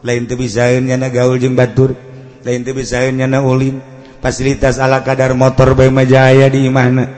lain 0.00 0.24
teu 0.24 0.40
bisaeun 0.40 0.88
nyana 0.88 1.12
gaul 1.12 1.36
jeung 1.36 1.56
batur. 1.56 1.96
Lain 2.44 2.64
teu 2.64 2.72
bisaeun 2.72 3.20
nyana 3.20 3.44
ulim 3.44 3.80
fasilitas 4.24 4.80
ala 4.80 5.04
kadar 5.04 5.36
motor 5.36 5.76
bae 5.76 5.92
mah 5.92 6.08
jaya 6.08 6.48
di 6.48 6.64
imahna. 6.64 7.08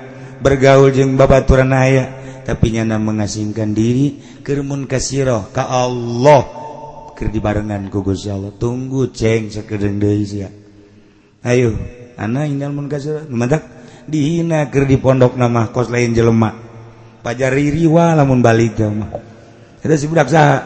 Bergaul 0.42 0.90
jeung 0.90 1.14
babaturan 1.14 1.70
aya. 1.70 2.18
Tapi 2.42 2.74
nyana 2.74 2.98
mengasingkan 2.98 3.70
diri 3.70 4.18
keur 4.42 4.66
mun 4.66 4.90
kasiro 4.90 5.46
ka 5.54 5.70
Allah. 5.70 6.42
Keur 7.14 7.30
dibarengan 7.30 7.86
ku 7.86 8.02
Gusti 8.02 8.34
Allah. 8.34 8.50
Tunggu 8.50 9.14
ceng 9.14 9.46
sakedeung 9.46 10.02
deui 10.02 10.26
sia. 10.26 10.50
Ayo 11.46 11.74
ana 12.18 12.46
indal 12.46 12.74
mun 12.74 12.90
kasiro 12.90 13.22
madak 13.30 13.81
dihina 14.06 14.70
ker 14.70 14.86
di 14.86 14.98
pondok 14.98 15.34
nama 15.38 15.70
kos 15.70 15.90
lain 15.90 16.14
jelemak 16.14 16.54
pajar 17.22 17.54
riwa 17.54 18.18
lamun 18.18 18.42
balik 18.42 18.78
mah 18.82 19.10
ada 19.82 19.94
si 19.98 20.06
budak 20.06 20.30
saha 20.30 20.58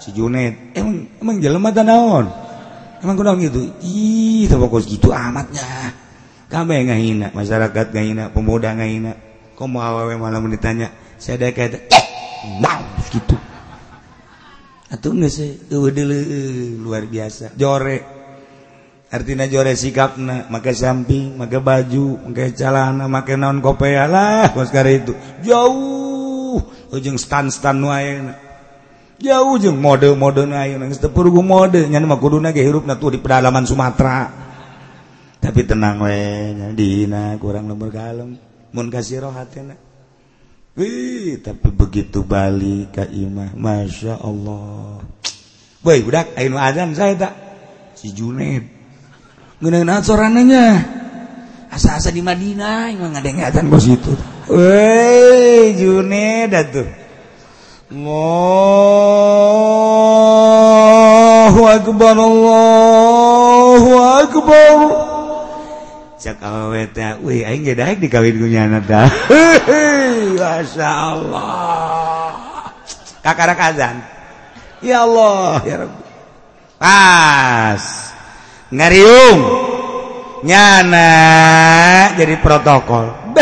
si 0.00 0.12
Junet. 0.16 0.72
Emang 0.72 1.08
emang 1.20 1.36
jelema 1.40 1.72
tanaon 1.72 2.26
emang 3.04 3.16
kunaon 3.16 3.40
gitu? 3.44 3.60
Ih 3.84 4.48
terfokus 4.48 4.88
gitu 4.88 5.12
amatnya 5.12 5.92
kabe 6.48 6.80
ngahina 6.88 7.36
masyarakat 7.36 7.92
ngahina 7.92 8.32
pemuda 8.32 8.72
ngahina. 8.72 9.12
Kok 9.56 9.68
mau 9.68 9.84
awewe 9.84 10.16
malam 10.20 10.48
ditanya 10.52 10.92
saya 11.16 11.40
ada 11.40 11.52
kata 11.52 11.80
eh 11.80 12.06
nah 12.60 12.80
gitu 13.12 13.36
atau 14.86 15.10
nggak 15.12 15.32
sih? 15.32 15.66
Luar 16.80 17.04
biasa. 17.04 17.52
Jorek. 17.58 18.15
artinya 19.06 19.46
jore 19.46 19.78
sikap 19.78 20.18
make 20.18 20.72
samping 20.74 21.38
make 21.38 21.58
baju 21.62 22.18
make 22.26 22.58
calana 22.58 23.06
make 23.06 23.34
naon 23.38 23.62
kopea 23.62 24.10
lah 24.10 24.50
koskara 24.50 24.90
itu. 24.90 25.14
Jauh 25.46 26.58
oh, 26.58 26.94
ujung 26.94 27.16
stan 27.16 27.48
stan 27.48 27.78
nu 27.78 27.88
ayeuna. 27.90 28.34
Jauh 29.16 29.56
jeung 29.56 29.80
mode-mode 29.80 30.44
nu 30.44 30.54
ayeuna. 30.54 30.90
Geus 30.90 31.00
teu 31.00 31.10
mode 31.40 31.86
nya 31.88 32.02
mah 32.02 32.18
kuduna 32.18 32.50
ge 32.52 32.66
hirupna 32.66 32.98
tuh 32.98 33.14
di 33.14 33.18
pedalaman 33.22 33.64
Sumatera. 33.64 34.46
Tapi 35.40 35.62
tenang 35.62 36.02
we 36.02 36.52
dina 36.74 37.38
kurang 37.38 37.70
nomor 37.70 37.88
kalem. 37.94 38.36
Mun 38.74 38.92
kasiro 38.92 39.32
hatena. 39.32 39.86
Wih, 40.76 41.40
tapi 41.40 41.72
begitu 41.72 42.20
balik 42.20 42.92
ke 42.92 43.08
imah, 43.08 43.56
masya 43.56 44.20
Allah. 44.20 45.00
Boy, 45.80 46.04
budak, 46.04 46.36
ayo 46.36 46.52
azan 46.60 46.92
saya 46.92 47.16
tak? 47.16 47.32
Si 47.96 48.12
Juned. 48.12 48.75
Ngeunaan 49.56 50.04
sorananya. 50.04 50.84
Asa-asa 51.72 52.12
di 52.12 52.20
Madinah 52.24 52.92
yang 52.92 53.12
ngadengatan 53.12 53.68
bos 53.72 53.88
itu. 53.88 54.12
Weh 54.48 55.74
Juned 55.76 56.54
tuh, 56.72 56.88
Allahu 57.90 58.22
akbar 61.66 62.16
Allahu 62.16 63.90
akbar. 64.22 64.78
Cak 66.16 66.40
awewe 66.40 66.88
teh, 66.90 67.14
wih 67.22 67.44
aing 67.44 67.62
ge 67.66 67.74
daek 67.76 68.00
dikawin 68.00 68.40
ku 68.40 68.46
nyana 68.48 68.80
tah. 68.80 69.10
Masyaallah. 70.40 72.32
kakara 73.26 73.58
azan. 73.58 74.06
Ya 74.78 75.02
Allah, 75.02 75.58
ya 75.66 75.76
Rabbi. 75.82 76.02
Pas 76.78 78.05
ngarium 78.72 79.38
nyana 80.42 81.10
jadi 82.18 82.34
protokol 82.40 83.34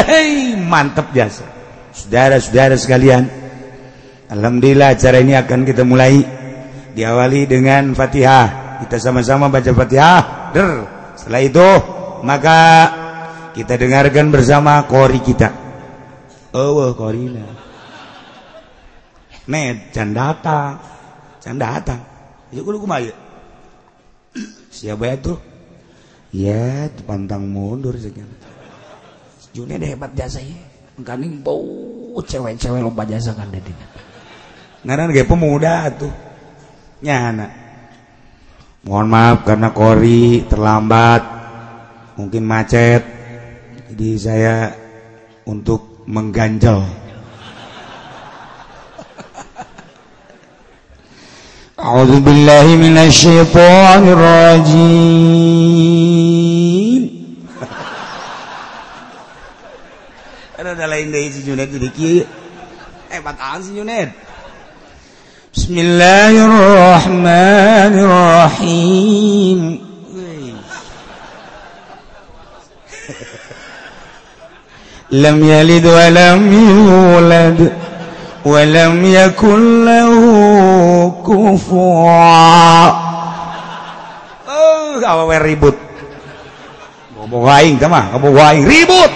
mantap 0.70 1.12
jasa 1.14 1.46
saudara-saudara 1.94 2.74
sekalian 2.74 3.44
Alhamdulillah 4.34 4.96
acara 4.96 5.20
ini 5.20 5.36
akan 5.36 5.62
kita 5.62 5.84
mulai 5.84 6.24
diawali 6.96 7.44
dengan 7.44 7.92
Fatihah. 7.92 8.80
Kita 8.82 8.96
sama-sama 8.96 9.46
baca 9.46 9.70
Fatihah. 9.70 10.50
Der. 10.50 10.70
Setelah 11.14 11.42
itu 11.44 11.68
maka 12.24 12.58
kita 13.52 13.76
dengarkan 13.76 14.34
bersama 14.34 14.80
kori 14.88 15.20
kita. 15.20 15.52
Oh, 16.50 16.90
korina. 16.98 17.46
Net 19.46 19.92
can 19.92 20.10
datang. 20.16 20.80
Can 21.38 21.60
datang. 21.60 22.00
Yuk 22.50 22.64
kudu 22.64 22.86
kumaha 22.86 23.23
siapa 24.74 25.14
tuh. 25.22 25.38
Ya 26.34 26.90
pantang 27.06 27.46
mundur 27.46 27.94
segala 27.94 28.34
Juni 29.54 29.78
deh 29.78 29.94
hebat 29.94 30.10
jasa 30.18 30.42
ya 30.42 30.58
kaning 30.98 31.46
bau 31.46 32.18
cewek-cewek 32.18 32.82
lomba 32.82 33.06
jasa 33.06 33.38
kan 33.38 33.54
deh 33.54 33.62
ngaran 34.84 35.14
ge 35.16 35.24
pemuda 35.24 35.88
tuh. 35.96 36.12
Nyana 37.04 37.48
mohon 38.84 39.08
maaf 39.08 39.48
karena 39.48 39.72
kori 39.72 40.44
terlambat. 40.44 41.22
Mungkin 42.14 42.44
macet. 42.46 43.02
Jadi 43.90 44.08
saya 44.20 44.70
untuk 45.48 46.06
mengganjal. 46.06 47.03
أعوذ 51.84 52.20
بالله 52.20 52.66
من 52.66 52.98
الشيطان 52.98 54.02
الرجيم. 54.08 54.84
أنا 60.60 60.72
ده 60.72 60.86
لين 60.86 61.12
ده 61.12 61.18
سي 61.30 61.42
جونيت 61.46 61.68
دي 61.68 61.88
كي 61.88 62.24
سي 63.62 63.72
بسم 65.54 65.78
الله 65.78 66.32
الرحمن 66.48 67.94
الرحيم 68.06 69.60
لم 75.10 75.44
يلد 75.52 75.86
ولم 75.86 76.40
يولد 76.52 77.72
ولم 78.44 79.04
يكن 79.04 79.84
له 79.84 80.14
kufuwan 81.24 82.92
Oh, 84.44 85.00
awewe 85.02 85.36
ribut. 85.42 85.76
Ngomong 87.16 87.44
aing 87.48 87.80
teh 87.80 87.88
mah, 87.90 88.14
ngomong 88.14 88.38
aing 88.38 88.62
ribut. 88.68 89.12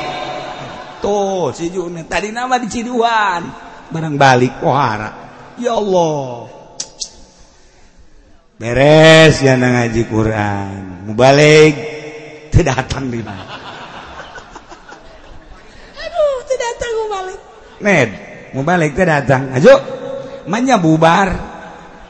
Tuh, 0.98 1.54
si 1.54 1.70
Junaid 1.70 2.10
tadi 2.10 2.34
nama 2.34 2.58
di 2.58 2.66
Ciduan. 2.66 3.46
Barang 3.92 4.18
balik 4.18 4.58
pohara. 4.58 5.14
Ya 5.54 5.78
Allah. 5.78 6.50
Beres 8.58 9.38
ya 9.38 9.54
ngaji 9.54 10.02
Quran. 10.10 11.06
Mau 11.06 11.14
balik 11.14 11.74
tidak 12.50 12.82
datang 12.82 13.06
di 13.06 13.22
mana? 13.22 13.54
Aduh 15.94 16.36
tidak 16.50 16.66
datang 16.74 16.90
mau 16.90 17.08
balik. 17.14 17.40
Ned 17.78 18.10
mau 18.50 18.66
balik 18.66 18.90
tidak 18.98 19.22
datang. 19.22 19.42
Ayo. 19.54 19.76
Manya 20.50 20.80
bubar 20.80 21.47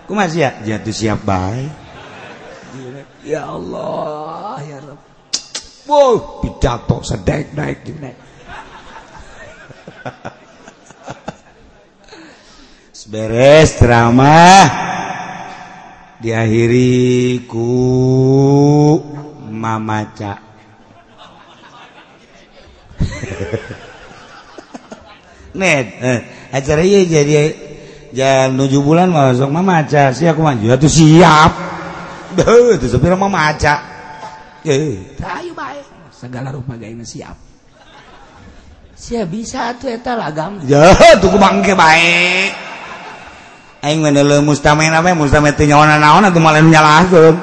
ku 0.09 0.17
masih 0.17 0.49
ya? 0.49 0.51
Jatuh 0.65 0.97
siap 0.97 1.29
baik 1.29 1.69
ya 3.29 3.45
Allah 3.45 4.57
ya 4.65 4.81
Rabb 4.81 5.05
wow 5.85 6.41
pidato 6.41 7.05
sedek 7.05 7.53
naik 7.53 7.85
naik 8.01 8.17
beres 13.09 13.81
drama 13.81 14.69
diakhiriku 16.21 17.73
mamaca 19.49 20.45
net 25.57 25.89
eh, 26.05 26.21
acara 26.53 26.85
iya 26.85 27.09
jadi 27.09 27.68
ja 28.13 28.49
nuju 28.49 28.81
bulan 28.81 29.13
masuk 29.13 29.49
mama 29.49 29.83
maca 29.83 30.13
si 30.13 30.25
aku 30.25 30.41
maju 30.41 30.77
tuh 30.77 30.91
siap. 30.91 31.53
Beuh 32.37 32.77
tuh 32.77 32.89
supir 32.89 33.13
mah 33.17 33.31
maca 33.31 33.75
eh. 34.65 35.17
Ayo 35.19 35.53
bae. 35.57 35.81
Segala 36.13 36.51
rupa 36.51 36.75
gaina 36.75 37.07
siap. 37.07 37.37
Siap 38.99 39.27
bisa 39.31 39.73
tuh 39.79 39.95
eta 39.95 40.19
lagam 40.19 40.61
ya 40.67 40.93
tuh 41.23 41.31
kumangke 41.33 41.73
bae. 41.73 42.51
Aing 43.79 44.03
mah 44.03 44.11
leuleum 44.11 44.43
mustamin 44.43 44.91
apa 44.91 45.15
mustamin 45.15 45.55
teh 45.55 45.71
nyaona-naon 45.71 46.27
atuh 46.27 46.43
malah 46.43 46.61
nyalahkeun 46.61 47.37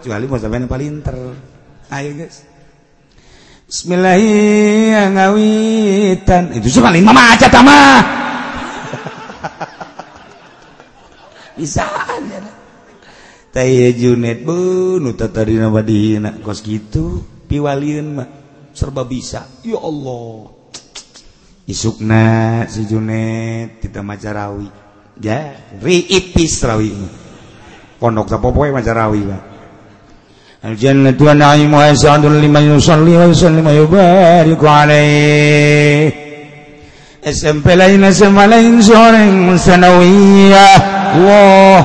kecuali 0.00 0.24
mustamin 0.30 0.64
paling 0.70 1.02
pinter. 1.02 1.16
Ayo 1.90 2.14
guys 2.14 2.46
Bismillahirrahmanirrahim. 3.70 5.14
Ngawitan. 5.14 6.42
Itu 6.58 6.74
cuma 6.74 6.90
lima 6.90 7.14
maca 7.14 7.46
tamah. 7.46 8.29
bisa 11.58 11.84
Junet 13.96 14.46
kos 16.40 16.62
gitu 16.62 17.26
piwaliun 17.50 18.08
serba 18.72 19.04
bisa. 19.04 19.44
Ya 19.66 19.78
Allah. 19.82 20.54
Isukna 21.66 22.66
si 22.66 22.86
Junet 22.86 23.82
tidak 23.82 24.06
macarawi 24.06 24.70
ya 25.20 25.54
riipis 25.82 26.62
rawi. 26.64 26.94
Pondok 28.00 28.30
tapopoe 28.30 28.72
macarawi 28.72 29.22
pak. 29.26 29.42
الجنة 30.60 31.16
ونعيمها 31.20 31.94
سعد 31.94 32.26
لمن 32.26 32.76
يصلي 32.76 33.16
ويسلم 33.16 33.66
ويبارك 33.66 34.64
عليه 34.64 36.29
SMP 37.20 37.76
lain 37.76 38.00
SMA 38.08 38.48
lain 38.48 38.80
seorang 38.80 39.52
sanawiyah 39.60 40.80
wow. 41.20 41.84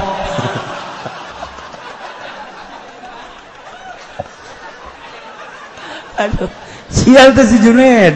Aduh 6.23 6.47
sial 6.87 7.35
tuh 7.35 7.43
si 7.43 7.59
Juned 7.59 8.15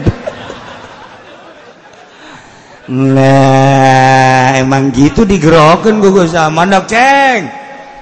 nah 2.90 4.56
emang 4.58 4.90
gitu 4.90 5.22
digerokin 5.22 6.02
gue 6.02 6.26
sama 6.26 6.64
mandok 6.64 6.90
ceng 6.90 7.46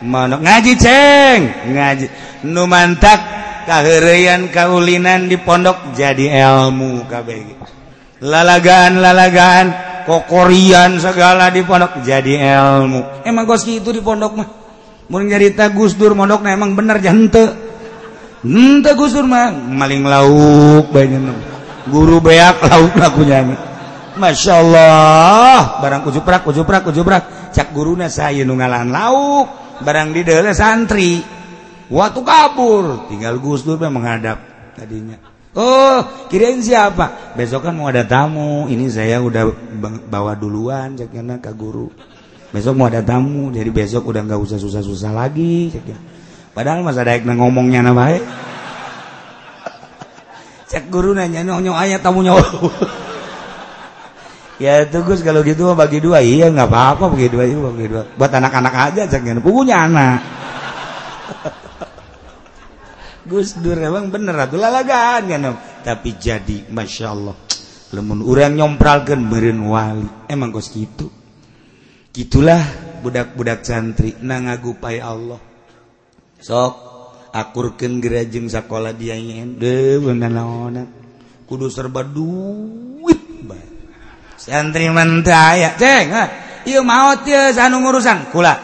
mandok 0.06 0.40
ngaji 0.46 0.72
ceng 0.78 1.40
ngaji. 1.74 2.06
Nu 2.46 2.70
mantak 2.70 3.18
kaherian 3.66 4.48
kaulinan 4.54 5.26
di 5.26 5.36
pondok 5.36 5.92
jadi 5.92 6.40
ilmu 6.40 7.04
KBG 7.10 7.77
lalagaan-lalagaan 8.22 9.66
kokorian 10.08 10.98
segala 10.98 11.52
di 11.52 11.62
pondok? 11.62 12.02
Jadi 12.02 12.38
ilmu. 12.40 13.24
Emang 13.26 13.44
goski 13.44 13.78
itu 13.78 13.92
di 13.94 14.02
pondok 14.02 14.32
mah? 14.34 14.48
Mau 15.08 15.24
nyarita 15.24 15.72
Gus 15.72 15.96
Dur 15.96 16.12
mondok 16.12 16.44
nah 16.44 16.52
emang 16.52 16.76
bener 16.76 17.00
jante. 17.00 17.48
Jante 18.44 18.90
Gus 18.92 19.16
Dur 19.16 19.24
mah. 19.24 19.52
Maling 19.52 20.04
lauk 20.04 20.92
banyak 20.92 21.20
guru 21.88 22.20
beak 22.20 22.60
lauk 22.60 22.92
lakunya 22.96 23.40
Masya 24.18 24.52
Allah. 24.60 25.80
Barang 25.80 26.02
kujuprak 26.04 26.44
kujuprak 26.44 26.82
kujuprak. 26.84 27.54
Cak 27.54 27.72
guruna 27.72 28.12
saya 28.12 28.44
nungalan 28.44 28.92
lauk. 28.92 29.80
Barang 29.80 30.12
di 30.12 30.26
dalam 30.26 30.52
santri. 30.52 31.22
Waktu 31.88 32.20
kabur. 32.20 33.08
Tinggal 33.08 33.40
Gus 33.40 33.64
Dur 33.64 33.80
menghadap 33.80 34.36
tadinya. 34.76 35.27
Oh 35.56 36.28
kirain 36.28 36.60
siapa? 36.60 37.36
Besok 37.38 37.68
kan 37.68 37.74
mau 37.76 37.88
ada 37.88 38.04
tamu. 38.04 38.68
Ini 38.68 38.84
saya 38.92 39.22
udah 39.22 39.48
bawa 40.10 40.36
duluan 40.36 40.98
caknya 40.98 41.40
ke 41.40 41.52
guru. 41.56 41.88
Besok 42.48 42.80
mau 42.80 42.88
ada 42.88 43.04
tamu 43.04 43.52
jadi 43.52 43.68
besok 43.68 44.08
udah 44.08 44.24
nggak 44.24 44.40
usah 44.40 44.56
susah-susah 44.56 45.12
lagi 45.12 45.68
caknya 45.68 46.00
padahal 46.56 46.80
masa 46.80 47.04
daik 47.04 47.28
ngomongnya 47.28 47.84
nama 47.84 48.16
cek 50.68 50.88
guru 50.88 51.12
nanya 51.12 51.44
nyong 51.44 51.76
ayat 51.76 52.00
tamu 52.00 52.24
nyawa 52.24 52.40
ya 54.64 54.88
tugas 54.88 55.20
kalau 55.20 55.44
gitu 55.44 55.76
bagi 55.76 56.00
dua. 56.00 56.24
Iya 56.24 56.48
nggak 56.48 56.72
apa-apa 56.72 57.12
bagi 57.12 57.28
dua 57.28 57.44
itu 57.44 57.60
bagi 57.60 57.86
dua. 57.92 58.02
Buat 58.16 58.32
anak-anak 58.42 58.74
aja 58.74 59.02
caknya 59.06 59.38
punya 59.44 59.84
anak 59.84 60.18
Gus 63.28 63.60
Dur 63.60 63.76
emang 63.76 64.08
bener 64.08 64.34
atuh 64.34 64.56
lalagaan 64.56 65.28
kan, 65.28 65.40
kan 65.44 65.54
tapi 65.84 66.16
jadi 66.16 66.64
Masya 66.72 67.06
Allah 67.12 67.36
lemun 67.92 68.20
orang 68.24 68.56
nyompralkan 68.56 69.28
beren 69.32 69.64
wali. 69.64 70.08
Emang 70.28 70.52
gus 70.52 70.68
gitu? 70.72 71.08
Gitulah 72.12 72.60
budak-budak 73.00 73.64
santri 73.64 74.16
na 74.20 74.40
ngagupai 74.42 75.00
Allah. 75.00 75.40
Sok 76.38 76.74
akurkan 77.32 78.00
gerajeng 78.00 78.48
sekolah 78.48 78.96
dia 78.96 79.16
ingin 79.16 79.60
deh 79.60 80.00
bener 80.00 80.32
kudu 81.48 81.72
serba 81.72 82.04
duit 82.04 83.20
baik 83.44 83.68
santri 84.36 84.88
mentaya 84.92 85.72
ceng 85.80 86.12
ha? 86.12 86.24
iya 86.68 86.84
mau 86.84 87.16
tiu 87.24 87.52
sanung 87.56 87.88
urusan, 87.88 88.28
kula. 88.32 88.54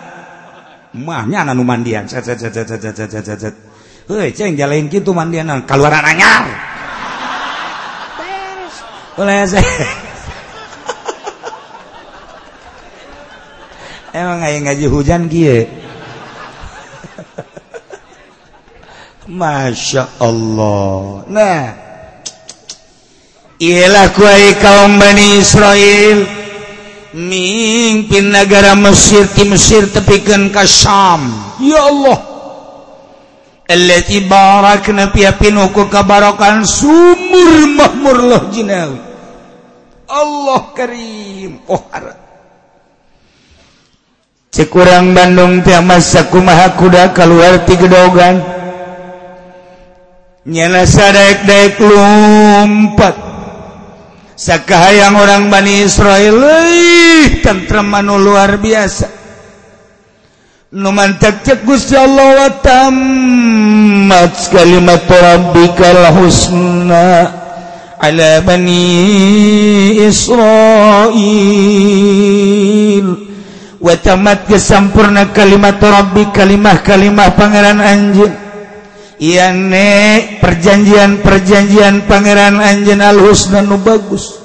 Mahnya 0.94 1.42
anu 1.42 1.66
mandian. 1.66 2.06
Cet 2.06 2.28
cet 2.28 2.38
cet 2.38 2.70
cet 2.70 2.94
cet 3.10 3.26
cet. 3.26 3.63
ceng 4.04 4.52
jalanin 4.52 4.92
gitu 4.92 5.16
mandian 5.16 5.48
keluaran 5.64 6.04
anyar. 6.04 6.44
Oleh 9.14 9.46
saya 9.46 9.62
emang 14.18 14.42
aya 14.42 14.58
ngaji 14.58 14.90
hujan 14.90 15.30
kieu 15.30 15.62
Masya 19.40 20.18
Allah. 20.18 21.22
Nah. 21.30 21.86
Ialah 23.54 24.10
kuai 24.12 24.58
kaum 24.58 24.98
Bani 24.98 25.38
Israel. 25.38 26.26
Mimpin 27.14 28.34
negara 28.34 28.74
Mesir 28.74 29.30
di 29.30 29.46
Mesir 29.46 29.86
tepikan 29.94 30.50
ke 30.50 30.66
Syam. 30.66 31.30
Ya 31.62 31.86
Allah. 31.86 32.33
ibarat 33.66 34.84
piapinuku 34.84 35.88
kabarokan 35.88 36.66
sumur 36.68 37.68
mahmur 37.72 38.18
loh 38.20 38.44
jinawi. 38.52 38.98
Allah 40.10 40.62
karim. 40.76 41.64
Oh 41.70 41.80
harap 41.88 42.24
kurang 44.62 45.14
Bandung 45.14 45.66
tiaku 45.66 46.38
maha 46.38 46.78
kuda 46.78 47.10
keluar 47.10 47.66
ti 47.66 47.74
gedogan. 47.74 48.38
Nyana 50.46 50.86
sadek-dek 50.86 51.80
lumpat. 51.80 53.16
Saka 54.34 54.90
hayang 54.90 55.14
orang 55.14 55.46
Bani 55.46 55.86
Israel 55.86 56.42
tentrem 57.40 57.86
anu 57.94 58.18
luar 58.18 58.58
biasa. 58.58 59.13
numantak 60.74 61.46
cek 61.46 61.62
Gusti 61.62 61.94
Allah 61.94 62.34
wa 62.34 62.50
tammat 62.58 64.34
kalimat 64.50 65.06
rabbikal 65.06 66.18
husna 66.18 67.30
ala 68.02 68.42
bani 68.42 70.02
Israil. 70.02 71.06
Wa 73.78 73.94
tamat 74.02 74.50
kesampurna 74.50 75.30
kalimat 75.30 75.78
rabbi 75.78 76.26
kalimah-kalimah 76.34 77.36
pangeran 77.38 77.78
anjeun 77.84 78.32
iya 79.20 79.52
ne 79.54 80.40
perjanjian-perjanjian 80.42 82.08
pangeran 82.08 82.58
anjeun 82.58 82.98
al 82.98 83.20
husna 83.22 83.62
nu 83.62 83.78
bagus. 83.78 84.43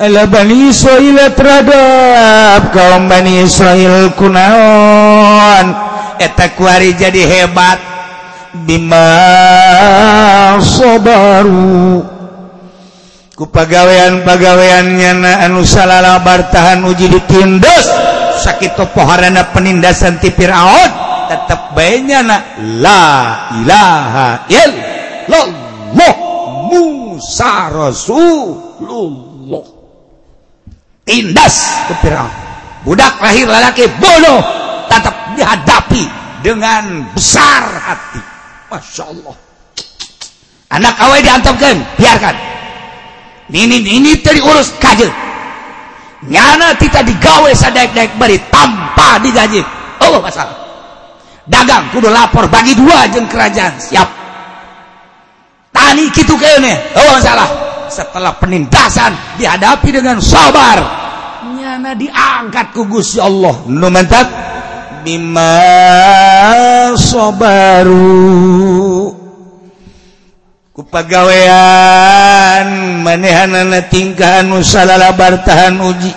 Ala 0.00 0.24
Bani 0.24 0.72
Israel 0.72 1.28
terhadap 1.36 2.72
kaum 2.72 3.04
Bani 3.04 3.44
Israel 3.44 4.08
kunaon. 4.16 5.76
Eta 6.16 6.56
kuari 6.56 6.96
jadi 6.96 7.20
hebat. 7.20 7.76
Bima 8.64 9.12
sabaru. 10.64 12.00
Ku 13.36 13.44
pagawean-pagaweannya 13.52 15.12
na 15.20 15.44
anu 15.44 15.68
salala 15.68 16.16
bartahan 16.24 16.80
uji 16.88 17.12
ditindas 17.12 17.92
sakit 18.40 18.80
poharana 18.96 19.52
penindasan 19.52 20.16
ti 20.16 20.32
Fir'aun. 20.32 20.90
Tetap 21.28 21.76
baiknya 21.76 22.24
na 22.24 22.36
la 22.80 23.04
ilaha 23.52 24.48
illallah 24.48 26.14
Musa 26.72 27.68
Rasulullah. 27.68 29.79
Tindas 31.10 31.82
ke 31.90 31.94
Firaun. 32.06 32.30
Budak 32.86 33.18
lahir 33.18 33.50
lelaki 33.50 33.90
bodoh 33.98 34.38
tetap 34.86 35.34
dihadapi 35.34 36.06
dengan 36.46 37.02
besar 37.10 37.66
hati. 37.82 38.22
Masya 38.70 39.04
Allah. 39.10 39.36
Anak 40.70 40.94
awal 41.02 41.18
diantapkan 41.18 41.82
biarkan. 41.98 42.36
Ini 43.50 43.82
ini 43.82 44.14
tadi 44.22 44.38
urus 44.38 44.70
kaje 44.78 45.10
nyana 46.30 46.78
tidak 46.78 47.02
digawe 47.02 47.50
sadaik-daik 47.50 48.14
beri 48.14 48.38
tanpa 48.46 49.18
digaji 49.18 49.66
oh 50.06 50.22
masalah. 50.22 50.54
Dagang 51.50 51.90
kudu 51.90 52.06
lapor 52.06 52.46
bagi 52.46 52.78
dua 52.78 53.10
jeng 53.10 53.26
kerajaan. 53.26 53.74
Siap. 53.82 54.08
Tani 55.74 56.06
gitu 56.14 56.38
kayaknya. 56.38 56.78
Oh 56.94 57.18
masalah 57.18 57.69
setelah 57.90 58.38
penindasan 58.38 59.12
dihadapi 59.36 59.90
dengan 59.90 60.22
sabar. 60.22 60.78
Nyana 61.50 61.92
diangkat 61.98 62.72
ku 62.72 62.86
Gusti 62.86 63.18
Allah. 63.18 63.66
Nu 63.66 63.90
mantap 63.90 64.30
bima 65.02 65.58
sabaru. 66.96 68.38
Ku 70.70 70.86
pagawean 70.86 72.66
manehanana 73.02 73.84
tingkah 73.90 74.46
anu 74.46 74.62
salala 74.62 75.12
bartahan 75.12 75.76
uji. 75.82 76.14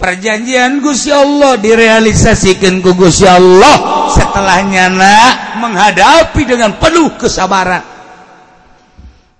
Perjanjian 0.00 0.82
Gusti 0.82 1.14
Allah 1.14 1.54
direalisasikan 1.62 2.82
ku 2.82 2.90
Gusti 2.98 3.22
Allah 3.22 4.08
setelahnya 4.10 4.90
nak 4.90 5.62
menghadapi 5.62 6.42
dengan 6.42 6.74
penuh 6.74 7.14
kesabaran 7.14 7.91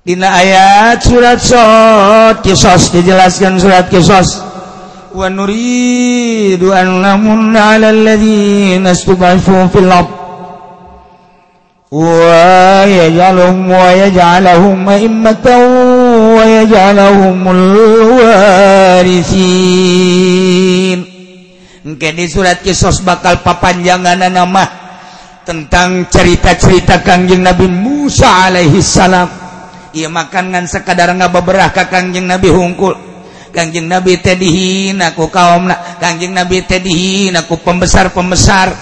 Dina 0.02 0.34
ayat 0.34 0.98
surat 0.98 1.38
sot 1.38 2.42
kisos 2.42 2.90
dijelaskan 2.90 3.54
surat 3.62 3.86
kisos. 3.86 4.42
Wa 5.14 5.30
nuridu 5.30 6.74
an 6.74 7.06
namunna 7.06 7.78
'ala 7.78 7.94
alladziina 7.94 8.98
istubifu 8.98 9.70
fil 9.70 9.86
ard. 9.86 10.10
Wa 11.94 12.82
yaj'aluhum 12.82 13.70
wa 13.70 13.94
yaj'aluhum 13.94 14.90
a'immatan 14.90 15.70
wa 16.34 16.50
yaj'aluhum 16.50 17.38
al-warithin 17.46 18.82
di 21.86 22.26
surat 22.26 22.58
kisos 22.58 23.06
bakal 23.06 23.38
papanjangan 23.46 24.18
nama 24.26 24.66
tentang 25.46 26.10
cerita-cerita 26.10 27.06
Kangjeng 27.06 27.46
Nabi 27.46 27.70
Musa 27.70 28.50
alaihi 28.50 28.82
salam 28.82 29.41
ia 29.92 30.08
makanan 30.08 30.64
sekadar 30.64 31.12
nggak 31.12 31.32
beberapa 31.32 31.84
Kangjeng 31.88 32.24
Nabi 32.24 32.48
hungkul. 32.48 32.94
Kangjeng 33.52 33.84
Nabi 33.84 34.16
tedihin 34.16 35.04
aku 35.04 35.28
kaum 35.28 35.68
Kangjeng 36.00 36.32
Nabi 36.32 36.64
tedihin 36.64 37.36
aku 37.36 37.60
pembesar-pembesar. 37.60 38.72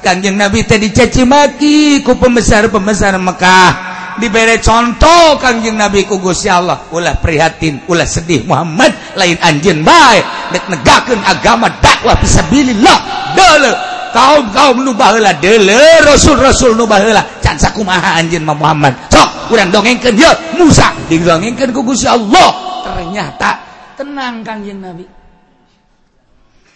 Kangjeng 0.00 0.36
Nabi 0.36 0.64
tedi 0.68 0.92
caci 0.92 1.24
maki 1.24 2.00
ku 2.04 2.16
pembesar-pembesar 2.16 3.16
Mekah. 3.20 3.92
Diberre 4.20 4.62
contoh 4.62 5.36
Kangjeng 5.42 5.74
Nabi 5.74 6.06
kugusya 6.06 6.62
Allah 6.62 6.86
ulah 6.94 7.18
prihatin 7.18 7.82
ulah 7.90 8.06
sedih 8.06 8.46
Muhammad 8.46 8.94
lain 9.18 9.34
anjin 9.42 9.82
baik 9.82 10.22
dek 10.54 10.70
negaken 10.70 11.18
agama 11.26 11.66
dakwah 11.82 12.14
bisabilillah 12.22 12.98
dele 13.34 13.74
kaum 14.14 14.54
kaum 14.54 14.86
nu 14.86 14.94
baheula 14.94 15.34
dele 15.42 16.04
rasul 16.06 16.38
rasul 16.38 16.78
nu 16.78 16.86
baheula. 16.86 17.26
Can 17.42 17.58
sakumaha 17.58 18.22
anjeun 18.22 18.46
Muhammad. 18.46 18.94
So 19.10 19.23
kurang 19.46 19.68
dongengkan 19.72 20.14
dia 20.14 20.32
Musa 20.56 20.92
didongengkan 21.08 21.70
ku 21.70 21.84
Gusti 21.84 22.08
Allah. 22.08 22.50
Ternyata 22.84 23.50
tenang 23.96 24.44
kanjeng 24.44 24.80
Nabi. 24.80 25.06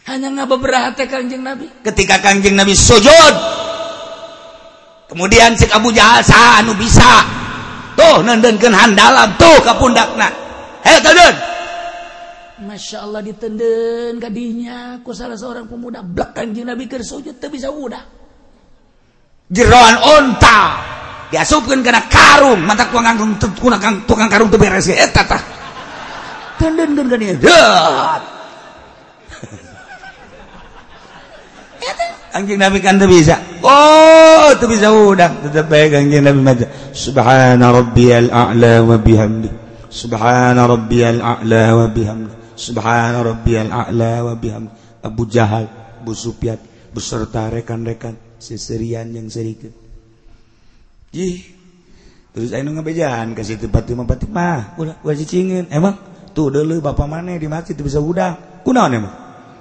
Hanya 0.09 0.32
ngabeberapa 0.32 0.97
teh 0.97 1.05
kanjeng 1.05 1.45
Nabi. 1.45 1.69
Ketika 1.85 2.19
kanjeng 2.24 2.57
Nabi 2.57 2.73
sujud 2.73 3.35
kemudian 5.09 5.57
cek 5.57 5.73
Abu 5.73 5.93
Jahal 5.93 6.24
sah 6.24 6.65
anu 6.65 6.73
bisa. 6.77 7.24
Tuh 7.99 8.23
nendenkeun 8.23 8.73
handalam 8.73 9.35
tuh 9.36 9.59
ka 9.66 9.74
pundakna. 9.74 10.31
Heh 10.86 11.03
tenden 11.03 11.35
Masya 12.59 13.07
Allah 13.07 13.23
ditenden 13.23 14.19
kadinya 14.19 14.99
ku 15.07 15.15
salah 15.15 15.39
seorang 15.39 15.70
pemuda. 15.70 16.03
Blak 16.03 16.35
kanjeng 16.35 16.66
Nabi 16.66 16.90
keur 16.90 17.07
sujud 17.07 17.39
teu 17.39 17.51
bisa 17.51 17.70
udah. 17.70 18.03
Jeroan 19.47 19.97
onta. 20.03 20.61
Diasupkeun 21.29 21.85
kana 21.85 22.09
karung 22.09 22.65
mata 22.65 22.89
tukang 22.89 23.17
tukang 23.41 23.95
tukang 24.09 24.29
karung 24.29 24.49
teu 24.49 24.61
beres 24.61 24.89
eta 25.07 25.23
tah 25.25 25.43
tendenkeun 26.57 27.07
ka 27.09 27.17
dieu 27.17 27.37
Anjing 32.29 32.61
Nabi 32.61 32.85
kan 32.85 33.01
bisa. 33.09 33.41
Oh, 33.65 34.53
itu 34.53 34.69
bisa 34.69 34.93
udang. 34.93 35.49
Tetap 35.49 35.73
baik 35.73 35.97
anjing 35.97 36.23
Nabi 36.23 36.41
maca. 36.45 36.67
Subhana 36.93 37.73
rabbiyal 37.73 38.29
a'la 38.29 38.85
wa 38.85 39.01
bihamdi. 39.01 39.49
Subhana 39.89 40.69
rabbiyal 40.69 41.25
a'la 41.25 41.73
wa 41.73 41.87
bihamdi. 41.89 42.53
Subhana 42.53 43.25
rabbiyal 43.25 43.73
a'la 43.73 44.29
wa 44.29 44.35
bihamdi. 44.37 44.71
Abu 45.03 45.25
Jahal, 45.25 45.73
Abu 46.05 46.13
Sufyan 46.13 46.61
beserta 46.93 47.49
rekan-rekan 47.49 48.15
seserian 48.37 49.09
yang 49.09 49.33
sedikit. 49.33 49.88
terus 52.35 52.52
ngebejan 52.52 53.32
ke 53.32 53.43
situ 53.43 53.66
Fatimah 53.72 54.05
Fatimah 54.05 54.78
udah 54.78 54.97
gua 55.01 55.14
cicingin 55.16 55.66
emang? 55.72 55.97
Tuh 56.36 56.55
dulu 56.55 56.78
bapak 56.78 57.09
mana 57.09 57.35
di 57.35 57.48
masjid 57.51 57.74
bisa 57.74 57.98
udang 57.98 58.62
kunaon 58.62 58.93
emang? 58.94 59.14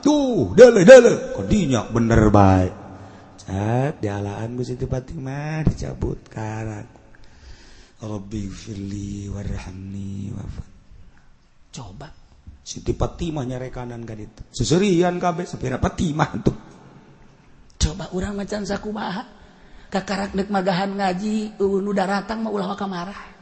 Tuh 0.03 0.53
dulu 0.53 0.83
dulu 0.83 1.13
kodinya 1.39 1.87
bener 1.89 2.21
baik. 2.29 2.73
Cat 3.47 4.03
dialaan 4.03 4.59
ku 4.59 4.63
situ 4.67 4.85
Fatimah 4.85 5.63
dicabut 5.63 6.19
karang. 6.27 6.85
Rabbi 7.97 8.43
firli 8.51 9.25
warhamni 9.31 10.29
wafat. 10.35 10.69
Coba. 11.73 12.07
Siti 12.67 12.91
Fatimah 12.91 13.47
nyare 13.47 13.71
kanan 13.71 14.03
kan 14.03 14.19
itu 14.19 14.43
seserian 14.51 15.15
kabeh 15.17 15.47
sapira 15.47 15.79
Fatimah 15.79 16.29
tuh. 16.43 16.57
Coba 17.79 18.11
orang 18.11 18.35
macan 18.35 18.67
sakumaha. 18.67 19.23
Kakarak 19.87 20.35
dek 20.35 20.51
magahan 20.51 20.91
ngaji 20.95 21.55
udah 21.59 22.05
datang 22.05 22.43
mau 22.43 22.51
ulah 22.51 22.75
marah 22.87 23.37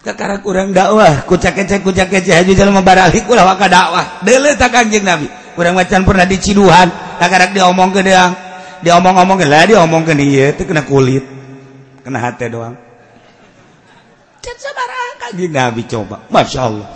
kakarak 0.00 0.40
kurang 0.40 0.72
dakwah 0.72 1.24
kucak 1.28 1.56
kecek 1.60 1.84
kucak 1.84 2.08
kecek 2.08 2.40
haji 2.40 2.52
jalan 2.56 2.80
membaralik 2.80 3.28
ulah 3.28 3.44
waka 3.44 3.68
dakwah 3.68 4.24
dele 4.24 4.56
tak 4.56 4.72
kanjeng 4.72 5.04
nabi. 5.04 5.28
Kurang 5.52 5.76
macan 5.76 6.08
pernah 6.08 6.24
diciduhan 6.24 6.88
kakarak 7.20 7.52
dia 7.52 7.68
omong 7.68 7.92
ke 7.92 8.00
dia 8.00 8.32
dia 8.80 8.96
omong-omong 8.96 9.36
ke 9.36 9.44
lah 9.44 9.68
dia 9.68 9.78
omong 9.84 10.08
ke 10.08 10.16
dia 10.16 10.56
itu 10.56 10.64
kena 10.64 10.88
kulit. 10.88 11.24
Kena 12.00 12.16
hati 12.16 12.48
doang. 12.48 12.80
Can 14.40 14.56
sabarang 14.56 15.12
kanjeng 15.20 15.52
nabi 15.52 15.84
coba. 15.84 16.24
Masya 16.32 16.60
Allah 16.64 16.88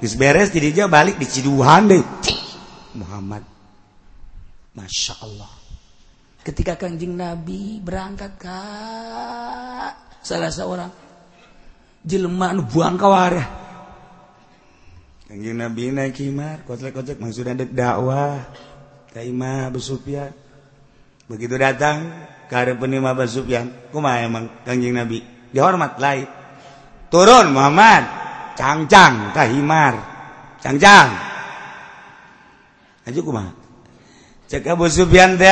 beres 0.00 0.48
jadi 0.50 0.88
balik 0.88 1.20
di 1.20 1.26
Ciduhan 1.28 1.86
deh. 1.86 2.02
Muhammad. 2.98 3.46
Masya 4.74 5.14
Allah 5.22 5.59
ketika 6.40 6.76
kanjing 6.80 7.16
Nabi 7.16 7.80
berangkat 7.84 8.32
Kak 8.40 9.92
salah 10.24 10.52
seorang 10.52 10.90
jelema 12.04 12.56
nu 12.56 12.64
buang 12.64 12.96
kawarah. 12.96 13.48
Kanjing 15.28 15.56
Nabi 15.60 15.94
naik 15.94 16.18
himar 16.18 16.64
kocek-kocek 16.66 17.20
maksudnya 17.20 17.54
ada 17.54 17.66
dakwah. 17.68 18.40
Ka 19.10 19.20
Imam 19.22 19.70
Abu 19.70 19.78
Sufyan. 19.82 20.30
Begitu 21.30 21.54
datang 21.54 22.26
ke 22.50 22.54
ada 22.54 22.74
penima 22.74 23.14
Abu 23.14 23.26
Sufyan. 23.28 23.70
Kumaha 23.94 24.26
emang 24.26 24.50
kanjing 24.66 24.96
Nabi. 24.96 25.22
Dihormat 25.54 25.98
lain. 26.02 26.26
Turun 27.12 27.54
Muhammad. 27.54 28.18
Cangcang 28.58 29.32
ka 29.32 29.46
himar 29.48 29.94
cangcang. 30.60 31.08
Aja 33.08 33.20
kumaha 33.24 33.59
cek 34.50 34.66
Abu 34.66 34.90
Sufyan 34.90 35.38
teh 35.38 35.46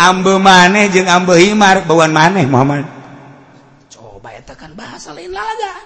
ambe 0.00 0.40
maneh 0.40 0.88
jeung 0.88 1.04
ambe 1.04 1.36
himar. 1.36 1.84
Bauan 1.84 2.08
maneh 2.08 2.48
Muhammad. 2.48 2.88
Coba 3.92 4.32
eta 4.32 4.56
kan 4.56 4.72
bahasa 4.72 5.12
lain 5.12 5.28
laga 5.28 5.84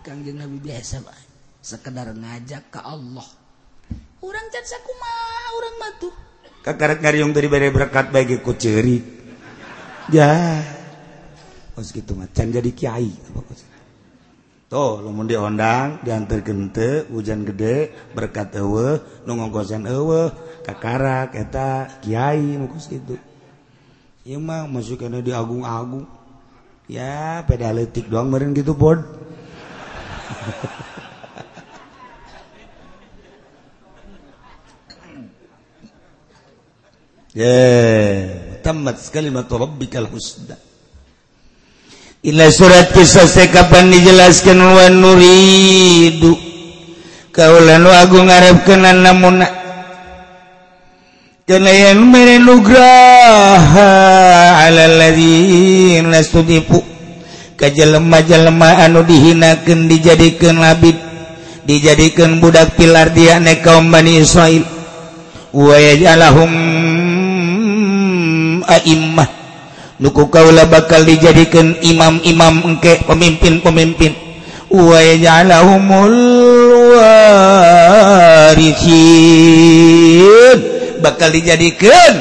kanjeng 0.00 0.40
Nabi 0.40 0.56
biasa 0.64 1.04
bae 1.04 1.24
sekedar 1.60 2.08
ngajak 2.16 2.72
ke 2.72 2.80
Allah. 2.80 3.28
Orang 4.24 4.48
can 4.48 4.64
sakumaha 4.64 5.46
orang 5.60 5.76
batu 5.76 6.08
kakaret 6.64 7.04
ngariung 7.04 7.36
dari 7.36 7.52
bare 7.52 7.68
berkat 7.68 8.08
bagi 8.08 8.40
ku 8.40 8.56
ceuri 8.56 9.04
ya. 10.08 10.64
Os 11.76 11.92
gitu 11.92 12.16
mah 12.16 12.32
can 12.32 12.48
jadi 12.48 12.72
kiai 12.72 13.12
Tuh, 14.74 15.06
lamun 15.06 15.30
diondang, 15.30 16.02
diantar 16.02 16.42
gente, 16.42 17.06
hujan 17.06 17.46
gede, 17.46 17.94
berkat 18.10 18.58
ewe, 18.58 18.98
nunggokosan 19.22 19.86
ewe, 19.86 20.34
kakarak, 20.66 21.38
eta, 21.38 21.86
kiai, 22.02 22.58
mukus 22.58 22.90
gitu. 22.90 23.14
Iya 24.26 24.42
mah, 24.42 24.66
masuknya 24.66 25.22
di 25.22 25.30
agung-agung. 25.30 26.10
Ya, 26.90 27.46
pedaletik 27.46 28.10
doang 28.10 28.34
meren 28.34 28.50
gitu, 28.50 28.74
bod. 28.74 28.98
yeah. 37.38 38.58
tamat 38.58 38.98
sekali 38.98 39.30
matu 39.30 39.54
rabbikal 39.54 40.10
husna 40.10 40.73
Inna 42.24 42.48
surat 42.48 42.88
kisah 42.96 43.28
kapan 43.52 43.92
dijelaskan 43.92 44.56
wa 44.56 44.88
nuridu? 44.88 46.32
Kaulan 47.28 47.84
wa 47.84 48.00
agung 48.00 48.32
ngarepkeun 48.32 48.80
namuna 48.80 49.44
kana 51.44 51.68
yan 51.68 52.00
mere 52.08 52.40
nugraha 52.40 53.90
ala 54.64 54.88
ladzina 54.88 56.24
studipu 56.24 56.80
ka 57.60 57.68
jelema-jelema 57.68 58.80
anu 58.88 59.04
dihinakeun 59.04 59.84
dijadikeun 59.84 60.56
labid 60.64 60.96
dijadikeun 61.68 62.40
budak 62.40 62.72
pilar 62.80 63.12
dia 63.12 63.36
ne 63.36 63.60
kaum 63.60 63.92
Bani 63.92 64.24
Israil. 64.24 64.64
Wa 65.52 65.76
yaj'alahum 65.76 66.50
a'immah. 68.64 69.43
nuku 70.02 70.26
kaulah 70.30 70.66
bakal 70.66 71.04
dijadikan 71.06 71.76
imam-imam 71.82 72.64
engke 72.66 72.98
pemimpin-pemimpin. 73.06 74.14
Wa 74.74 74.98
yaj'alahumul 74.98 76.18
warithin 78.54 79.44
bakal 80.98 81.30
dijadikan 81.30 82.12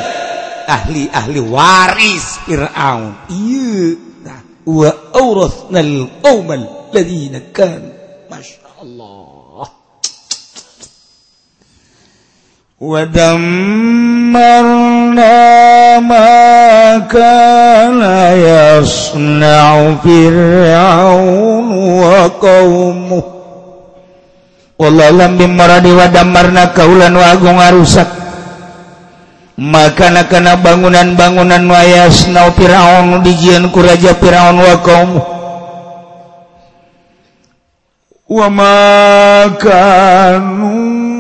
ahli-ahli 0.70 1.40
waris 1.42 2.38
Fir'aun. 2.46 3.16
Iya. 3.32 3.98
Nah 4.22 4.40
wa 4.70 4.90
awrathnal 5.16 6.22
qaumal 6.22 6.92
ladzina 6.94 7.42
kan. 7.56 7.82
Masyaallah 8.30 9.23
ودمرنا 12.92 14.40
ما 16.00 16.36
كان 17.16 18.02
يصنع 18.50 19.68
فرعون 20.04 21.68
وقومه. 22.04 23.24
والله 24.80 25.10
لم 25.10 25.32
بمرد 25.40 25.86
ودمرنا 26.00 26.64
كولا 26.76 27.10
وأغن 27.18 27.60
أرسك. 27.72 28.08
maka 29.54 30.10
kana 30.26 30.58
bangunan-bangunan 30.58 31.62
wayas 31.70 32.26
na 32.34 32.50
Firaun 32.58 33.22
dijian 33.22 33.70
ku 33.70 33.86
raja 33.86 34.18
Firaun 34.18 34.58
wa 34.58 34.76
kaum 34.82 35.12
wa 38.34 38.48
ma 38.50 38.74
makanu 39.46 41.13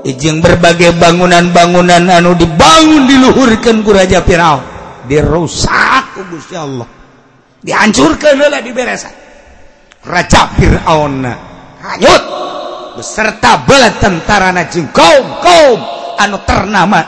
ijing 0.00 0.40
berbagai 0.40 0.96
bangunan-bangunan 0.96 2.08
anu 2.08 2.32
dibangun 2.36 3.04
diluhurkan 3.04 3.84
ku 3.84 3.92
Raja 3.92 4.24
Firaun 4.24 4.62
dirusak 5.04 6.16
ku 6.16 6.22
Gusti 6.30 6.56
Allah. 6.56 6.88
Dihancurkan 7.60 8.40
lah 8.40 8.62
diberesan. 8.64 9.12
Raja 10.00 10.48
Firaun 10.56 11.28
hanyut 11.80 12.22
beserta 12.96 13.60
bala 13.68 13.92
tentara 14.00 14.48
na 14.52 14.64
jeung 14.68 14.88
kaum-kaum 14.92 15.80
anu 16.16 16.36
ternama 16.48 17.00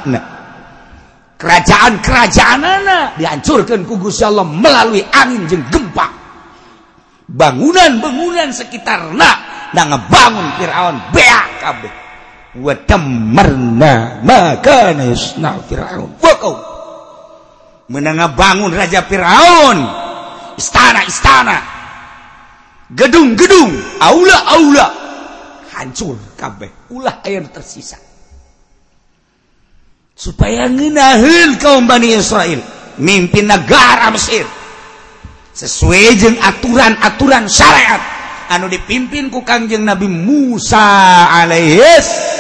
kerajaan-kerajaan 1.41 2.61
anak 2.61 3.07
dihancurkan 3.17 3.83
ku 3.89 3.97
Gusti 3.97 4.23
Allah 4.23 4.45
melalui 4.45 5.03
angin 5.11 5.49
jeung 5.49 5.65
gempa 5.73 6.22
bangunan-bangunan 7.33 8.53
sekitar 8.53 9.17
nak. 9.17 9.51
Dan 9.73 9.89
ngebangun 9.89 10.47
Firaun 10.61 10.97
beak 11.17 11.49
kabeh. 11.65 11.93
Menanga 17.89 18.29
bangun 18.37 18.69
Raja 18.69 19.01
Firaun. 19.09 19.79
Istana-istana. 20.61 21.59
Gedung-gedung 22.93 23.73
Aula-aula. 23.97 24.89
Hancur 25.73 26.21
kabeh. 26.37 26.93
Ulah 26.93 27.25
air 27.25 27.49
tersisa. 27.49 27.97
Supaya 30.13 30.69
ngenahil 30.69 31.57
kaum 31.57 31.89
Bani 31.89 32.13
Israel. 32.13 32.61
Mimpi 33.01 33.41
negara 33.41 34.13
Mesir 34.13 34.45
sesuai 35.53 36.19
jeung 36.19 36.39
aturan-aturan 36.41 37.49
syariat. 37.49 38.01
Anu 38.53 38.69
dipimpin 38.69 39.33
ku 39.33 39.41
Kangjeng 39.41 39.87
Nabi 39.87 40.11
Musa 40.13 40.85
alaihis 41.31 42.33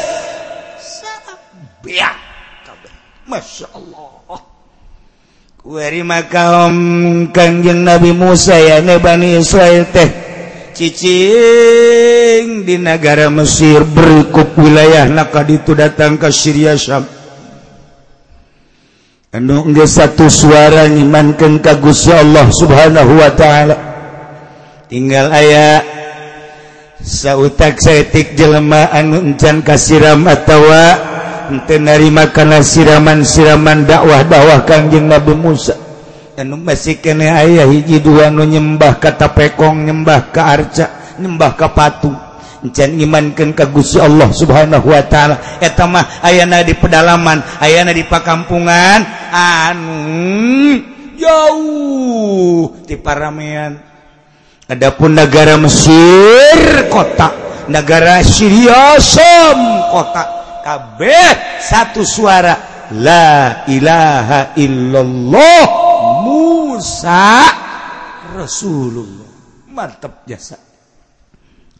Masya 3.33 3.67
Allah. 3.73 4.41
Kuari 5.63 6.03
makaom 6.03 6.77
kangjeng 7.31 7.87
Nabi 7.87 8.11
Musa 8.11 8.59
ya 8.59 8.83
Bani 8.99 9.39
Israel 9.39 9.87
teh. 9.89 10.11
Cicing 10.73 12.65
di 12.65 12.77
negara 12.81 13.31
Mesir 13.31 13.87
berikut 13.87 14.57
wilayah 14.59 15.07
nakaditu 15.07 15.77
datang 15.77 16.19
ke 16.19 16.29
Syria 16.35 16.75
Syam. 16.75 17.07
anu 19.33 19.65
ge 19.73 19.89
satu 19.89 20.29
suara 20.29 20.85
nyimankan 20.93 21.65
kagusya 21.65 22.21
Allah 22.21 22.53
subhanahu 22.53 23.13
Wa 23.17 23.33
ta'ala. 23.33 23.77
Tinggal 24.93 25.33
aya 25.33 25.81
sautak 27.01 27.81
sayatik 27.81 28.37
jelema 28.37 28.93
anu 28.93 29.25
encan 29.25 29.65
kasiram 29.65 30.29
atawa 30.29 31.01
narima 31.81 32.29
karena 32.29 32.61
siraman-siraman 32.61 33.89
dakwah-dakwah 33.89 34.69
Kangjeng 34.69 35.09
Nabi 35.09 35.33
Musa. 35.33 35.81
Dan 36.37 36.53
masih 36.61 37.01
kene 37.01 37.29
ayah 37.29 37.69
hiji 37.69 38.05
dua 38.05 38.29
nu 38.29 38.45
nyembah 38.45 39.01
kata 39.01 39.33
pekong 39.33 39.85
nyembah 39.85 40.33
ke 40.33 40.41
arca 40.41 40.87
nyembah 41.21 41.53
ke 41.57 41.69
patung 41.77 42.17
imankan 42.71 43.51
kagusi 43.55 43.99
Allah 43.99 44.31
subhanahu 44.31 44.87
Wa 44.87 45.03
ta'ala. 45.03 45.59
Etmah 45.59 46.23
ayana 46.23 46.63
di 46.63 46.79
pedalaman 46.79 47.43
ayana 47.59 47.91
di 47.91 48.07
pakampungan. 48.07 49.03
Anu 49.35 50.79
jauh 51.19 52.71
di 52.87 52.95
paramean. 52.99 53.79
Adapun 54.71 55.19
negara 55.19 55.59
Mesir 55.59 56.87
kota 56.89 57.35
negara 57.67 58.23
Syriasom 58.23 59.59
kota 59.91 60.25
kabeh 60.63 61.61
satu 61.61 62.07
suara. 62.07 62.71
La 62.93 63.65
ilaha 63.73 64.53
illallah 64.61 65.65
Musa 66.21 67.41
Rasulullah. 68.37 69.33
Mantap 69.73 70.29
jasa. 70.29 70.72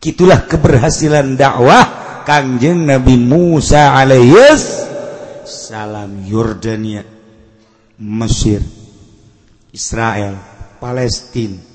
gitulah 0.03 0.51
keberhasilan 0.51 1.39
dakwah 1.39 2.03
Kangjeng 2.27 2.91
Nabi 2.91 3.15
Musa 3.15 3.95
alaihis 3.95 4.83
salam 5.47 6.27
Yordania 6.27 7.07
Mesir 8.03 8.63
Israel 9.71 10.35
Palestina 10.83 11.71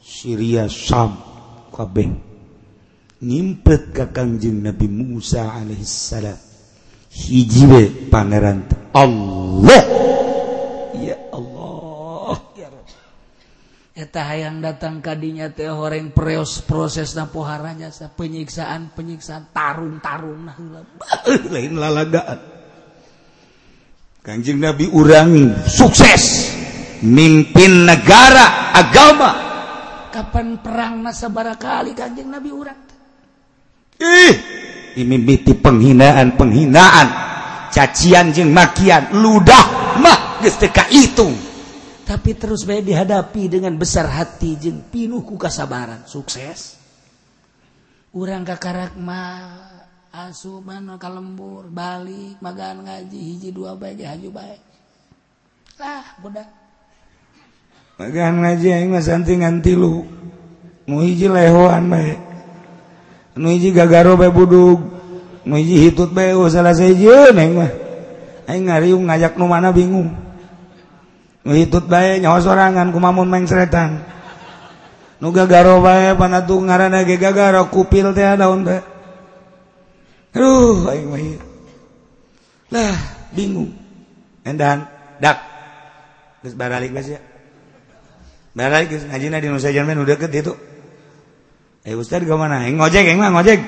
Syria 0.00 0.64
Syam 0.68 1.16
kabeh. 1.68 2.08
Ngimpet 3.20 3.92
ka 3.92 4.08
Kangjeng 4.08 4.64
Nabi 4.64 4.88
Musa 4.88 5.52
alaihis 5.52 5.92
salam. 5.92 6.36
Hiji 7.12 8.08
pangeran 8.08 8.64
Allah! 8.96 10.19
Eta 14.00 14.32
hayang 14.32 14.64
datang 14.64 15.04
kadinya 15.04 15.52
teh 15.52 15.68
horeng 15.68 16.16
preos 16.16 16.64
proses 16.64 17.12
na 17.12 17.28
poharanya 17.28 17.92
sa 17.92 18.08
penyiksaan 18.08 18.96
penyiksaan 18.96 19.52
tarun 19.52 20.00
tarun 20.00 20.48
nah 20.48 20.56
lain 21.52 21.76
lalagaan. 21.76 22.40
Kanjeng 24.24 24.56
Nabi 24.56 24.88
urang 24.88 25.52
sukses 25.68 26.48
mimpin 27.04 27.84
negara 27.84 28.72
agama. 28.72 29.30
Kapan 30.08 30.64
perang 30.64 31.04
nasa 31.04 31.28
barakali 31.28 31.92
kanjeng 31.92 32.32
Nabi 32.32 32.48
urang? 32.56 32.80
Ih 34.00 34.34
imimiti 34.96 35.52
penghinaan 35.52 36.40
penghinaan. 36.40 37.08
Cacian 37.68 38.32
jeng 38.32 38.48
makian 38.48 39.12
ludah 39.12 39.92
mah 40.00 40.40
geus 40.40 40.56
teu 40.56 40.72
hitung 40.88 41.49
tapi 42.10 42.34
terus 42.34 42.66
baik 42.66 42.90
dihadapi 42.90 43.46
dengan 43.46 43.78
besar 43.78 44.10
hati 44.10 44.58
jeng 44.58 44.82
pinuhku 44.90 45.38
kasabaran. 45.38 46.02
Sukses. 46.10 46.74
Urang 48.10 48.42
kakarak 48.42 48.98
ma 48.98 49.46
asuman 50.10 50.98
kalembur 50.98 51.70
balik 51.70 52.34
magan 52.42 52.82
ngaji 52.82 53.14
hiji 53.14 53.54
dua 53.54 53.78
baik 53.78 54.02
haju 54.02 54.26
baik 54.34 54.58
lah 55.78 56.02
budak 56.18 56.50
magan 57.94 58.42
ngaji 58.42 58.74
aing 58.74 58.90
mah 58.90 58.98
santingan 59.06 59.62
tilu 59.62 60.02
nu 60.90 61.06
hiji 61.06 61.30
lehoan 61.30 61.86
bae. 61.86 62.18
Nu 63.38 63.54
hiji 63.54 63.70
gagaro 63.70 64.18
bae 64.18 64.34
budug. 64.34 64.82
Nu 65.46 65.54
hiji 65.54 65.86
hitut 65.86 66.10
bae 66.10 66.34
oh, 66.34 66.50
salah 66.50 66.74
siji 66.74 67.06
aing 67.06 67.54
mah. 67.54 67.70
Aing 68.50 68.66
ngariung 68.66 69.06
ngajak 69.06 69.38
nu 69.38 69.46
mana 69.46 69.70
bingung. 69.70 70.10
ngitut 71.44 71.88
bae 71.88 72.20
nyawa 72.20 72.38
sorangan 72.40 72.92
kumamun 72.92 73.28
main 73.28 73.48
seretan. 73.48 74.04
Nu 75.20 75.32
gagaro 75.32 75.80
bae 75.84 76.16
panatu 76.16 76.60
ngaranna 76.60 77.04
ge 77.04 77.16
gagaro 77.20 77.68
kupil 77.68 78.12
teh 78.16 78.24
daun 78.36 78.64
teh 78.64 78.80
aduh 80.30 80.88
aing 80.88 81.08
mah 81.10 81.20
lah 82.70 82.96
bingung. 83.34 83.72
Endan 84.46 84.88
dak. 85.20 85.42
Geus 86.40 86.56
baralik 86.56 86.92
geus 86.96 87.16
ya. 87.16 87.20
Baralik 88.56 88.96
geus 88.96 89.04
ngajina 89.08 89.42
di 89.42 89.48
Nusa 89.52 89.74
Jaman 89.74 90.00
udah 90.00 90.16
deket 90.16 90.32
itu 90.44 90.54
eh 91.84 91.96
ustad 91.96 92.24
ke 92.24 92.34
mana? 92.36 92.64
Aing 92.64 92.76
ngojek 92.76 93.04
aing 93.04 93.20
mah 93.20 93.32
ngojek. 93.32 93.60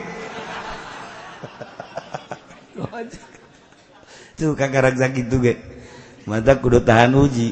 Ngojek. 2.77 3.25
Tuh 4.37 4.53
kagak 4.57 4.93
ragzak 4.93 5.13
gitu 5.17 5.41
ge. 5.41 5.72
mata 6.27 6.59
kudu 6.59 6.83
tahan 6.83 7.15
uji. 7.15 7.51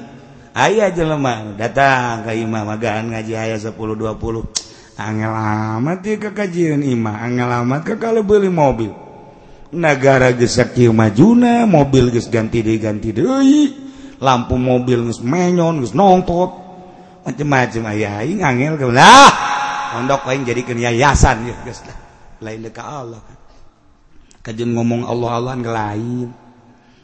Ayaah 0.50 0.90
jelemah 0.90 1.54
datang 1.54 2.26
ke 2.26 2.34
imam 2.34 2.66
magaan 2.66 3.14
ngaji 3.14 3.38
ayah 3.38 3.58
10 3.58 3.70
20 3.70 4.70
angel 5.00 5.32
amat 5.32 5.98
ya 6.04 6.14
ke 6.20 6.30
kajian 6.34 6.82
imam 6.82 7.14
angel 7.14 7.48
amat 7.64 7.80
ke 7.86 7.94
kalau 7.96 8.26
beli 8.26 8.50
mobil. 8.50 8.92
Negara 9.70 10.34
gesak 10.34 10.74
kieu 10.74 10.90
majuna 10.90 11.62
mobil 11.70 12.10
geus 12.10 12.26
ganti 12.26 12.60
deui 12.60 12.82
ganti 12.82 13.14
deui. 13.14 13.70
Lampu 14.18 14.58
mobil 14.58 15.06
geus 15.06 15.22
menyon 15.22 15.80
geus 15.80 15.94
nongtot. 15.94 16.68
Macam-macam 17.22 17.82
aya 17.94 18.26
aing 18.26 18.42
angel 18.42 18.74
ke 18.80 18.86
lah 18.90 19.30
pondok 19.94 20.26
aing 20.26 20.42
jadi 20.42 20.66
yayasan 20.66 21.46
ya 21.46 21.56
geus. 21.62 21.80
Lain 22.42 22.60
dekat 22.64 22.82
Allah. 22.82 23.22
Kajian 24.42 24.72
ngomong 24.74 25.06
Allah 25.06 25.30
Allah 25.38 25.54
lain. 25.54 26.28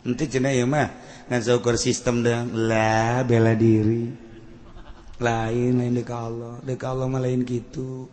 Nanti 0.03 0.25
cenah 0.27 0.51
ieu 0.51 0.67
mah. 0.67 1.06
Ukur 1.27 1.75
sistem 1.75 2.23
lah 2.23 3.27
bela 3.27 3.59
diri. 3.59 4.27
Lain 5.19 5.73
lain 5.81 5.93
deka 5.97 6.17
Allah. 6.29 6.55
Deka 6.63 6.87
Allah 6.93 7.07
malah 7.09 7.27
lain 7.27 7.43
gitu. 7.43 8.07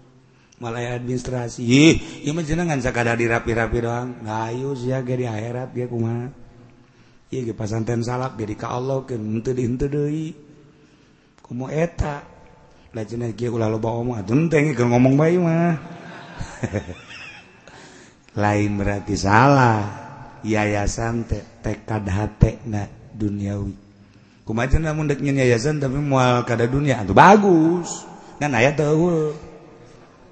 Malah 0.63 0.95
administrasi. 0.95 1.61
Ih 1.61 1.95
ieu 2.23 2.31
mah 2.31 2.45
jenengan 2.47 2.79
sakadar 2.79 3.19
dirapi-rapi 3.19 3.77
doang. 3.83 4.09
Ngayu 4.23 4.73
sia 4.79 5.03
ge 5.03 5.19
di 5.19 5.25
akhirat 5.27 5.75
ge 5.75 5.85
kumaha? 5.91 6.31
Ieu 7.29 7.43
ge 7.43 7.53
pasanten 7.53 7.99
salak 8.01 8.39
jadi 8.39 8.55
ka 8.55 8.71
Allah 8.71 9.03
ke 9.03 9.19
henteu 9.19 9.51
di 9.51 9.61
henteu 9.67 9.91
deui. 9.91 10.27
Kumaha 11.43 11.69
eta? 11.75 12.15
Lah 12.95 13.03
cenah 13.03 13.35
ge 13.35 13.51
ulah 13.51 13.67
loba 13.67 13.91
omong 13.91 14.23
atuh 14.23 14.39
teh 14.47 14.71
ngomong 14.71 15.19
bae 15.19 15.35
mah. 15.35 15.75
Lain 18.41 18.71
berarti 18.79 19.15
salah. 19.19 20.01
Yayasan 20.47 21.27
teh 21.27 21.43
tekad 21.59 22.07
hate 22.07 22.63
na 22.67 23.02
duniawi. 23.15 23.73
Kumaja 24.43 24.75
namun 24.75 25.07
dek 25.07 25.23
nyen 25.23 25.39
yayasan 25.39 25.79
tapi 25.79 25.95
mual 25.97 26.43
kada 26.43 26.67
dunia? 26.67 26.99
Itu 27.07 27.15
bagus. 27.15 28.03
Kan 28.41 28.51
ayat 28.51 28.75
tahu 28.75 29.31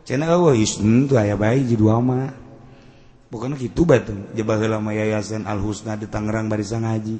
cina 0.03 0.27
eueuh 0.27 0.57
isem 0.57 0.83
hmm, 0.83 1.01
tuh 1.07 1.15
aya 1.21 1.39
bayi 1.39 1.63
jadi 1.63 1.79
dua 1.79 2.01
mah 2.03 2.33
bukan 3.31 3.55
gitu 3.55 3.87
batu 3.87 4.11
jebah 4.35 4.59
heula 4.59 4.81
mah 4.81 4.91
yayasan 4.91 5.47
Al 5.47 5.61
Husna 5.63 5.95
di 5.95 6.09
Tangerang 6.09 6.51
bari 6.51 6.65
ngaji 6.65 7.15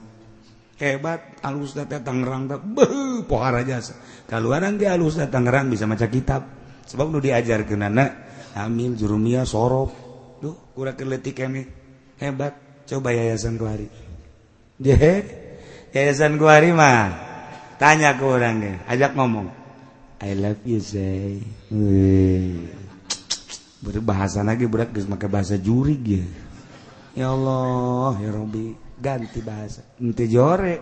hebat 0.81 1.39
Al 1.45 1.55
Husna 1.55 1.88
teh 1.88 2.03
Tangerang 2.03 2.51
teh 2.51 2.59
beuh 2.59 3.23
pohara 3.23 3.63
jasa. 3.63 3.95
Kaluaran 4.27 4.75
ge 4.75 4.91
Al 4.91 4.99
Husna 4.99 5.31
Tangerang 5.31 5.71
bisa 5.71 5.88
maca 5.88 6.11
kitab. 6.11 6.43
Sebab 6.91 7.07
nu 7.07 7.23
diajarkeun 7.23 7.88
anak 7.88 8.09
hamil 8.55 8.99
jurumia 8.99 9.47
sorop 9.47 9.91
duh 10.43 10.55
kurang 10.75 10.97
keletik 10.97 11.39
kami 11.39 11.63
hebat 12.19 12.57
coba 12.89 13.15
yayasan 13.15 13.55
kelari 13.55 13.88
dia 14.75 14.97
Yayasan 15.91 16.39
Kuari 16.39 16.72
mah. 16.72 17.31
Tanya 17.76 18.15
ke 18.15 18.23
orangnya, 18.23 18.85
ajak 18.88 19.18
ngomong. 19.18 19.51
I 20.22 20.38
love 20.38 20.61
you, 20.63 20.77
say. 20.77 21.41
Berbahasa 23.81 24.45
lagi 24.45 24.69
berat, 24.69 24.93
guys, 24.93 25.09
maka 25.09 25.26
bahasa 25.26 25.57
juri 25.57 25.97
ya. 25.97 26.23
Ya 27.18 27.27
Allah, 27.34 28.22
ya 28.22 28.30
Robi, 28.31 28.77
ganti 29.01 29.41
bahasa. 29.41 29.81
Ente 29.97 30.30
jore, 30.30 30.80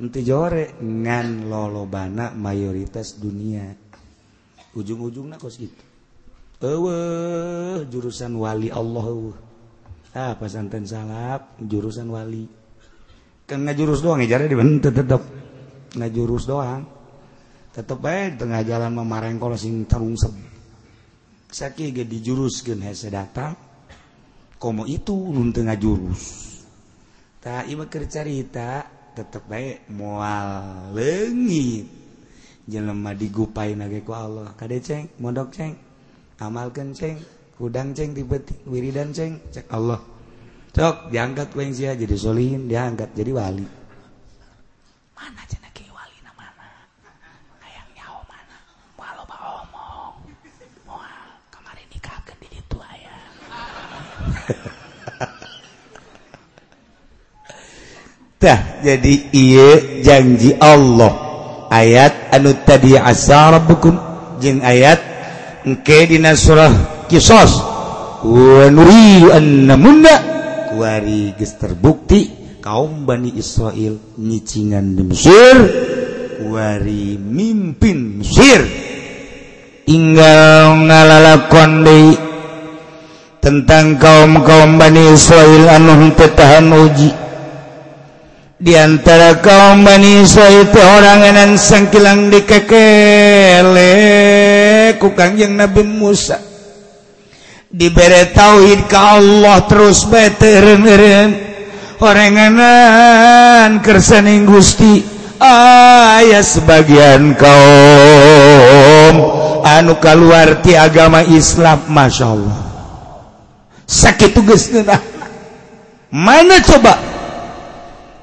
ente 0.00 0.24
jore 0.24 0.74
ngan 0.80 1.46
lolobana 1.46 2.32
mayoritas 2.32 3.20
dunia. 3.20 3.76
Ujung-ujungnya 4.72 5.38
kos 5.38 5.60
gitu. 5.60 5.84
Ewe, 6.64 6.98
jurusan 7.92 8.34
wali 8.40 8.72
Allah. 8.72 9.36
Ah, 10.16 10.32
pesantren 10.34 10.88
salap, 10.88 11.60
jurusan 11.60 12.08
wali. 12.08 12.65
kan 13.46 13.62
ngajurus 13.62 14.02
doang 14.02 14.18
ya 14.26 14.36
jadi 14.36 14.52
bentuk 14.52 14.90
tetep 14.90 15.22
ngajurus 15.94 16.44
doang. 16.50 16.82
Tetep 17.70 18.00
baik 18.00 18.40
tengah 18.40 18.64
jalan 18.64 18.92
memareng 18.92 19.36
kalau 19.36 19.54
sing 19.54 19.84
tarungsep 19.84 20.32
sakit 21.56 21.88
ge 21.94 22.04
dijuruskeun 22.04 22.82
hese 22.82 23.08
datang 23.08 23.54
komo 24.58 24.84
itu 24.84 25.14
nun 25.14 25.54
tengah 25.54 25.76
jurus. 25.78 26.22
Ta 27.38 27.62
ieu 27.68 27.84
cerita 28.10 28.82
tetep 29.14 29.46
baik 29.46 29.88
moal 29.94 30.90
leungit. 30.92 31.86
Jelema 32.66 33.14
digupai 33.14 33.78
nage 33.78 34.02
ku 34.02 34.10
Allah. 34.10 34.50
Kade 34.58 34.82
ceng? 34.82 35.06
Mondok 35.22 35.54
ceng? 35.54 35.78
Amalkan 36.42 36.90
ceng? 36.90 37.22
Hudang 37.62 37.94
ceng? 37.94 38.10
Tiba 38.10 38.42
wiridan 38.66 39.14
ceng? 39.14 39.38
Cek 39.54 39.70
Allah. 39.70 40.02
Sok 40.76 41.08
diangkat 41.08 41.56
ku 41.56 41.64
sia 41.72 41.96
jadi 41.96 42.12
solihin 42.12 42.68
diangkat 42.68 43.08
jadi 43.16 43.32
wali. 43.32 43.64
Mana 45.16 45.40
cina 45.48 45.72
ki 45.72 45.88
wali 45.88 46.20
na 46.20 46.28
mana? 46.36 46.68
Ayang 47.64 47.88
nyawa 47.96 48.20
mana? 48.28 48.60
Walau 49.00 49.24
pak 49.24 49.40
omong 49.40 50.20
wah 50.84 51.32
kemarin 51.48 51.88
nikahkan 51.88 52.36
di 52.44 52.52
itu 52.52 52.76
ayah 52.76 53.16
Tah 58.44 58.60
jadi 58.84 59.32
iya 59.32 59.80
janji 60.04 60.52
Allah. 60.60 61.24
Ayat 61.72 62.36
anu 62.36 62.52
tadi 62.68 63.00
asal 63.00 63.56
rabbukum? 63.56 63.96
Jeung 64.44 64.60
ayat 64.60 65.00
engke 65.64 66.04
dina 66.04 66.36
surah 66.36 67.08
kisos. 67.08 67.64
Wa 68.20 68.68
nuri 70.76 71.32
annamunda 71.32 71.56
terbukti 71.56 72.20
kaum 72.60 73.08
Bani 73.08 73.32
Israil 73.32 73.96
nyicingan 74.20 74.92
di 74.92 75.02
Mesir. 75.08 75.56
Wari 76.36 77.16
mimpin 77.16 78.20
Mesir. 78.20 78.60
Tinggal 79.86 80.84
ngalala 80.84 81.48
konde 81.48 82.18
tentang 83.40 83.96
kaum 83.96 84.44
kaum 84.44 84.76
Bani 84.76 85.16
Israel 85.16 85.64
anu 85.72 86.12
tahan 86.12 86.68
uji. 86.68 87.10
Di 88.56 88.72
antara 88.76 89.40
kaum 89.40 89.84
Bani 89.84 90.20
Israel 90.24 90.64
itu 90.64 90.80
orang 90.80 91.20
enan 91.24 91.60
sangkilang 91.60 92.32
dikekele 92.32 93.92
ku 94.96 95.12
kangjeng 95.12 95.60
Nabi 95.60 95.84
Musa 95.84 96.55
dibere 97.70 98.30
tauhid 98.30 98.86
ke 98.86 98.98
Allah 98.98 99.66
terus 99.66 100.06
beterren 100.06 101.34
oranganan 102.00 103.80
kersaning 103.82 104.46
Gusti 104.46 105.02
ayah 105.40 106.44
sebagian 106.44 107.34
kaum. 107.36 109.14
Anu 109.66 109.98
keluar 109.98 110.62
agama 110.62 111.26
Islam 111.26 111.90
Masya 111.90 112.26
Allah. 112.30 112.58
Sakit 113.86 114.30
tugas 114.38 114.70
mana 116.10 116.62
coba? 116.62 116.94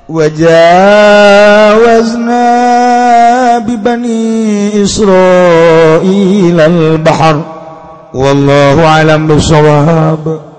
Wajah 0.08 1.80
wazna 1.80 2.48
bibani 3.64 4.72
Israel 4.76 6.58
al-bahar 6.60 7.53
والله 8.14 8.86
أعلم 8.86 9.28
بالصواب 9.28 10.53